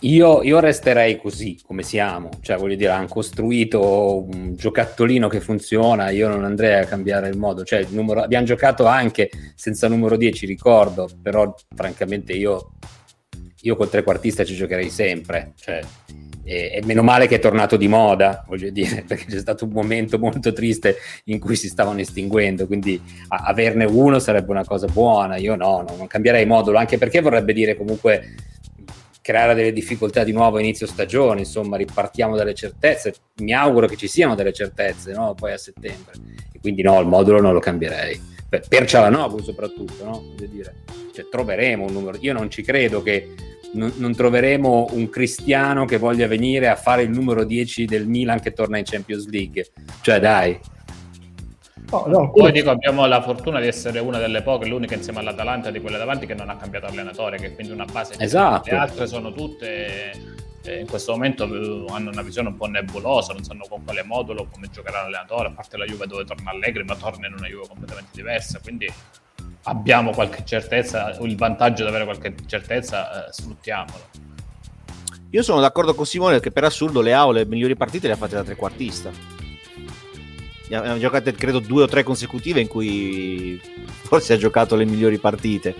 Io, 0.00 0.42
io, 0.42 0.60
resterei 0.60 1.16
così 1.18 1.58
come 1.64 1.82
siamo, 1.82 2.28
cioè 2.42 2.58
voglio 2.58 2.76
dire, 2.76 2.90
hanno 2.90 3.08
costruito 3.08 4.24
un 4.24 4.54
giocattolino 4.54 5.26
che 5.26 5.40
funziona, 5.40 6.10
io 6.10 6.28
non 6.28 6.44
andrei 6.44 6.82
a 6.82 6.84
cambiare 6.84 7.28
il 7.28 7.38
modo, 7.38 7.64
cioè 7.64 7.80
il 7.80 7.88
numero, 7.90 8.20
abbiamo 8.20 8.44
giocato 8.44 8.84
anche 8.84 9.30
senza 9.54 9.88
numero 9.88 10.18
10, 10.18 10.44
ricordo, 10.44 11.08
però 11.22 11.54
francamente 11.74 12.34
io, 12.34 12.72
io 13.62 13.74
col 13.74 13.88
trequartista 13.88 14.44
ci 14.44 14.54
giocherei 14.54 14.90
sempre, 14.90 15.54
cioè, 15.56 15.80
e, 16.44 16.72
e, 16.74 16.82
meno 16.84 17.02
male 17.02 17.26
che 17.26 17.36
è 17.36 17.40
tornato 17.40 17.76
di 17.76 17.88
moda, 17.88 18.44
voglio 18.46 18.70
dire, 18.70 19.02
perché 19.08 19.24
c'è 19.24 19.38
stato 19.38 19.64
un 19.64 19.72
momento 19.72 20.18
molto 20.18 20.52
triste 20.52 20.96
in 21.24 21.40
cui 21.40 21.56
si 21.56 21.68
stavano 21.68 22.00
estinguendo, 22.00 22.66
quindi 22.66 23.00
a, 23.28 23.44
averne 23.46 23.84
uno 23.84 24.18
sarebbe 24.18 24.50
una 24.52 24.64
cosa 24.64 24.86
buona, 24.86 25.36
io 25.36 25.56
no, 25.56 25.84
no 25.88 25.96
non 25.96 26.06
cambierei 26.06 26.46
modulo, 26.46 26.78
anche 26.78 26.98
perché 26.98 27.20
vorrebbe 27.20 27.52
dire 27.52 27.76
comunque 27.76 28.34
creare 29.26 29.54
delle 29.54 29.72
difficoltà 29.72 30.22
di 30.22 30.30
nuovo 30.30 30.58
a 30.58 30.60
inizio 30.60 30.86
stagione, 30.86 31.40
insomma 31.40 31.76
ripartiamo 31.76 32.36
dalle 32.36 32.54
certezze, 32.54 33.12
mi 33.38 33.52
auguro 33.52 33.88
che 33.88 33.96
ci 33.96 34.06
siano 34.06 34.36
delle 34.36 34.52
certezze 34.52 35.12
no? 35.12 35.34
poi 35.34 35.50
a 35.50 35.58
settembre, 35.58 36.12
e 36.52 36.60
quindi 36.60 36.82
no, 36.82 37.00
il 37.00 37.08
modulo 37.08 37.40
non 37.40 37.52
lo 37.52 37.58
cambierei, 37.58 38.20
per, 38.48 38.62
per 38.68 38.86
Cialanoglu 38.86 39.42
soprattutto, 39.42 40.04
no? 40.04 40.22
voglio 40.28 40.46
dire, 40.46 40.74
cioè, 41.12 41.26
troveremo 41.28 41.86
un 41.86 41.92
numero, 41.92 42.18
io 42.20 42.32
non 42.34 42.48
ci 42.48 42.62
credo 42.62 43.02
che 43.02 43.34
non, 43.72 43.92
non, 43.96 44.14
troveremo 44.14 44.90
un 44.92 45.08
cristiano 45.08 45.86
che 45.86 45.96
voglia 45.96 46.28
venire 46.28 46.68
a 46.68 46.76
fare 46.76 47.02
il 47.02 47.10
numero 47.10 47.42
10 47.42 47.84
del 47.84 48.06
Milan 48.06 48.38
che 48.38 48.52
torna 48.52 48.78
in 48.78 48.84
Champions 48.84 49.28
League, 49.28 49.66
cioè 50.02 50.20
dai, 50.20 50.56
No, 51.90 52.04
no, 52.06 52.30
Poi 52.30 52.50
dico, 52.50 52.70
abbiamo 52.70 53.06
la 53.06 53.22
fortuna 53.22 53.60
di 53.60 53.68
essere 53.68 54.00
una 54.00 54.18
delle 54.18 54.42
poche, 54.42 54.66
l'unica 54.66 54.94
insieme 54.94 55.20
all'Atalanta 55.20 55.70
di 55.70 55.80
quelle 55.80 55.98
davanti 55.98 56.26
che 56.26 56.34
non 56.34 56.48
ha 56.48 56.56
cambiato 56.56 56.86
allenatore, 56.86 57.38
che 57.38 57.54
quindi 57.54 57.72
una 57.72 57.84
base. 57.84 58.14
Esatto. 58.18 58.70
Le 58.70 58.76
altre 58.76 59.06
sono 59.06 59.32
tutte 59.32 60.36
eh, 60.66 60.80
in 60.80 60.86
questo 60.86 61.12
momento 61.12 61.44
eh, 61.44 61.84
hanno 61.92 62.10
una 62.10 62.22
visione 62.22 62.48
un 62.48 62.56
po' 62.56 62.66
nebulosa, 62.66 63.32
non 63.32 63.44
sanno 63.44 63.64
con 63.68 63.84
quale 63.84 64.02
modulo, 64.02 64.48
come 64.50 64.68
giocherà 64.70 65.02
l'allenatore, 65.02 65.48
a 65.48 65.50
parte 65.52 65.76
la 65.76 65.84
Juve 65.84 66.06
dove 66.06 66.24
torna 66.24 66.50
Allegri, 66.50 66.82
ma 66.84 66.96
torna 66.96 67.28
in 67.28 67.34
una 67.34 67.46
Juve 67.46 67.68
completamente 67.68 68.10
diversa, 68.12 68.58
quindi 68.62 68.92
abbiamo 69.64 70.10
qualche 70.10 70.44
certezza, 70.44 71.16
il 71.20 71.36
vantaggio 71.36 71.82
di 71.82 71.88
avere 71.88 72.04
qualche 72.04 72.34
certezza, 72.46 73.26
eh, 73.26 73.32
sfruttiamolo. 73.32 74.24
Io 75.30 75.42
sono 75.42 75.60
d'accordo 75.60 75.94
con 75.94 76.06
Simone 76.06 76.40
che 76.40 76.50
per 76.50 76.64
assurdo 76.64 77.00
le 77.00 77.12
AO 77.12 77.32
le 77.32 77.46
migliori 77.46 77.76
partite 77.76 78.06
le 78.06 78.14
ha 78.14 78.16
fatte 78.16 78.36
da 78.36 78.44
trequartista. 78.44 79.35
Ha 80.70 80.98
giocate 80.98 81.32
credo 81.32 81.60
due 81.60 81.84
o 81.84 81.86
tre 81.86 82.02
consecutive 82.02 82.60
in 82.60 82.66
cui 82.66 83.60
forse 84.02 84.32
ha 84.32 84.36
giocato 84.36 84.74
le 84.74 84.84
migliori 84.84 85.18
partite. 85.18 85.74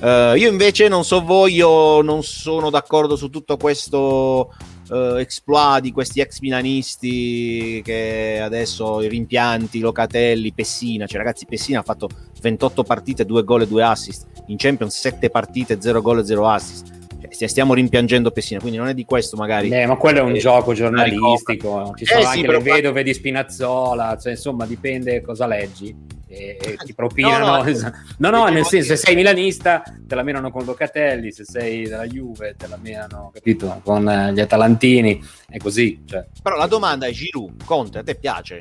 Uh, 0.00 0.34
io 0.36 0.48
invece 0.48 0.86
non 0.86 1.04
so 1.04 1.22
voi, 1.24 1.54
io 1.54 2.02
non 2.02 2.22
sono 2.22 2.70
d'accordo 2.70 3.16
su 3.16 3.30
tutto 3.30 3.56
questo 3.56 4.54
uh, 4.90 5.16
exploit 5.16 5.82
di 5.82 5.90
questi 5.90 6.20
ex 6.20 6.38
milanisti 6.38 7.82
che 7.84 8.40
adesso 8.40 9.02
i 9.02 9.08
rimpianti, 9.08 9.80
Locatelli, 9.80 10.52
Pessina, 10.52 11.06
cioè 11.06 11.18
ragazzi 11.18 11.46
Pessina 11.46 11.80
ha 11.80 11.82
fatto 11.82 12.08
28 12.40 12.84
partite, 12.84 13.24
2 13.24 13.42
gol 13.42 13.62
e 13.62 13.66
2 13.66 13.82
assist, 13.82 14.26
in 14.46 14.56
Champions 14.56 14.96
7 14.96 15.30
partite, 15.30 15.80
0 15.80 16.00
gol 16.00 16.20
e 16.20 16.24
0 16.24 16.48
assist. 16.48 16.97
Cioè, 17.20 17.48
stiamo 17.48 17.74
rimpiangendo 17.74 18.30
Pessina, 18.30 18.60
quindi 18.60 18.78
non 18.78 18.88
è 18.88 18.94
di 18.94 19.04
questo 19.04 19.36
magari. 19.36 19.68
Eh, 19.70 19.86
ma 19.86 19.96
quello 19.96 20.20
è 20.20 20.22
un 20.22 20.34
eh, 20.34 20.38
gioco 20.38 20.72
giornalistico, 20.72 21.92
ci 21.96 22.04
sono 22.04 22.20
eh, 22.20 22.24
anche 22.24 22.40
sì, 22.40 22.46
le 22.46 22.58
vedove 22.58 23.02
di 23.02 23.12
Spinazzola, 23.12 24.16
cioè 24.18 24.32
insomma 24.32 24.66
dipende 24.66 25.20
cosa 25.20 25.46
leggi 25.46 25.94
e, 26.28 26.76
ti 26.84 26.94
propinano. 26.94 27.46
No, 27.46 27.56
no, 27.62 27.64
esatto. 27.64 27.98
no, 28.18 28.30
no 28.30 28.46
nel 28.46 28.64
senso, 28.64 28.94
se 28.94 28.96
sei 28.96 29.14
milanista 29.14 29.82
te 29.82 30.14
la 30.14 30.22
menano 30.22 30.50
con 30.50 30.64
Locatelli, 30.64 31.32
se 31.32 31.44
sei 31.44 31.84
della 31.84 32.06
Juve 32.06 32.54
te 32.56 32.66
la 32.68 32.78
menano, 32.80 33.30
capito, 33.32 33.80
con 33.82 34.08
eh, 34.08 34.32
gli 34.32 34.40
Atalantini, 34.40 35.20
è 35.48 35.56
così. 35.56 36.02
Cioè. 36.04 36.26
Però 36.42 36.56
la 36.56 36.66
domanda 36.66 37.06
è 37.06 37.10
Giroud, 37.10 37.64
Conte, 37.64 37.98
a 37.98 38.02
te 38.02 38.14
piace? 38.14 38.58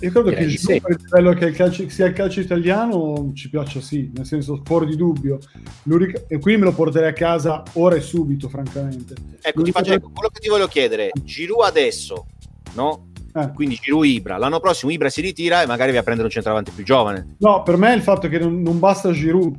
Io 0.00 0.10
credo 0.10 0.30
che 0.30 0.42
il 0.42 0.58
sì. 0.58 0.80
quello 1.08 1.32
che 1.32 1.46
il 1.46 1.54
calcio, 1.54 1.88
sia 1.88 2.06
il 2.06 2.12
calcio 2.12 2.40
italiano 2.40 3.32
ci 3.34 3.48
piaccia 3.48 3.80
sì, 3.80 4.10
nel 4.14 4.26
senso 4.26 4.60
fuori 4.64 4.86
di 4.86 4.96
dubbio. 4.96 5.38
e 6.28 6.38
qui 6.38 6.56
me 6.56 6.64
lo 6.64 6.72
porterei 6.72 7.08
a 7.08 7.12
casa 7.12 7.62
ora 7.74 7.96
e 7.96 8.00
subito, 8.00 8.48
francamente. 8.48 9.14
Ecco, 9.40 9.62
ti 9.62 9.72
faccio, 9.72 9.98
quello 10.00 10.28
che 10.32 10.40
ti 10.40 10.48
voglio 10.48 10.66
chiedere, 10.66 11.10
Giroud 11.22 11.64
adesso, 11.64 12.26
no? 12.74 13.08
Eh. 13.34 13.50
Quindi 13.52 13.78
Giroud 13.80 14.06
Ibra. 14.06 14.36
L'anno 14.36 14.60
prossimo 14.60 14.92
Ibra 14.92 15.08
si 15.08 15.20
ritira 15.20 15.62
e 15.62 15.66
magari 15.66 15.92
va 15.92 15.98
a 15.98 16.02
prendere 16.02 16.28
un 16.28 16.32
centravanti 16.32 16.70
più 16.70 16.84
giovane. 16.84 17.36
No, 17.38 17.62
per 17.62 17.76
me 17.76 17.92
il 17.94 18.02
fatto 18.02 18.28
che 18.28 18.38
non, 18.38 18.62
non 18.62 18.78
basta 18.78 19.10
Giroud. 19.10 19.56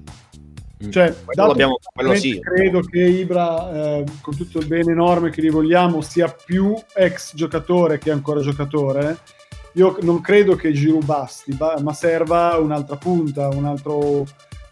Mm. 0.85 0.89
Cioè, 0.89 1.15
quello, 1.23 1.77
quello 1.93 2.15
sì. 2.15 2.39
credo 2.39 2.81
che 2.81 3.01
Ibra, 3.01 3.97
eh, 3.97 4.03
con 4.21 4.35
tutto 4.35 4.59
il 4.59 4.67
bene 4.67 4.91
enorme 4.91 5.29
che 5.29 5.41
gli 5.41 5.49
vogliamo, 5.49 6.01
sia 6.01 6.27
più 6.27 6.75
ex 6.93 7.33
giocatore 7.35 7.97
che 7.97 8.11
ancora 8.11 8.41
giocatore. 8.41 9.17
Io 9.75 9.97
non 10.01 10.21
credo 10.21 10.55
che 10.55 10.71
Giroud 10.71 11.05
basti, 11.05 11.55
ma 11.57 11.93
serva 11.93 12.57
un'altra 12.57 12.95
punta, 12.95 13.49
un 13.49 13.65
altro 13.65 14.25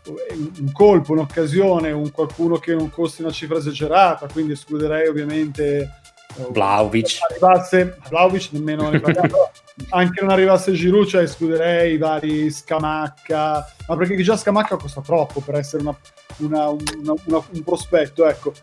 un 0.06 0.72
colpo, 0.74 1.14
un'occasione, 1.14 1.92
un 1.92 2.12
qualcuno 2.12 2.58
che 2.58 2.74
non 2.74 2.90
costi 2.90 3.22
una 3.22 3.32
cifra 3.32 3.58
esagerata, 3.58 4.28
quindi 4.28 4.52
escluderei 4.54 5.08
ovviamente 5.08 6.02
Vlaovic. 6.50 7.20
Arrivasse, 7.30 7.98
Vlaovic 8.10 8.50
nemmeno 8.52 8.90
ne 8.90 9.00
parliamo, 9.00 9.52
anche 9.90 10.22
non 10.22 10.32
arrivasse 10.32 10.74
Giroud, 10.74 11.08
cioè 11.08 11.24
escluderei 11.24 11.94
i 11.94 11.98
vari 11.98 12.50
Scamacca, 12.50 13.74
ma 13.88 13.96
perché 13.96 14.22
già 14.22 14.36
Scamacca 14.36 14.78
costa 14.78 15.02
troppo 15.02 15.40
per 15.40 15.56
essere 15.56 15.84
una, 15.84 15.96
una, 16.38 16.70
una, 16.70 17.44
un 17.50 17.64
prospetto, 17.64 18.28
ecco. 18.28 18.54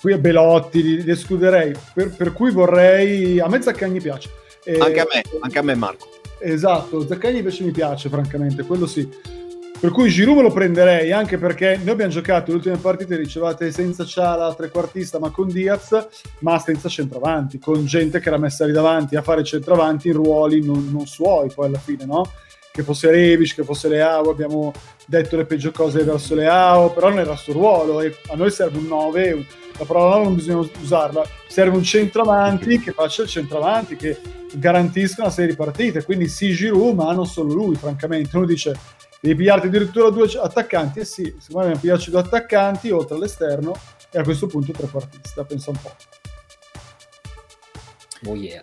Qui 0.00 0.12
a 0.12 0.18
Belotti 0.18 0.80
li, 0.80 1.02
li 1.02 1.10
escluderei, 1.10 1.74
per, 1.92 2.14
per, 2.14 2.32
cui 2.32 2.52
vorrei... 2.52 3.40
A 3.40 3.48
me 3.48 3.60
Zaccagni 3.60 4.00
piace. 4.00 4.30
E, 4.68 4.76
anche 4.80 5.00
a 5.00 5.06
me, 5.10 5.22
anche 5.40 5.58
a 5.58 5.62
me 5.62 5.74
Marco. 5.74 6.10
Esatto, 6.40 7.06
Zaccagni 7.06 7.38
invece 7.38 7.64
mi 7.64 7.70
piace, 7.70 8.10
francamente, 8.10 8.64
quello 8.64 8.86
sì. 8.86 9.08
Per 9.80 9.90
cui 9.90 10.10
Giroud 10.10 10.36
me 10.36 10.42
lo 10.42 10.52
prenderei 10.52 11.10
anche 11.10 11.38
perché 11.38 11.78
noi 11.78 11.90
abbiamo 11.90 12.12
giocato 12.12 12.50
le 12.50 12.56
ultime 12.58 12.76
partite, 12.76 13.16
ricevate 13.16 13.70
senza 13.72 14.04
Ciala 14.04 14.52
trequartista 14.52 15.18
ma 15.18 15.30
con 15.30 15.48
Diaz, 15.48 16.06
ma 16.40 16.58
senza 16.58 16.90
centravanti, 16.90 17.58
con 17.58 17.86
gente 17.86 18.20
che 18.20 18.28
era 18.28 18.36
messa 18.36 18.66
lì 18.66 18.72
davanti 18.72 19.16
a 19.16 19.22
fare 19.22 19.42
centravanti 19.42 20.08
in 20.08 20.14
ruoli 20.14 20.62
non, 20.62 20.90
non 20.90 21.06
suoi 21.06 21.50
poi 21.54 21.68
alla 21.68 21.78
fine, 21.78 22.04
no? 22.04 22.30
Che 22.70 22.82
fosse 22.82 23.10
Rebic, 23.10 23.54
che 23.54 23.64
fosse 23.64 23.88
Leao, 23.88 24.28
abbiamo 24.28 24.72
detto 25.06 25.36
le 25.36 25.46
peggio 25.46 25.70
cose 25.70 26.02
verso 26.02 26.34
Leao, 26.34 26.92
però 26.92 27.08
non 27.08 27.20
era 27.20 27.32
il 27.32 27.38
suo 27.38 27.54
ruolo 27.54 28.02
e 28.02 28.14
a 28.26 28.34
noi 28.34 28.50
serve 28.50 28.78
un 28.78 28.86
9, 28.86 29.46
la 29.78 29.84
parola 29.84 30.16
9 30.16 30.24
non 30.24 30.34
bisogna 30.34 30.68
usarla, 30.80 31.24
serve 31.46 31.76
un 31.76 31.84
centravanti 31.84 32.80
che 32.80 32.92
faccia 32.92 33.22
il 33.22 33.28
centravanti, 33.28 33.96
che 33.96 34.20
garantisca 34.54 35.22
una 35.22 35.30
serie 35.30 35.50
di 35.50 35.56
partite, 35.56 36.04
quindi 36.04 36.28
sì 36.28 36.50
Giroud 36.52 36.96
ma 36.96 37.12
non 37.12 37.26
solo 37.26 37.54
lui 37.54 37.76
francamente, 37.76 38.36
uno 38.36 38.46
dice 38.46 38.76
devi 39.20 39.36
pigliarti 39.36 39.66
addirittura 39.66 40.10
due 40.10 40.28
attaccanti. 40.40 41.00
E 41.00 41.04
sì, 41.04 41.22
secondo 41.38 41.68
me 41.68 41.74
dobbiamo 41.74 41.80
pigliarci 41.80 42.10
due 42.10 42.20
attaccanti 42.20 42.90
oltre 42.90 43.16
all'esterno 43.16 43.74
e 44.10 44.18
a 44.18 44.22
questo 44.22 44.46
punto 44.46 44.72
trequartista, 44.72 45.44
pensa 45.44 45.70
un 45.70 45.78
po'. 45.80 45.94
Oh 48.26 48.34
yeah. 48.34 48.62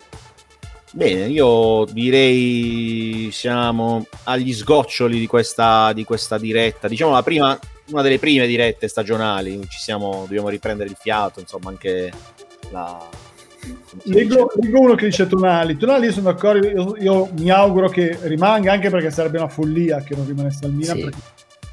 Bene, 0.92 1.26
io 1.28 1.84
direi 1.90 3.28
siamo 3.30 4.06
agli 4.24 4.52
sgoccioli 4.54 5.18
di 5.18 5.26
questa, 5.26 5.92
di 5.92 6.04
questa 6.04 6.38
diretta, 6.38 6.88
diciamo 6.88 7.12
la 7.12 7.22
prima, 7.22 7.58
una 7.90 8.02
delle 8.02 8.18
prime 8.18 8.46
dirette 8.46 8.88
stagionali, 8.88 9.60
ci 9.68 9.78
siamo, 9.78 10.22
dobbiamo 10.22 10.48
riprendere 10.48 10.88
il 10.88 10.96
fiato, 10.98 11.40
insomma 11.40 11.70
anche 11.70 12.10
la, 12.70 13.08
Leggo, 14.04 14.52
leggo, 14.56 14.80
uno 14.80 14.94
che 14.94 15.06
dice 15.06 15.26
Tonali. 15.26 15.76
Tonali, 15.76 16.06
io 16.06 16.12
sono 16.12 16.30
d'accordo. 16.30 16.66
Io, 16.66 16.96
io, 16.98 17.28
mi 17.38 17.50
auguro 17.50 17.88
che 17.88 18.18
rimanga 18.22 18.72
anche 18.72 18.90
perché 18.90 19.10
sarebbe 19.10 19.38
una 19.38 19.48
follia 19.48 20.02
che 20.02 20.14
non 20.14 20.26
rimanesse 20.26 20.64
al 20.64 20.72
Milan. 20.72 20.96
Sì. 20.96 21.10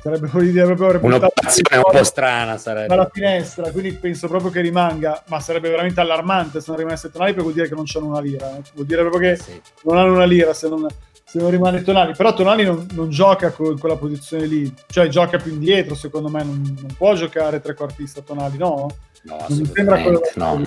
Sarebbe 0.02 0.30
dire 0.52 0.66
proprio 0.66 1.00
un'operazione 1.02 1.78
un 1.78 1.84
po' 1.90 2.04
strana 2.04 2.58
sarebbe 2.58 2.88
dalla 2.88 3.10
finestra. 3.12 3.72
Quindi 3.72 3.94
penso 3.94 4.28
proprio 4.28 4.52
che 4.52 4.60
rimanga, 4.60 5.24
ma 5.28 5.40
sarebbe 5.40 5.70
veramente 5.70 6.02
allarmante 6.02 6.60
se 6.60 6.66
non 6.68 6.78
rimanesse 6.78 7.10
Tonali 7.10 7.32
perché 7.32 7.44
vuol 7.44 7.54
dire 7.54 7.70
che 7.70 7.76
non 7.76 7.86
c'hanno 7.86 8.08
una 8.08 8.20
lira. 8.20 8.58
Eh. 8.58 8.62
Vuol 8.74 8.86
dire 8.86 9.02
proprio 9.02 9.30
che 9.30 9.42
sì. 9.42 9.62
non 9.84 9.98
hanno 9.98 10.14
una 10.14 10.26
lira 10.26 10.54
se 10.54 10.68
non, 10.68 10.86
se 11.34 11.40
non 11.40 11.50
rimane 11.50 11.82
Tonali. 11.82 12.14
Però 12.16 12.32
Tonali 12.32 12.64
non, 12.64 12.86
non 12.92 13.10
gioca 13.10 13.50
con 13.50 13.80
quella 13.80 13.96
posizione 13.96 14.46
lì, 14.46 14.72
cioè 14.86 15.08
gioca 15.08 15.40
più 15.40 15.52
indietro. 15.52 15.96
Secondo 15.96 16.30
me 16.30 16.44
non, 16.44 16.62
non 16.80 16.94
può 16.96 17.16
giocare 17.16 17.60
trequartista 17.60 18.22
Tonali, 18.22 18.58
no? 18.60 18.88
No, 19.24 19.46
non 19.50 19.58
mi 19.58 19.66
sembra 19.74 20.00
quello 20.00 20.22
no. 20.36 20.62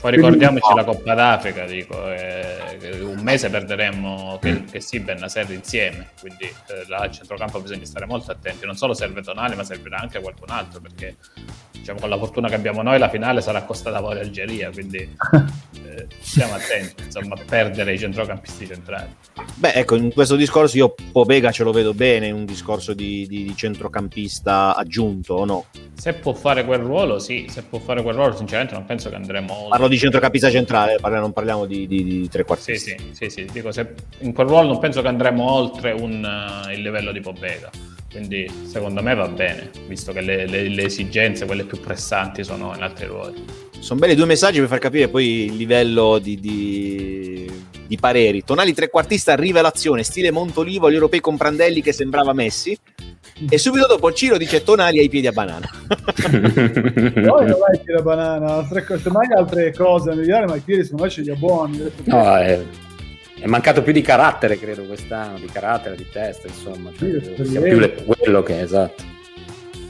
Poi 0.00 0.10
ricordiamoci 0.10 0.72
la 0.74 0.84
Coppa 0.84 1.14
d'Africa, 1.14 1.66
dico, 1.66 2.10
eh, 2.10 3.00
un 3.02 3.18
mese 3.20 3.50
perderemmo 3.50 4.38
che, 4.40 4.64
che 4.64 4.80
sì, 4.80 5.00
Bennaser 5.00 5.50
insieme, 5.50 6.10
quindi 6.20 6.44
eh, 6.44 6.86
là 6.86 6.98
al 6.98 7.10
centrocampo 7.10 7.60
bisogna 7.60 7.84
stare 7.84 8.06
molto 8.06 8.30
attenti, 8.30 8.64
non 8.64 8.76
solo 8.76 8.94
serve 8.94 9.22
Tonale 9.22 9.54
ma 9.54 9.64
servirà 9.64 9.98
anche 9.98 10.20
qualcun 10.20 10.50
altro 10.50 10.80
perché 10.80 11.16
diciamo, 11.78 12.00
con 12.00 12.08
la 12.08 12.18
fortuna 12.18 12.48
che 12.48 12.54
abbiamo 12.54 12.82
noi 12.82 12.98
la 12.98 13.08
finale 13.08 13.40
sarà 13.40 13.62
costata 13.62 14.00
voi 14.00 14.18
Algeria, 14.18 14.70
quindi 14.70 14.98
eh, 15.84 16.06
stiamo 16.20 16.54
attenti 16.54 17.04
insomma, 17.04 17.34
a 17.34 17.42
perdere 17.46 17.94
i 17.94 17.98
centrocampisti 17.98 18.66
centrali. 18.66 19.08
Beh, 19.54 19.72
ecco, 19.72 19.96
in 19.96 20.12
questo 20.12 20.36
discorso 20.36 20.76
io 20.76 20.94
Pobega 21.12 21.50
ce 21.50 21.64
lo 21.64 21.72
vedo 21.72 21.94
bene, 21.94 22.30
un 22.30 22.44
discorso 22.44 22.92
di, 22.92 23.26
di, 23.26 23.44
di 23.44 23.56
centrocampista 23.56 24.74
aggiunto 24.74 25.34
o 25.34 25.44
no? 25.44 25.64
Se 25.94 26.12
può 26.14 26.34
fare 26.34 26.64
quel 26.64 26.80
ruolo, 26.80 27.18
sì, 27.18 27.46
se 27.48 27.62
può 27.62 27.78
fare 27.78 28.02
quel 28.02 28.14
ruolo, 28.14 28.36
sinceramente 28.36 28.74
non 28.74 28.84
penso 28.84 29.08
che 29.08 29.14
andremo... 29.14 29.68
Parlo 29.70 29.88
di 29.88 29.98
centrocampista 29.98 30.50
centrale, 30.50 30.98
non 31.02 31.32
parliamo 31.32 31.66
di, 31.66 31.86
di, 31.86 32.04
di 32.04 32.28
tre 32.28 32.44
quarti. 32.44 32.76
Sì, 32.76 32.96
sì, 32.96 33.10
sì, 33.12 33.30
sì, 33.30 33.46
dico, 33.50 33.72
se 33.72 33.94
in 34.18 34.32
quel 34.32 34.46
ruolo 34.46 34.68
non 34.68 34.78
penso 34.78 35.02
che 35.02 35.08
andremo 35.08 35.50
oltre 35.50 35.92
un, 35.92 36.22
uh, 36.22 36.70
il 36.70 36.82
livello 36.82 37.12
di 37.12 37.20
Pobega. 37.20 37.70
Quindi 38.16 38.50
secondo 38.64 39.02
me 39.02 39.14
va 39.14 39.28
bene, 39.28 39.70
visto 39.88 40.10
che 40.10 40.22
le, 40.22 40.46
le, 40.46 40.70
le 40.70 40.84
esigenze, 40.84 41.44
quelle 41.44 41.64
più 41.64 41.78
pressanti, 41.78 42.44
sono 42.44 42.72
in 42.74 42.80
altri 42.80 43.04
ruoli. 43.04 43.44
Sono 43.78 44.00
belli 44.00 44.14
due 44.14 44.24
messaggi 44.24 44.58
per 44.58 44.68
far 44.68 44.78
capire 44.78 45.08
poi 45.08 45.44
il 45.44 45.56
livello 45.56 46.18
di, 46.18 46.40
di, 46.40 47.50
di 47.86 47.96
pareri. 47.98 48.42
Tonali 48.42 48.72
trequartista, 48.72 49.34
rivelazione, 49.34 50.02
stile 50.02 50.30
Montolivo, 50.30 50.90
gli 50.90 50.94
europei 50.94 51.20
con 51.20 51.36
Prandelli 51.36 51.82
che 51.82 51.92
sembrava 51.92 52.32
Messi. 52.32 52.74
E 53.50 53.58
subito 53.58 53.86
dopo 53.86 54.10
Ciro 54.14 54.38
dice 54.38 54.62
Tonali 54.62 54.98
ai 54.98 55.10
piedi 55.10 55.26
a 55.26 55.32
banana. 55.32 55.68
no, 57.16 57.40
non 57.40 57.58
hai 57.68 57.80
piedi 57.84 57.98
a 57.98 58.02
banana, 58.02 58.54
altre 58.54 58.82
cose, 58.82 59.10
mai 59.10 59.30
altre 59.36 59.74
cose 59.74 60.08
da 60.08 60.16
migliorare, 60.16 60.46
ma 60.46 60.56
i 60.56 60.60
piedi 60.60 60.84
secondo 60.84 61.04
me 61.04 61.10
ce 61.10 61.20
li 61.20 61.30
ha 61.30 61.34
buoni. 61.34 61.92
No, 62.04 62.34
è, 62.38 62.64
è, 63.38 63.46
mancato 63.46 63.82
più 63.82 63.92
di 63.92 64.02
carattere, 64.02 64.58
credo, 64.58 64.84
quest'anno, 64.84 65.38
di 65.38 65.46
carattere, 65.46 65.96
di 65.96 66.08
testa, 66.08 66.46
insomma. 66.46 66.90
Cioè, 66.96 67.44
sia 67.44 67.60
più 67.60 67.78
le, 67.78 67.94
quello 67.94 68.42
che 68.42 68.58
è, 68.58 68.62
esatto. 68.62 69.15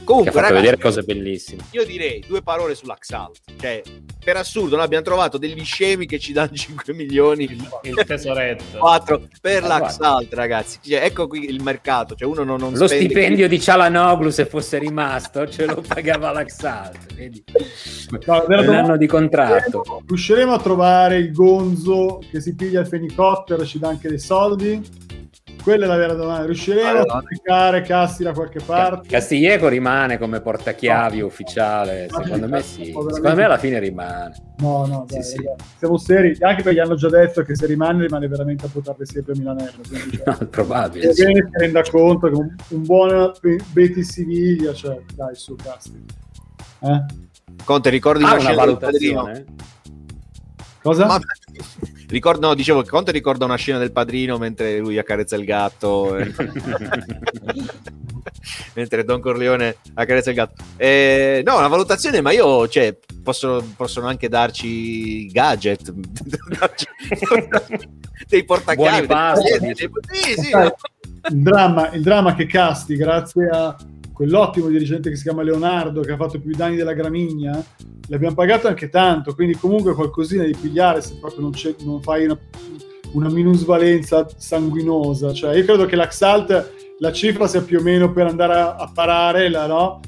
Comunque, 0.07 0.31
che 0.31 0.37
ha 0.37 0.41
fatto 0.41 0.53
ragazzi, 0.53 0.71
vedere 0.71 0.81
cose 0.81 1.01
bellissime. 1.03 1.63
Io 1.71 1.85
direi 1.85 2.23
due 2.25 2.41
parole 2.41 2.75
sull'Axalt. 2.75 3.39
Cioè, 3.59 3.81
per 4.23 4.37
assurdo, 4.37 4.77
noi 4.77 4.85
abbiamo 4.85 5.03
trovato 5.03 5.37
degli 5.37 5.61
scemi 5.65 6.05
che 6.05 6.17
ci 6.17 6.31
danno 6.31 6.51
5 6.55 6.93
milioni. 6.93 7.43
Il 7.81 8.03
tesoretto. 8.05 8.77
4 8.77 9.27
per 9.41 9.65
ah, 9.65 9.67
l'Axalt, 9.67 10.33
ragazzi. 10.33 10.79
Cioè, 10.81 11.03
ecco 11.03 11.27
qui 11.27 11.49
il 11.49 11.61
mercato. 11.61 12.15
Cioè, 12.15 12.25
uno 12.25 12.45
non, 12.45 12.57
non 12.57 12.73
Lo 12.73 12.87
stipendio 12.87 13.47
qui. 13.47 13.57
di 13.57 13.61
Cialanoglu, 13.61 14.29
se 14.29 14.45
fosse 14.45 14.77
rimasto, 14.77 15.45
ce 15.49 15.65
lo 15.65 15.83
pagava 15.85 16.31
l'Axalt. 16.31 17.13
Vedi? 17.13 17.43
No, 18.25 18.45
un 18.47 18.69
anno 18.69 18.95
di 18.95 19.07
contratto. 19.07 20.03
Riusciremo 20.07 20.53
a 20.53 20.59
trovare 20.59 21.17
il 21.17 21.33
gonzo 21.33 22.21
che 22.31 22.39
si 22.39 22.55
piglia 22.55 22.79
il 22.79 22.87
fenicottero 22.87 23.61
e 23.61 23.65
ci 23.65 23.77
dà 23.77 23.89
anche 23.89 24.07
dei 24.07 24.19
soldi? 24.19 25.06
Quella 25.67 25.83
è 25.83 25.87
la 25.89 25.97
vera 25.97 26.13
domanda. 26.13 26.45
Riusciremo 26.45 26.87
allora. 26.87 27.13
a 27.15 27.17
applicare 27.17 27.81
Casti 27.81 28.23
da 28.23 28.31
qualche 28.31 28.61
parte? 28.63 29.09
Castilleco 29.09 29.67
rimane 29.67 30.17
come 30.17 30.39
portachiavi 30.39 31.19
no. 31.19 31.25
ufficiale. 31.25 32.07
Secondo 32.09 32.47
me 32.47 32.61
sì. 32.61 32.85
Secondo 32.85 33.35
me 33.35 33.43
alla 33.43 33.57
fine 33.57 33.77
rimane. 33.77 34.31
No, 34.59 34.85
no, 34.85 35.05
dai, 35.05 35.21
sì, 35.21 35.31
sì. 35.31 35.43
siamo 35.77 35.97
seri. 35.97 36.37
Anche 36.39 36.63
perché 36.63 36.79
hanno 36.79 36.95
già 36.95 37.09
detto 37.09 37.43
che 37.43 37.53
se 37.53 37.65
rimane, 37.65 38.03
rimane 38.03 38.29
veramente 38.29 38.65
a 38.65 38.69
poter 38.71 38.95
sempre 39.01 39.33
a 39.33 39.35
Milanello. 39.35 39.81
Quindi, 39.85 40.21
cioè, 40.23 40.35
no, 40.39 40.47
probabile. 40.47 41.13
Sì. 41.13 41.23
si 41.25 41.47
renda 41.51 41.81
conto 41.81 42.29
che 42.29 42.35
un, 42.35 42.55
un 42.69 42.85
buon 42.85 43.33
Betis 43.73 44.09
Siviglia, 44.09 44.73
cioè, 44.73 45.01
dai, 45.15 45.35
su 45.35 45.53
Casti. 45.55 46.01
Eh? 46.79 47.05
Conte, 47.65 47.89
ricordi 47.89 48.23
ah, 48.23 48.35
una 48.35 48.53
valutazione? 48.53 49.45
Cosa? 50.87 51.05
Ma 51.05 51.19
Ricordo, 52.07 52.47
no, 52.47 52.53
dicevo 52.53 52.81
che 52.83 52.89
Conte 52.89 53.11
ricorda 53.11 53.43
una 53.43 53.57
scena 53.57 53.79
del 53.79 53.91
padrino 53.91 54.37
mentre 54.37 54.77
lui 54.77 54.97
accarezza 54.97 55.35
il 55.35 55.43
gatto. 55.43 56.15
Eh. 56.15 56.33
mentre 58.75 59.03
Don 59.03 59.19
Corleone 59.19 59.75
accarezza 59.93 60.29
il 60.29 60.35
gatto. 60.37 60.63
Eh, 60.77 61.41
no, 61.45 61.57
una 61.57 61.67
valutazione, 61.67 62.21
ma 62.21 62.31
io, 62.31 62.65
cioè, 62.69 62.97
posso, 63.21 63.73
possono 63.75 64.07
anche 64.07 64.29
darci 64.29 65.27
gadget, 65.27 65.91
dei 68.29 68.45
portachiavi. 68.45 69.07
Dei, 69.59 69.73
dei, 69.73 69.91
sì, 70.11 70.33
sì, 70.41 70.51
no. 70.51 70.63
il, 71.29 71.41
dramma, 71.41 71.91
il 71.91 72.01
dramma 72.03 72.35
che 72.35 72.45
Casti, 72.45 72.95
grazie 72.95 73.49
a 73.51 73.75
quell'ottimo 74.17 74.67
dirigente 74.67 75.11
che 75.11 75.15
si 75.15 75.21
chiama 75.21 75.43
Leonardo, 75.43 76.01
che 76.01 76.11
ha 76.11 76.15
fatto 76.15 76.39
più 76.39 76.51
danni 76.55 76.75
della 76.75 76.93
Gramigna, 76.93 77.63
l'abbiamo 78.07 78.33
pagato 78.33 78.67
anche 78.67 78.89
tanto, 78.89 79.35
quindi 79.35 79.53
comunque 79.53 79.93
qualcosina 79.93 80.43
di 80.43 80.55
pigliare 80.59 81.03
se 81.03 81.17
proprio 81.19 81.41
non, 81.41 81.51
non 81.83 82.01
fai 82.01 82.25
una, 82.25 82.35
una, 83.11 83.29
minusvalenza 83.29 84.27
sanguinosa. 84.35 85.31
Cioè, 85.33 85.55
io 85.55 85.63
credo 85.65 85.85
che 85.85 85.95
l'Axalt 85.95 86.86
la 86.99 87.11
cifra 87.11 87.47
sia 87.47 87.61
più 87.61 87.79
o 87.79 87.81
meno 87.81 88.11
per 88.11 88.27
andare 88.27 88.53
a, 88.53 88.75
a 88.75 88.91
parare 88.93 89.49
la, 89.49 89.67
no? 89.67 89.99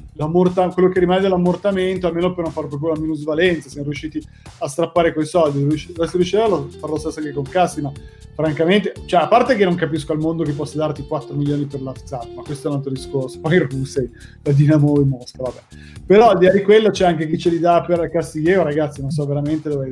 quello 0.74 0.90
che 0.90 1.00
rimane 1.00 1.22
dell'ammortamento, 1.22 2.08
almeno 2.08 2.34
per 2.34 2.44
non 2.44 2.52
fare 2.52 2.68
proprio 2.68 2.94
la 2.94 3.00
minusvalenza, 3.00 3.70
siamo 3.70 3.88
riusciti 3.88 4.22
a 4.60 4.68
strappare 4.68 5.14
quei 5.14 5.26
soldi. 5.26 5.64
Adesso 5.64 6.18
riuscirà 6.18 6.44
a 6.44 6.50
fare 6.50 6.92
lo 6.92 6.98
stesso 6.98 7.20
anche 7.20 7.32
con 7.32 7.44
Cassi, 7.44 7.82
ma 7.82 7.92
francamente, 8.36 8.94
cioè, 9.06 9.22
a 9.22 9.28
parte 9.28 9.56
che 9.56 9.64
non 9.64 9.76
capisco 9.76 10.12
al 10.12 10.20
mondo 10.20 10.44
che 10.44 10.52
possa 10.52 10.78
darti 10.78 11.06
4 11.06 11.36
milioni 11.36 11.66
per 11.66 11.82
l'Arzat, 11.82 12.34
ma 12.36 12.42
questo 12.42 12.68
è 12.68 12.72
un 12.72 12.78
altro 12.78 12.92
discorso. 12.92 13.40
Poi 13.40 13.58
Russell, 13.60 14.10
la 14.44 14.52
Dinamo 14.52 15.00
e 15.00 15.06
Mosca, 15.06 15.44
vabbè. 15.44 15.62
Però 16.06 16.30
al 16.30 16.38
di 16.38 16.46
là 16.46 16.52
di 16.52 16.64
quello 16.64 16.90
c'è 16.90 17.06
anche 17.06 17.28
chi 17.28 17.38
ce 17.38 17.50
li 17.50 17.60
dà 17.60 17.82
per 17.82 18.10
Castigliero, 18.10 18.64
ragazzi, 18.64 19.02
non 19.02 19.12
so 19.12 19.26
veramente 19.26 19.70
dove... 19.70 19.92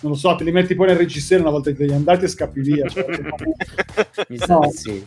Non 0.00 0.12
lo 0.12 0.18
so, 0.18 0.34
te 0.34 0.42
li 0.42 0.50
metti 0.50 0.74
poi 0.74 0.88
nel 0.88 0.96
reggiseno 0.96 1.42
una 1.42 1.52
volta 1.52 1.70
che 1.70 1.76
te 1.76 1.84
li 1.84 1.92
andati 1.92 2.24
e 2.24 2.28
scappi 2.28 2.60
via. 2.60 2.88
Cioè, 2.88 3.06
Mi 4.28 4.36
sa 4.36 4.54
no. 4.54 4.68
sì. 4.72 5.06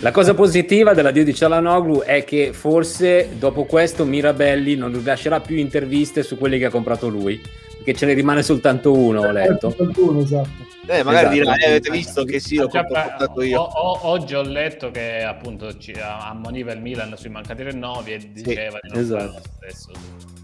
La 0.00 0.10
cosa 0.10 0.34
positiva 0.34 0.92
dell'addio 0.92 1.24
di 1.24 1.34
Cialanoglu 1.34 2.02
è 2.02 2.22
che 2.22 2.52
forse 2.52 3.30
dopo 3.38 3.64
questo 3.64 4.04
Mirabelli 4.04 4.76
non 4.76 4.92
rilascerà 4.92 5.40
più 5.40 5.56
interviste 5.56 6.22
su 6.22 6.36
quelli 6.36 6.58
che 6.58 6.66
ha 6.66 6.70
comprato 6.70 7.08
lui, 7.08 7.40
perché 7.76 7.94
ce 7.94 8.06
ne 8.06 8.12
rimane 8.12 8.42
soltanto 8.42 8.92
uno, 8.92 9.22
ho 9.22 9.30
letto. 9.30 9.70
Soltanto 9.70 10.20
esatto. 10.20 10.66
Eh, 10.86 11.02
magari 11.02 11.38
esatto. 11.38 11.56
dirà, 11.56 11.56
eh, 11.56 11.68
avete 11.68 11.90
visto 11.90 12.24
che 12.24 12.38
sì, 12.38 12.56
l'ho 12.56 12.68
comprato 12.68 13.42
io. 13.42 13.60
O, 13.60 13.64
o, 13.64 14.06
oggi 14.08 14.34
ho 14.34 14.42
letto 14.42 14.90
che 14.90 15.22
appunto 15.22 15.76
ci, 15.78 15.94
ammoniva 15.98 16.72
il 16.72 16.80
Milan 16.80 17.14
sui 17.16 17.30
mancati 17.30 17.62
rinnovi 17.62 18.12
e 18.12 18.30
diceva 18.32 18.78
sì, 18.82 18.88
di 18.88 18.94
non 18.94 19.02
esatto. 19.02 19.18
fare 19.18 19.32
lo 19.32 19.42
stesso 19.56 20.37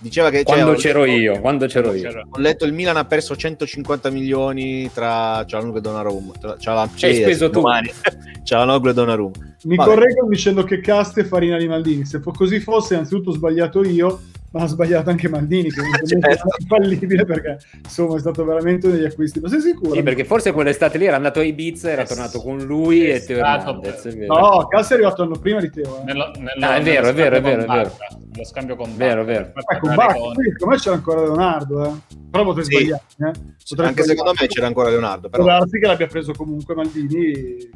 Diceva 0.00 0.30
che 0.30 0.44
quando 0.44 0.76
cioè, 0.76 0.80
c'ero 0.80 1.04
letto, 1.04 1.18
io, 1.18 1.40
quando 1.40 1.66
c'ero 1.66 1.92
io. 1.92 2.22
Ho 2.30 2.38
letto 2.38 2.64
il 2.64 2.72
Milan 2.72 2.96
ha 2.96 3.04
perso 3.04 3.34
150 3.34 4.10
milioni 4.10 4.88
tra 4.92 5.44
Cialanoglu 5.44 5.78
e 5.78 5.80
Donnarumma. 5.80 6.32
Tra, 6.38 6.56
la, 6.74 6.82
Hai 6.82 7.14
speso 7.14 7.50
tu. 7.50 7.62
Cialanoglu 8.44 8.90
e 8.90 8.94
Donnarumma. 8.94 9.56
Mi 9.64 9.74
Vabbè. 9.74 9.88
correggo 9.88 10.28
dicendo 10.28 10.62
che 10.62 10.80
Cast 10.80 11.18
è 11.18 11.24
farina 11.24 11.58
di 11.58 11.66
Maldini. 11.66 12.04
Se 12.04 12.20
così 12.22 12.60
fosse, 12.60 12.94
innanzitutto 12.94 13.30
ho 13.30 13.32
sbagliato 13.32 13.82
io, 13.82 14.20
ma 14.50 14.62
ha 14.62 14.66
sbagliato 14.66 15.10
anche 15.10 15.28
Maldini 15.28 15.70
che 15.70 15.80
certo. 16.06 16.26
è 16.26 16.38
infallibile 16.60 17.24
perché 17.24 17.58
insomma 17.82 18.16
è 18.16 18.20
stato 18.20 18.44
veramente 18.44 18.86
uno 18.86 18.96
degli 18.96 19.04
acquisti 19.04 19.40
ma 19.40 19.48
sei 19.48 19.60
sicuro? 19.60 19.94
Sì 19.94 20.02
perché 20.02 20.24
forse 20.24 20.52
quell'estate 20.52 20.96
lì 20.96 21.04
era 21.04 21.16
andato 21.16 21.40
a 21.40 21.42
Ibiza 21.42 21.90
era 21.90 22.04
tornato 22.04 22.40
con 22.40 22.58
lui 22.58 23.10
e 23.10 23.24
Teo 23.24 23.38
Hernandez 23.38 24.04
no 24.06 24.66
Cass 24.68 24.90
è 24.90 24.94
arrivato 24.94 25.22
l'anno 25.22 25.38
prima 25.38 25.60
di 25.60 25.70
Teo 25.70 26.00
eh. 26.00 26.04
nello, 26.04 26.30
nello, 26.36 26.66
ah, 26.66 26.76
è 26.76 26.82
vero 26.82 27.08
è 27.08 27.14
vero 27.14 27.36
è 27.36 27.40
vero, 27.42 27.62
è 27.62 27.66
vero. 27.66 27.96
lo 28.34 28.44
scambio 28.44 28.76
con 28.76 28.96
vero 28.96 29.24
vero 29.24 29.52
eh, 29.54 29.78
con 29.78 29.94
Bacca 29.94 30.14
secondo 30.14 30.66
me 30.66 30.76
c'era 30.76 30.94
ancora 30.94 31.20
Leonardo 31.20 31.84
eh. 31.84 31.92
però 32.30 32.44
potrei 32.44 32.64
sì. 32.64 32.72
sbagliare 32.72 33.02
eh. 33.18 33.24
anche 33.26 33.40
sbagliare. 33.64 34.02
secondo 34.04 34.32
me 34.40 34.46
c'era 34.46 34.66
ancora 34.66 34.88
Leonardo 34.88 35.28
però 35.28 35.44
darsi 35.44 35.78
che 35.78 35.86
l'abbia 35.86 36.06
preso 36.06 36.32
comunque 36.32 36.74
Maldini 36.74 37.70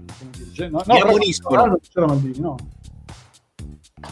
no, 0.71 0.83
no, 0.87 0.95
mi 0.95 1.01
ammoniscono 1.01 1.79
c'era 1.93 2.07
Maldini 2.07 2.41
no 2.41 2.57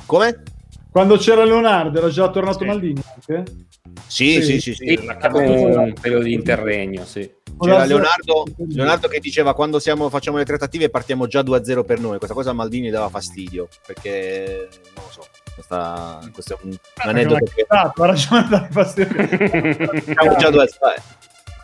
come? 0.07 0.43
Quando 0.91 1.17
c'era 1.17 1.45
Leonardo 1.45 1.99
era 1.99 2.09
già 2.09 2.29
tornato 2.31 2.59
sì. 2.61 2.65
Maldini 2.65 3.03
anche? 3.15 3.53
Sì, 4.07 4.43
sì, 4.43 4.61
sì, 4.61 4.75
sì. 4.75 4.87
sì. 4.87 5.07
un 5.07 5.93
periodo 6.01 6.25
di 6.25 6.33
interregno, 6.33 7.05
sì. 7.05 7.31
C'era 7.59 7.85
Leonardo, 7.85 8.45
Leonardo, 8.69 9.09
che 9.09 9.21
diceva 9.21 9.55
quando 9.55 9.79
siamo, 9.79 10.09
facciamo 10.09 10.39
le 10.39 10.45
trattative 10.45 10.89
partiamo 10.89 11.27
già 11.27 11.41
2-0 11.41 11.85
per 11.85 12.01
noi. 12.01 12.17
Questa 12.17 12.35
cosa 12.35 12.51
a 12.51 12.55
Maldini 12.55 12.91
dava 12.91 13.09
fastidio 13.09 13.69
perché 13.87 14.69
non 14.95 15.05
lo 15.05 15.11
so. 15.11 15.27
Questa, 15.55 16.21
questo 16.33 16.55
è 16.55 16.57
un, 16.63 16.71
un 16.71 16.79
ah, 16.95 17.09
aneddoto 17.09 17.45
che... 17.55 17.65
Ha 17.69 17.93
ragione 17.97 18.49
dare 18.49 18.69
fastidio. 18.71 19.27
Siamo 20.03 20.37
già 20.37 20.49
2-0 20.49 21.20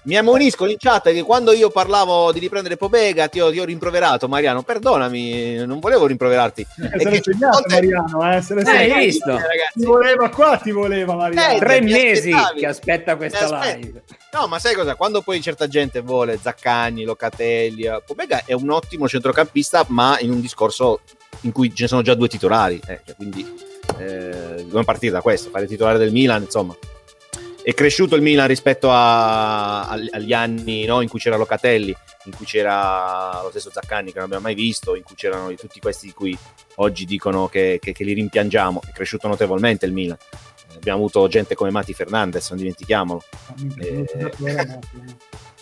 mi 0.07 0.17
ammoniscono 0.17 0.71
in 0.71 0.77
chat 0.79 1.13
che 1.13 1.23
quando 1.23 1.53
io 1.53 1.69
parlavo 1.69 2.31
di 2.33 2.39
riprendere 2.39 2.77
Pobega 2.77 3.27
ti 3.27 3.41
ho, 3.41 3.51
ti 3.51 3.59
ho 3.59 3.65
rimproverato 3.65 4.29
Mariano. 4.29 4.63
Perdonami 4.63 5.65
non 5.67 5.81
volevo 5.81 6.07
rimproverarti. 6.07 6.67
Eh, 6.93 7.01
se 7.01 7.11
l'è 7.11 7.21
segnato 7.23 7.59
volte... 7.59 7.75
Mariano 7.75 8.37
eh, 8.37 8.41
se 8.41 8.55
l'è 8.55 8.63
eh, 8.63 8.93
hai 8.93 9.07
visto? 9.07 9.39
Ti 9.75 9.85
voleva 9.85 10.29
qua 10.31 10.57
ti 10.59 10.71
voleva 10.71 11.15
Mariano. 11.15 11.57
Eh, 11.57 11.59
tre 11.59 11.81
mesi 11.81 12.33
che 12.57 12.67
aspetta 12.67 13.17
questa 13.17 13.65
live. 13.65 14.05
No 14.33 14.47
ma 14.47 14.59
sai 14.61 14.75
cosa? 14.75 14.95
Quando 14.95 15.23
poi 15.23 15.41
certa 15.41 15.67
gente 15.67 16.01
vuole 16.01 16.39
Zaccagni 16.41 17.03
Locatelli 17.03 17.83
eh, 17.83 18.01
Pobega 18.05 18.43
è 18.45 18.53
un 18.53 18.71
ottimo 18.71 19.09
centrocampista 19.09 19.85
ma 19.89 20.19
in 20.21 20.31
un 20.31 20.41
discorso 20.41 21.01
in 21.41 21.53
cui 21.53 21.75
ce 21.75 21.83
ne 21.83 21.89
sono 21.89 22.03
già 22.03 22.15
due 22.15 22.29
titolari 22.29 22.81
eh, 22.87 23.01
cioè, 23.05 23.17
quindi 23.17 23.45
eh, 23.99 24.55
dobbiamo 24.59 24.85
partire 24.85 25.13
da 25.13 25.21
questo 25.21 25.51
fare 25.51 25.67
titolare 25.67 25.99
del 25.99 26.13
Milan 26.13 26.43
insomma 26.43 26.75
è 27.67 27.75
cresciuto 27.75 28.15
il 28.15 28.23
Milan 28.23 28.47
rispetto 28.47 28.93
a, 28.93 29.89
a, 29.89 29.99
agli 30.13 30.33
anni 30.33 30.85
no, 30.85 31.01
in 31.01 31.09
cui 31.09 31.19
c'era 31.19 31.35
Locatelli, 31.35 31.93
in 32.27 32.37
cui 32.37 32.47
c'era 32.47 33.41
lo 33.43 33.51
stesso 33.51 33.73
Zaccani 33.73 34.13
che 34.13 34.19
non 34.19 34.27
abbiamo 34.27 34.45
mai 34.45 34.55
visto, 34.55 34.95
in 34.95 35.03
cui 35.03 35.17
c'erano 35.17 35.53
tutti 35.55 35.81
questi 35.81 36.07
di 36.07 36.13
cui 36.13 36.39
oggi 36.77 37.05
dicono 37.07 37.49
che, 37.49 37.81
che, 37.83 37.91
che 37.91 38.05
li 38.05 38.13
rimpiangiamo. 38.13 38.83
È 38.87 38.93
cresciuto 38.93 39.27
notevolmente 39.27 39.85
il 39.85 39.93
Milan. 39.93 40.17
Abbiamo 40.77 40.99
avuto 41.01 41.27
gente 41.27 41.57
come 41.57 41.71
Mati 41.71 41.93
Fernandez, 41.93 42.49
non 42.51 42.59
dimentichiamolo. 42.59 43.25
Eh, 43.81 44.79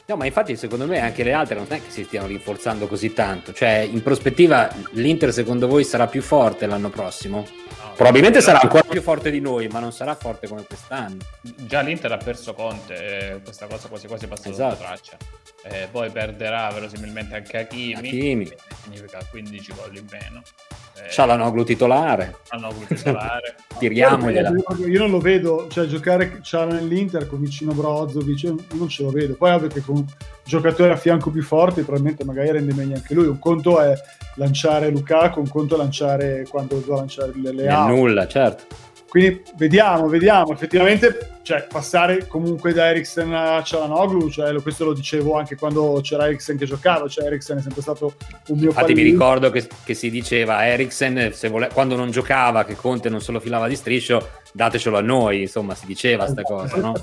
No, 0.07 0.17
ma 0.17 0.27
infatti 0.27 0.55
secondo 0.57 0.87
me 0.87 1.01
anche 1.01 1.23
le 1.23 1.33
altre 1.33 1.55
non 1.55 1.65
è 1.67 1.81
che 1.83 1.89
si 1.89 2.05
stiano 2.05 2.27
rinforzando 2.27 2.87
così 2.87 3.15
tanto. 3.15 3.55
Cioè, 3.55 3.89
in 3.91 4.03
prospettiva 4.03 4.69
l'Inter 4.91 5.33
secondo 5.33 5.67
voi 5.67 5.83
sarà 5.83 6.07
più 6.09 6.21
forte 6.21 6.67
l'anno 6.67 6.91
prossimo? 6.91 7.47
Probabilmente 7.95 8.41
sarà 8.41 8.61
ancora 8.61 8.83
più 8.83 9.01
forte 9.01 9.31
di 9.31 9.41
noi, 9.41 9.69
ma 9.69 9.79
non 9.79 9.93
sarà 9.93 10.15
forte 10.15 10.49
come 10.49 10.65
quest'anno. 10.65 11.19
Già 11.41 11.81
l'Inter 11.81 12.13
ha 12.13 12.17
perso 12.17 12.53
Conte, 12.53 13.41
questa 13.43 13.67
cosa 13.67 13.89
quasi 13.89 14.07
quasi 14.07 14.27
passa 14.27 14.49
esatto. 14.49 14.75
sotto 14.75 14.85
traccia. 14.85 15.17
Eh, 15.63 15.89
poi 15.91 16.11
perderà 16.11 16.71
verosimilmente 16.71 17.37
anche 17.37 17.59
Hakimi, 17.59 17.95
Hakimi. 17.95 18.53
significa 18.83 19.25
15 19.31 19.73
gol 19.75 19.97
in 19.97 20.07
meno. 20.11 20.43
Eh, 20.97 21.11
Cialanoglu 21.11 21.65
titolare. 21.65 22.37
Cialanoglu 22.45 22.87
titolare. 22.87 23.57
Tiriamogliela. 23.79 24.51
Io 24.87 24.99
non 24.99 25.11
lo 25.11 25.19
vedo, 25.19 25.67
cioè 25.69 25.87
giocare 25.87 26.39
Ciala 26.43 26.75
nell'Inter 26.75 27.27
con 27.29 27.41
vicino 27.41 27.73
Brozovic, 27.73 28.73
non 28.75 28.89
ce 28.89 29.03
lo 29.03 29.11
vedo. 29.11 29.35
Poi 29.35 29.53
ovvio 29.53 29.69
che 29.69 29.81
con 29.81 30.05
giocatore 30.45 30.93
a 30.93 30.97
fianco 30.97 31.31
più 31.31 31.43
forte 31.43 31.83
probabilmente 31.83 32.25
magari 32.25 32.53
rende 32.53 32.75
meglio 32.75 32.95
anche 32.95 33.15
lui. 33.15 33.27
Un 33.27 33.39
conto 33.39 33.81
è 33.81 33.95
lanciare 34.37 34.91
Lukaku, 34.91 35.41
un 35.41 35.49
conto 35.49 35.75
è 35.75 35.79
lanciare 35.79 36.47
quando 36.49 36.79
devo 36.79 36.97
lanciare 36.97 37.33
le, 37.35 37.53
le 37.53 37.87
Nulla, 37.87 38.29
certo. 38.29 38.93
Quindi 39.15 39.45
vediamo, 39.55 40.09
vediamo. 40.09 40.53
Effettivamente, 40.55 41.37
cioè, 41.43 41.69
passare 41.69 42.27
comunque 42.27 42.73
da 42.73 42.89
Eriksen 42.89 43.33
a 43.33 43.62
Cialanoglu, 43.62 44.29
cioè, 44.29 44.53
questo 44.61 44.87
lo 44.87 44.93
dicevo 44.93 45.39
anche 45.39 45.55
quando 45.55 46.01
c'era 46.03 46.27
Eriksen 46.27 46.59
che 46.59 46.67
giocava, 46.67 47.07
cioè 47.07 47.27
Eriksen 47.27 47.59
è 47.59 47.62
sempre 47.62 47.81
stato 47.81 48.17
un 48.49 48.59
mio 48.59 48.71
Infatti 48.71 48.93
mi 48.93 49.05
ricordo 49.05 49.53
che, 49.53 49.69
che, 49.85 49.95
si 49.95 50.11
diceva 50.11 50.67
Eriksen, 50.67 51.33
vole- 51.49 51.71
quando 51.73 51.95
non 51.95 52.11
giocava, 52.11 52.65
che 52.65 52.75
Conte 52.75 53.09
non 53.09 53.21
se 53.21 53.31
lo 53.31 53.39
filava 53.39 53.69
di 53.69 53.77
striscio, 53.77 54.31
datecelo 54.53 54.97
a 54.97 55.03
noi, 55.03 55.43
insomma, 55.43 55.77
si 55.77 55.87
diceva 55.87 56.25
questa 56.25 56.43
cosa, 56.43 56.77
no? 56.79 56.95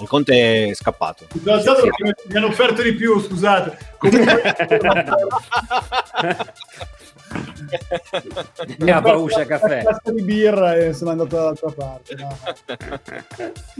Il 0.00 0.06
Conte 0.06 0.68
è 0.68 0.74
scappato. 0.74 1.26
No, 1.42 1.58
sì, 1.58 1.64
sì. 1.64 2.12
Mi 2.28 2.36
hanno 2.36 2.46
offerto 2.46 2.80
di 2.80 2.92
più, 2.92 3.18
scusate. 3.18 3.76
Comunque... 3.98 4.54
e 8.78 8.90
a 8.90 9.00
Bauscia 9.00 9.44
caffè. 9.46 9.82
Una 9.84 10.00
di 10.14 10.22
birra 10.22 10.74
e 10.76 10.92
sono 10.92 11.10
andato 11.10 11.36
dall'altra 11.36 11.70
parte. 11.70 12.14
No. 12.16 12.36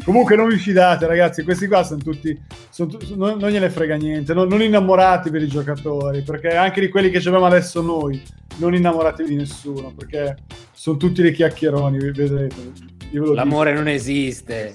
Comunque 0.05 0.37
non 0.37 0.49
vi 0.49 0.57
fidate 0.57 1.07
ragazzi, 1.07 1.43
questi 1.43 1.67
qua 1.67 1.83
sono 1.83 2.03
tutti, 2.03 2.39
sono 2.71 2.91
tu- 2.91 3.17
non, 3.17 3.39
non, 3.39 3.51
gliene 3.51 3.71
frega 3.71 3.97
niente, 3.97 4.35
non, 4.35 4.49
non 4.49 4.63
innamoratevi 4.63 5.39
dei 5.39 5.49
giocatori, 5.49 6.23
perché 6.23 6.55
anche 6.55 6.81
di 6.81 6.89
quelli 6.89 7.11
che 7.11 7.19
abbiamo 7.19 7.47
adesso 7.47 7.81
noi, 7.81 8.23
non 8.57 8.75
innamoratevi 8.75 9.29
di 9.29 9.37
nessuno, 9.37 9.93
perché 9.97 10.37
sono 10.73 10.97
tutti 10.97 11.23
dei 11.23 11.33
chiacchieroni, 11.33 11.99
vedrete. 11.99 12.73
L'amore 13.13 13.71
dico. 13.71 13.83
non 13.83 13.93
esiste. 13.93 14.75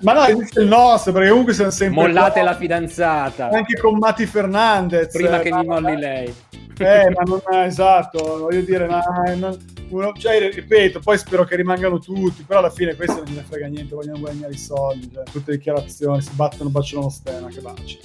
Ma 0.00 0.12
no, 0.12 0.24
esiste 0.24 0.60
il 0.60 0.66
nostro, 0.66 1.12
perché 1.12 1.28
comunque 1.28 1.52
siamo 1.52 1.70
sempre... 1.70 2.02
Mollate 2.02 2.40
qua. 2.40 2.50
la 2.50 2.56
fidanzata. 2.56 3.48
Anche 3.50 3.78
con 3.78 3.98
Mati 3.98 4.24
Fernandez. 4.26 5.12
Prima 5.12 5.38
che 5.40 5.52
mi 5.52 5.64
molli 5.64 5.96
lei. 5.96 6.34
Eh, 6.78 7.10
ma 7.10 7.22
non 7.26 7.42
è 7.50 7.66
esatto, 7.66 8.38
voglio 8.38 8.62
dire, 8.62 8.86
ma, 8.86 9.02
non, 9.36 9.58
uno, 9.90 10.12
cioè, 10.16 10.50
ripeto, 10.50 11.00
poi 11.00 11.18
spero 11.18 11.44
che 11.44 11.54
rimangano 11.54 11.98
tutti, 11.98 12.42
però 12.42 12.60
alla 12.60 12.70
fine 12.70 12.94
questo 12.94 13.16
non 13.16 13.24
gliene 13.24 13.44
frega 13.46 13.66
niente, 13.66 13.94
vogliono 13.94 14.18
guadagnare 14.18 14.54
i 14.54 14.58
soldi, 14.58 15.10
cioè, 15.12 15.24
tutte 15.24 15.50
le 15.50 15.56
dichiarazioni, 15.58 16.22
si 16.22 16.30
battono, 16.32 16.70
baciano 16.70 17.02
lo 17.02 17.08
stema, 17.10 17.48
che 17.48 17.60
baci. 17.60 17.98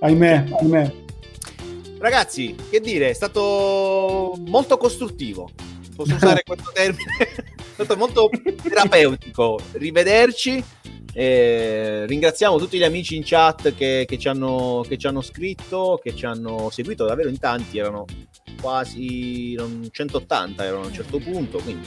Ahimè, 0.00 0.44
ahimè. 0.58 0.94
Ragazzi, 1.98 2.54
che 2.70 2.80
dire, 2.80 3.10
è 3.10 3.12
stato 3.12 4.34
molto 4.46 4.78
costruttivo, 4.78 5.50
posso 5.94 6.14
usare 6.14 6.42
questo 6.46 6.70
termine? 6.72 7.51
È 7.72 7.84
stato 7.84 7.96
molto 7.96 8.28
terapeutico 8.62 9.58
rivederci. 9.72 10.62
Eh, 11.14 12.06
ringraziamo 12.06 12.58
tutti 12.58 12.78
gli 12.78 12.84
amici 12.84 13.16
in 13.16 13.22
chat 13.24 13.74
che, 13.74 14.04
che, 14.06 14.18
ci 14.18 14.28
hanno, 14.28 14.84
che, 14.86 14.96
ci 14.96 15.06
hanno, 15.06 15.20
scritto, 15.20 16.00
che 16.02 16.14
ci 16.14 16.24
hanno 16.24 16.70
seguito 16.70 17.04
davvero 17.04 17.28
in 17.28 17.38
tanti, 17.38 17.78
erano 17.78 18.06
quasi 18.60 19.54
erano 19.54 19.80
180 19.90 20.64
erano 20.64 20.82
a 20.84 20.86
un 20.86 20.92
certo 20.92 21.18
punto. 21.18 21.58
Quindi 21.58 21.86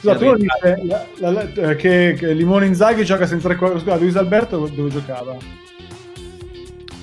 Scusa, 0.00 0.14
dice 0.36 0.82
la, 0.84 1.06
la, 1.18 1.30
la, 1.30 1.52
eh, 1.52 1.76
che, 1.76 2.14
che 2.18 2.32
Limone 2.32 2.66
Inzaghi 2.66 3.04
gioca 3.04 3.26
senza 3.26 3.48
record. 3.48 3.80
Scusa, 3.80 3.96
Luis 3.96 4.16
Alberto 4.16 4.66
dove 4.68 4.90
giocava? 4.90 5.36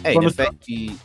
Eh, 0.04 0.14
in 0.14 0.24
effetti 0.24 0.98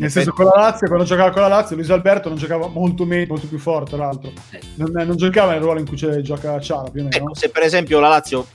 nel 0.00 0.10
senso, 0.10 0.32
con 0.32 0.46
la 0.46 0.52
Lazio, 0.56 0.86
quando 0.86 1.04
giocava 1.04 1.30
con 1.30 1.42
la 1.42 1.48
Lazio, 1.48 1.76
Luis 1.76 1.90
Alberto 1.90 2.28
non 2.28 2.38
giocava 2.38 2.66
molto 2.68 3.04
meglio, 3.04 3.26
molto 3.28 3.46
più 3.46 3.58
forte, 3.58 3.96
tra 3.96 4.06
l'altro. 4.06 4.32
Eh. 4.50 4.60
Non, 4.76 4.90
non, 4.92 5.16
giocava 5.16 5.52
nel 5.52 5.60
ruolo 5.60 5.78
in 5.78 5.86
cui 5.86 5.96
gioca 5.96 6.58
Ciala, 6.60 6.90
più 6.90 7.02
o 7.02 7.04
meno. 7.04 7.16
Ecco, 7.16 7.34
se 7.34 7.50
per 7.50 7.62
esempio 7.62 8.00
la 8.00 8.08
Lazio 8.08 8.46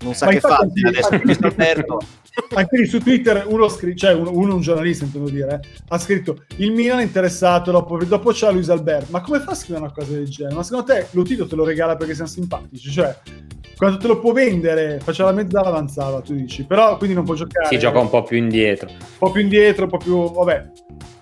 non 0.00 0.14
sa 0.14 0.26
Ma 0.26 0.32
che 0.32 0.40
fa 0.40 0.56
adesso 0.56 1.20
Luis 1.22 1.38
Alberto... 1.40 1.98
Anche 2.54 2.78
lì 2.78 2.86
su 2.86 2.98
Twitter 2.98 3.44
uno, 3.48 3.68
scri- 3.68 3.96
cioè 3.96 4.12
uno, 4.12 4.32
uno 4.32 4.54
un 4.56 4.60
giornalista 4.60 5.04
intendo 5.04 5.30
dire, 5.30 5.60
eh, 5.62 5.68
ha 5.88 5.98
scritto 5.98 6.44
il 6.56 6.72
Milan 6.72 6.98
è 6.98 7.02
interessato, 7.02 7.70
dopo, 7.70 8.02
dopo 8.04 8.32
c'è 8.32 8.50
Luis 8.50 8.68
Alberto. 8.70 9.06
Ma 9.10 9.20
come 9.20 9.40
fa 9.40 9.52
a 9.52 9.54
scrivere 9.54 9.84
una 9.84 9.92
cosa 9.92 10.12
del 10.12 10.28
genere? 10.28 10.56
Ma 10.56 10.62
secondo 10.62 10.92
te 10.92 11.06
lo 11.10 11.22
Tito 11.22 11.46
te 11.46 11.54
lo 11.54 11.64
regala 11.64 11.96
perché 11.96 12.14
siamo 12.14 12.28
simpatici? 12.28 12.90
Cioè, 12.90 13.16
quando 13.76 13.98
te 13.98 14.06
lo 14.06 14.18
può 14.18 14.32
vendere, 14.32 15.00
faccia 15.02 15.24
la 15.24 15.32
mezzala 15.32 15.68
avanzava, 15.68 16.20
tu 16.20 16.34
dici, 16.34 16.64
però 16.64 16.96
quindi 16.96 17.14
non 17.14 17.24
può 17.24 17.34
giocare. 17.34 17.68
Si 17.68 17.78
gioca 17.78 17.98
un 17.98 18.10
po' 18.10 18.22
più 18.22 18.36
indietro. 18.36 18.88
Un 18.90 18.96
po' 19.18 19.30
più 19.30 19.42
indietro, 19.42 19.84
un 19.84 19.90
po' 19.90 19.98
più, 19.98 20.30
vabbè. 20.32 20.70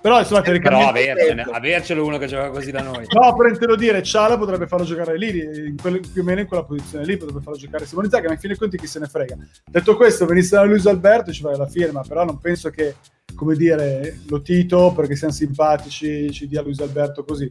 Però 0.02 0.18
insomma, 0.18 0.42
eh, 0.42 0.58
però 0.58 0.88
avercene, 0.88 1.42
avercelo 1.48 2.04
uno 2.04 2.18
che 2.18 2.26
gioca 2.26 2.50
così 2.50 2.72
da 2.72 2.82
noi. 2.82 3.06
no, 3.08 3.36
per 3.36 3.52
intero 3.52 3.76
dire, 3.76 4.02
Ciala 4.02 4.36
potrebbe 4.36 4.66
farlo 4.66 4.84
giocare 4.84 5.16
lì, 5.16 5.74
quel, 5.80 6.00
più 6.00 6.22
o 6.22 6.24
meno 6.24 6.40
in 6.40 6.48
quella 6.48 6.64
posizione 6.64 7.04
lì, 7.04 7.16
potrebbe 7.16 7.40
farlo 7.40 7.56
giocare 7.56 7.86
Simone 7.86 8.08
Zaga, 8.08 8.26
ma 8.26 8.34
in 8.34 8.40
fin 8.40 8.48
dei 8.48 8.58
conti 8.58 8.78
chi 8.78 8.88
se 8.88 8.98
ne 8.98 9.06
frega. 9.06 9.36
Detto 9.70 9.96
questo, 9.96 10.26
venisse 10.26 10.56
da 10.56 10.64
Luis 10.64 10.82
Alberto 11.02 11.32
ci 11.32 11.42
fai 11.42 11.56
la 11.56 11.66
firma, 11.66 12.02
però 12.06 12.24
non 12.24 12.38
penso 12.38 12.70
che 12.70 12.94
come 13.34 13.56
dire, 13.56 14.20
lo 14.28 14.40
Tito 14.40 14.92
perché 14.94 15.16
siamo 15.16 15.32
simpatici, 15.32 16.30
ci 16.30 16.46
dia 16.46 16.62
Luis 16.62 16.78
Alberto 16.80 17.24
così. 17.24 17.50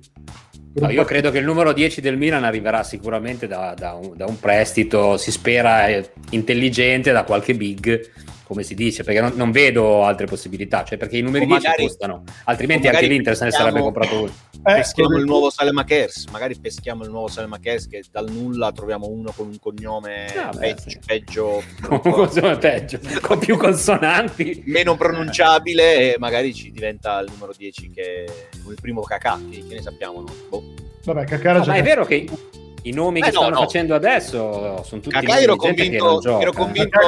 No, 0.75 0.89
io 0.89 1.03
credo 1.03 1.31
che 1.31 1.39
il 1.39 1.43
numero 1.43 1.73
10 1.73 1.99
del 1.99 2.17
Milan 2.17 2.45
arriverà 2.45 2.83
sicuramente 2.83 3.45
da, 3.45 3.73
da, 3.77 3.93
un, 3.93 4.15
da 4.15 4.25
un, 4.25 4.39
prestito, 4.39 5.17
si 5.17 5.29
spera 5.31 5.87
eh, 5.87 6.11
intelligente 6.29 7.11
da 7.11 7.23
qualche 7.23 7.55
big 7.55 8.09
come 8.51 8.63
si 8.63 8.75
dice, 8.75 9.05
perché 9.05 9.21
non, 9.21 9.31
non, 9.35 9.49
vedo 9.49 10.03
altre 10.03 10.25
possibilità, 10.25 10.83
cioè 10.83 10.97
perché 10.97 11.15
i 11.17 11.21
numeri 11.21 11.45
10 11.45 11.67
costano, 11.77 12.23
altrimenti 12.43 12.89
anche 12.89 13.07
l'Inter 13.07 13.33
se 13.33 13.45
ne 13.45 13.51
sarebbe 13.51 13.79
comprato 13.79 14.23
uno. 14.23 14.31
Eh, 14.65 14.73
peschiamo 14.73 15.15
il 15.15 15.23
nuovo 15.23 15.49
Salemakers, 15.49 16.25
magari 16.31 16.59
peschiamo 16.59 17.05
il 17.05 17.11
nuovo 17.11 17.29
Salemakers 17.29 17.87
che 17.87 18.03
dal 18.11 18.29
nulla 18.29 18.73
troviamo 18.73 19.07
uno 19.07 19.31
con 19.31 19.47
un 19.47 19.57
cognome 19.57 20.25
ah, 20.35 20.49
peggio, 20.49 20.89
sì. 20.89 20.99
peggio, 21.05 21.63
con, 21.87 22.57
peggio, 22.59 22.99
con 23.21 23.39
più 23.39 23.55
consonanti, 23.55 24.63
meno 24.65 24.97
pronunciabile 24.97 26.13
e 26.13 26.19
magari 26.19 26.53
ci 26.53 26.71
diventa 26.71 27.19
il 27.19 27.31
numero 27.31 27.53
10 27.57 27.89
che 27.89 28.01
è 28.01 28.25
il 28.67 28.77
primo 28.81 28.99
cacà, 28.99 29.39
che, 29.49 29.65
che 29.65 29.75
ne 29.75 29.81
sappiamo, 29.81 30.19
no? 30.19 30.33
Boh. 30.49 30.73
Vabbè, 31.05 31.23
Caccara 31.23 31.59
no, 31.59 31.65
ma 31.65 31.75
è 31.75 31.83
vero 31.83 32.03
che 32.05 32.27
i 32.83 32.91
nomi 32.91 33.19
eh 33.19 33.23
che 33.23 33.31
no, 33.31 33.39
stanno 33.41 33.55
no. 33.55 33.61
facendo 33.61 33.95
adesso 33.95 34.83
sono 34.83 35.01
tutti 35.01 35.09
Cacà 35.09 35.39
ero 35.39 35.55
convinto, 35.55 36.39
ero 36.39 36.51
convinto... 36.51 36.99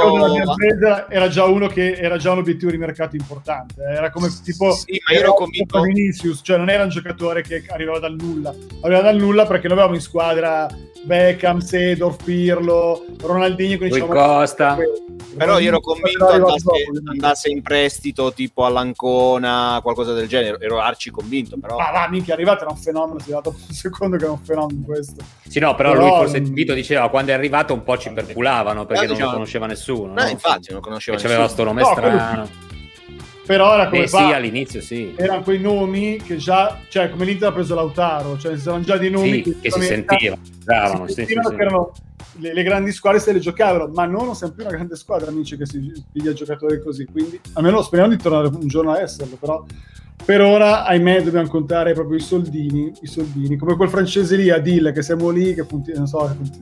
era 1.09 1.27
già 1.27 1.45
uno 1.45 1.67
che 1.67 1.93
era 1.93 2.17
già 2.17 2.31
un 2.31 2.39
obiettivo 2.39 2.69
di 2.71 2.77
mercato 2.77 3.15
importante 3.15 3.81
era 3.81 4.11
come 4.11 4.29
tipo 4.43 4.71
sì, 4.73 5.01
ma 5.07 5.13
io 5.13 5.19
ero 5.21 5.33
convinto 5.33 5.81
Vinicius 5.81 6.41
cioè 6.43 6.57
non 6.57 6.69
era 6.69 6.83
un 6.83 6.89
giocatore 6.89 7.41
che 7.41 7.63
arrivava 7.67 7.99
dal 7.99 8.15
nulla. 8.15 8.53
Arrivava 8.81 9.11
dal 9.11 9.17
nulla 9.17 9.45
perché 9.45 9.67
noi 9.67 9.77
avevamo 9.77 9.95
in 9.95 10.01
squadra 10.01 10.67
Beckham, 11.03 11.59
Sedorf, 11.59 12.23
Pirlo, 12.23 13.05
Ronaldinho 13.21 13.77
quindi 13.77 13.95
diciamo, 13.95 14.13
Costa. 14.13 14.77
però 15.35 15.59
io 15.59 15.67
ero 15.67 15.79
convinto 15.79 16.27
andasse, 16.27 16.69
andasse, 17.05 17.49
in 17.49 17.61
prestito 17.61 18.31
tipo 18.33 18.65
all'Ancona 18.65 19.79
qualcosa 19.81 20.13
del 20.13 20.27
genere. 20.27 20.57
Ero 20.59 20.79
arci 20.79 21.11
convinto 21.11 21.57
però. 21.57 21.77
Ma 21.77 21.91
va 21.91 22.07
minchia 22.09 22.33
è 22.33 22.35
arrivato 22.35 22.63
era 22.63 22.71
un 22.71 22.77
fenomeno 22.77 23.19
si 23.19 23.29
è 23.29 23.33
dato 23.33 23.49
un 23.49 23.73
secondo 23.73 24.17
che 24.17 24.23
era 24.23 24.33
un 24.33 24.43
fenomeno 24.43 24.81
questo. 24.85 25.23
Sì 25.47 25.59
no 25.59 25.75
però, 25.75 25.91
però 25.91 26.07
lui 26.07 26.17
forse 26.17 26.39
Vito 26.39 26.73
diceva 26.73 27.09
quando 27.09 27.31
è 27.31 27.33
arrivato 27.33 27.73
un 27.73 27.83
po' 27.83 27.97
ci 27.97 28.11
perculavano 28.11 28.85
perché 28.85 29.07
non 29.07 29.17
lo 29.17 29.31
conosceva 29.31 29.65
nessuno 29.65 30.13
no? 30.13 30.27
infatti 30.27 30.71
non 30.71 30.81
conosceva 30.81 31.17
nessuno. 31.17 31.33
aveva 31.33 31.49
sto 31.49 31.63
nome 31.63 31.81
no, 31.81 31.87
strano 31.87 32.49
però 33.45 33.73
era 33.73 33.89
come 33.89 34.03
eh, 34.03 34.07
sì, 34.07 34.15
all'inizio 34.15 34.81
sì. 34.81 35.13
Erano 35.15 35.41
quei 35.41 35.59
nomi 35.59 36.17
che 36.17 36.37
già, 36.37 36.79
cioè 36.87 37.09
come 37.09 37.25
l'Inter 37.25 37.49
ha 37.49 37.51
preso 37.51 37.75
Lautaro, 37.75 38.37
cioè 38.37 38.53
erano 38.53 38.83
già 38.83 38.97
dei 38.97 39.09
nomi 39.09 39.31
sì, 39.31 39.41
che, 39.41 39.55
che 39.61 39.71
si 39.71 39.81
sentivano, 39.81 40.41
si 41.07 41.13
sentivano 41.13 41.49
sì, 41.49 41.55
che 41.55 41.61
erano 41.61 41.91
le, 42.39 42.53
le, 42.53 42.63
grandi 42.63 42.91
squadre 42.91 43.19
se 43.19 43.33
le 43.33 43.39
giocavano, 43.39 43.91
ma 43.93 44.05
non 44.05 44.33
siamo 44.35 44.53
più 44.53 44.63
una 44.63 44.73
grande 44.73 44.95
squadra, 44.95 45.29
amici, 45.29 45.57
che 45.57 45.65
si 45.65 45.91
piglia 46.11 46.33
giocatori 46.33 46.81
così, 46.81 47.05
quindi 47.05 47.39
almeno 47.53 47.81
speriamo 47.81 48.15
di 48.15 48.21
tornare 48.21 48.47
un 48.47 48.67
giorno 48.67 48.91
a 48.91 49.01
esserlo, 49.01 49.35
però 49.35 49.63
per 50.25 50.39
ora, 50.39 50.85
ahimè, 50.85 51.21
dobbiamo 51.21 51.49
contare 51.49 51.93
proprio 51.93 52.17
i 52.17 52.21
soldini, 52.21 52.93
i 53.01 53.07
soldini, 53.07 53.57
come 53.57 53.75
quel 53.75 53.89
francese 53.89 54.37
lì, 54.37 54.49
Adil, 54.49 54.91
che 54.93 55.01
siamo 55.01 55.29
lì, 55.29 55.53
che 55.53 55.65
punti, 55.65 55.91
non 55.93 56.07
so, 56.07 56.19
che 56.19 56.33
punti, 56.33 56.59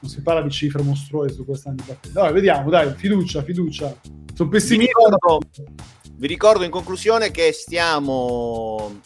non 0.00 0.10
si 0.10 0.20
parla 0.22 0.42
di 0.42 0.50
cifre 0.50 0.82
mostruose 0.82 1.34
su 1.34 1.44
questa 1.44 1.72
dai 2.12 2.32
vediamo 2.32 2.70
dai 2.70 2.92
fiducia 2.94 3.42
fiducia. 3.42 3.94
Sono 4.34 4.48
pessimista 4.48 4.98
vi 4.98 5.10
ricordo, 5.10 5.46
vi 6.16 6.26
ricordo 6.26 6.64
in 6.64 6.70
conclusione 6.70 7.30
che 7.30 7.52
stiamo 7.52 9.00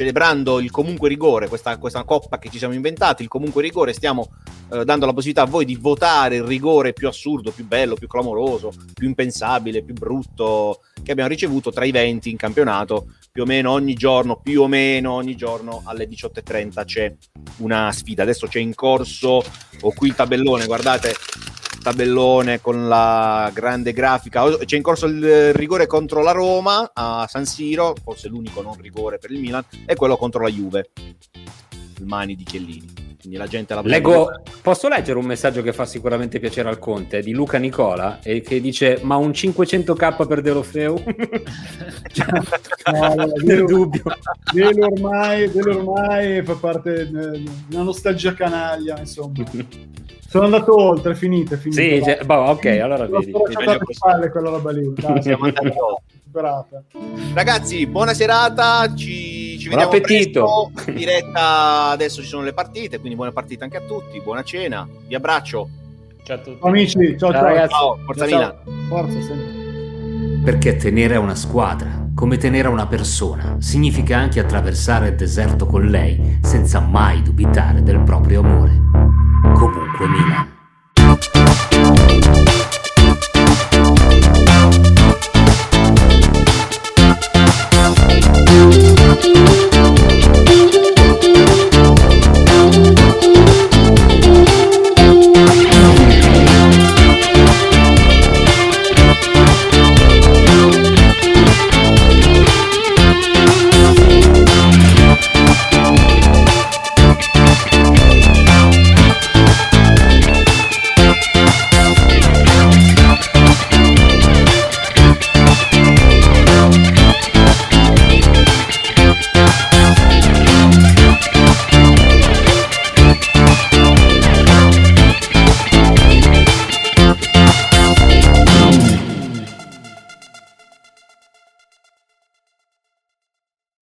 celebrando 0.00 0.60
il 0.60 0.70
comunque 0.70 1.10
rigore, 1.10 1.46
questa, 1.46 1.76
questa, 1.76 2.04
coppa 2.04 2.38
che 2.38 2.48
ci 2.48 2.56
siamo 2.56 2.72
inventati, 2.72 3.22
il 3.22 3.28
comunque 3.28 3.60
rigore, 3.60 3.92
stiamo 3.92 4.30
eh, 4.72 4.82
dando 4.82 5.04
la 5.04 5.12
possibilità 5.12 5.42
a 5.42 5.46
voi 5.46 5.66
di 5.66 5.76
votare 5.76 6.36
il 6.36 6.42
rigore 6.42 6.94
più 6.94 7.06
assurdo, 7.06 7.50
più 7.50 7.66
bello, 7.66 7.96
più 7.96 8.08
clamoroso, 8.08 8.72
più 8.94 9.08
impensabile, 9.08 9.82
più 9.82 9.92
brutto 9.92 10.80
che 11.02 11.12
abbiamo 11.12 11.28
ricevuto 11.28 11.70
tra 11.70 11.84
i 11.84 11.90
20 11.90 12.30
in 12.30 12.38
campionato. 12.38 13.12
Più 13.30 13.42
o 13.42 13.46
meno 13.46 13.72
ogni 13.72 13.92
giorno, 13.92 14.40
più 14.40 14.62
o 14.62 14.68
meno 14.68 15.12
ogni 15.12 15.36
giorno 15.36 15.82
alle 15.84 16.08
18.30 16.08 16.84
c'è 16.86 17.14
una 17.58 17.92
sfida. 17.92 18.22
Adesso 18.22 18.46
c'è 18.46 18.58
in 18.58 18.74
corso, 18.74 19.44
ho 19.82 19.92
qui 19.92 20.08
il 20.08 20.14
tabellone, 20.14 20.64
guardate, 20.64 21.14
tabellone 21.82 22.60
con 22.60 22.88
la 22.88 23.50
grande 23.52 23.92
grafica. 23.92 24.56
C'è 24.58 24.76
in 24.76 24.82
corso 24.82 25.06
il 25.06 25.52
rigore 25.54 25.86
contro 25.86 26.22
la 26.22 26.32
Roma 26.32 26.90
a 26.92 27.26
San 27.28 27.46
Siro, 27.46 27.94
forse 28.02 28.28
l'unico 28.28 28.62
non 28.62 28.74
rigore 28.74 29.18
per 29.18 29.30
il 29.30 29.40
Milan, 29.40 29.64
e 29.86 29.94
quello 29.94 30.16
contro 30.16 30.42
la 30.42 30.50
Juve, 30.50 30.90
il 31.98 32.06
Mani 32.06 32.36
di 32.36 32.44
Chiellini. 32.44 33.09
Quindi 33.20 33.36
la 33.36 33.46
gente 33.46 33.74
la 33.74 33.82
Leggo, 33.84 34.40
posso 34.62 34.88
leggere 34.88 35.18
un 35.18 35.26
messaggio 35.26 35.60
che 35.60 35.74
fa 35.74 35.84
sicuramente 35.84 36.38
piacere 36.38 36.70
al 36.70 36.78
Conte 36.78 37.20
di 37.20 37.32
Luca 37.32 37.58
Nicola 37.58 38.20
e 38.22 38.40
che 38.40 38.62
dice: 38.62 39.00
Ma 39.02 39.16
un 39.16 39.28
500k 39.28 40.26
per 40.26 40.40
De 40.40 40.52
Lofeu? 40.52 40.96
cioè, 42.10 42.26
no, 42.92 43.32
nel 43.44 43.64
dubbio, 43.66 44.02
Delo 44.52 44.86
ormai, 44.86 45.50
Delo 45.50 45.76
ormai 45.76 46.42
fa 46.42 46.54
parte 46.54 47.08
di 47.08 47.50
una 47.72 47.82
nostalgia 47.82 48.32
canaglia, 48.32 48.98
insomma. 48.98 49.44
Sono 50.26 50.44
andato 50.44 50.74
oltre, 50.74 51.14
finite, 51.14 51.58
finite. 51.58 51.82
Sì, 51.82 52.02
cioè, 52.02 52.24
boh, 52.24 52.50
ok, 52.50 52.64
allora 52.80 53.04
vedi. 53.06 53.32
Spalle 53.90 54.30
quella 54.30 54.48
roba 54.48 54.70
lì. 54.70 54.90
Dai, 54.94 55.20
Siamo 55.20 55.44
andati 55.44 55.72
Ragazzi, 57.34 57.86
buona 57.86 58.14
serata, 58.14 58.94
ci 58.94 59.29
ci 59.60 59.68
Buon 59.68 59.80
vediamo 59.80 60.04
appetito. 60.04 60.70
presto 60.72 60.90
in 60.90 60.96
diretta. 60.98 61.88
Adesso 61.90 62.22
ci 62.22 62.28
sono 62.28 62.42
le 62.42 62.52
partite, 62.52 62.98
quindi 62.98 63.14
buona 63.16 63.32
partita 63.32 63.64
anche 63.64 63.76
a 63.76 63.82
tutti. 63.82 64.20
Buona 64.20 64.42
cena. 64.42 64.88
Vi 65.06 65.14
abbraccio. 65.14 65.68
Ciao 66.22 66.36
a 66.36 66.40
tutti. 66.40 66.58
Amici, 66.66 67.16
ciao 67.18 67.30
Ciao, 67.30 67.32
ciao. 67.32 67.42
ragazzi. 67.42 67.72
Ciao, 67.74 67.98
forza 68.04 68.26
Ciao, 68.26 68.38
Milan. 68.38 68.54
ciao. 68.64 68.86
Forza 68.88 69.20
sempre. 69.22 69.58
Perché 70.44 70.76
tenere 70.76 71.14
a 71.16 71.20
una 71.20 71.34
squadra, 71.34 72.08
come 72.14 72.38
tenere 72.38 72.68
a 72.68 72.70
una 72.70 72.86
persona, 72.86 73.56
significa 73.60 74.16
anche 74.16 74.40
attraversare 74.40 75.08
il 75.08 75.14
deserto 75.16 75.66
con 75.66 75.84
lei 75.86 76.38
senza 76.42 76.80
mai 76.80 77.22
dubitare 77.22 77.82
del 77.82 78.00
proprio 78.00 78.40
amore. 78.40 78.72
Comunque 79.54 80.08
Milan. 80.08 80.58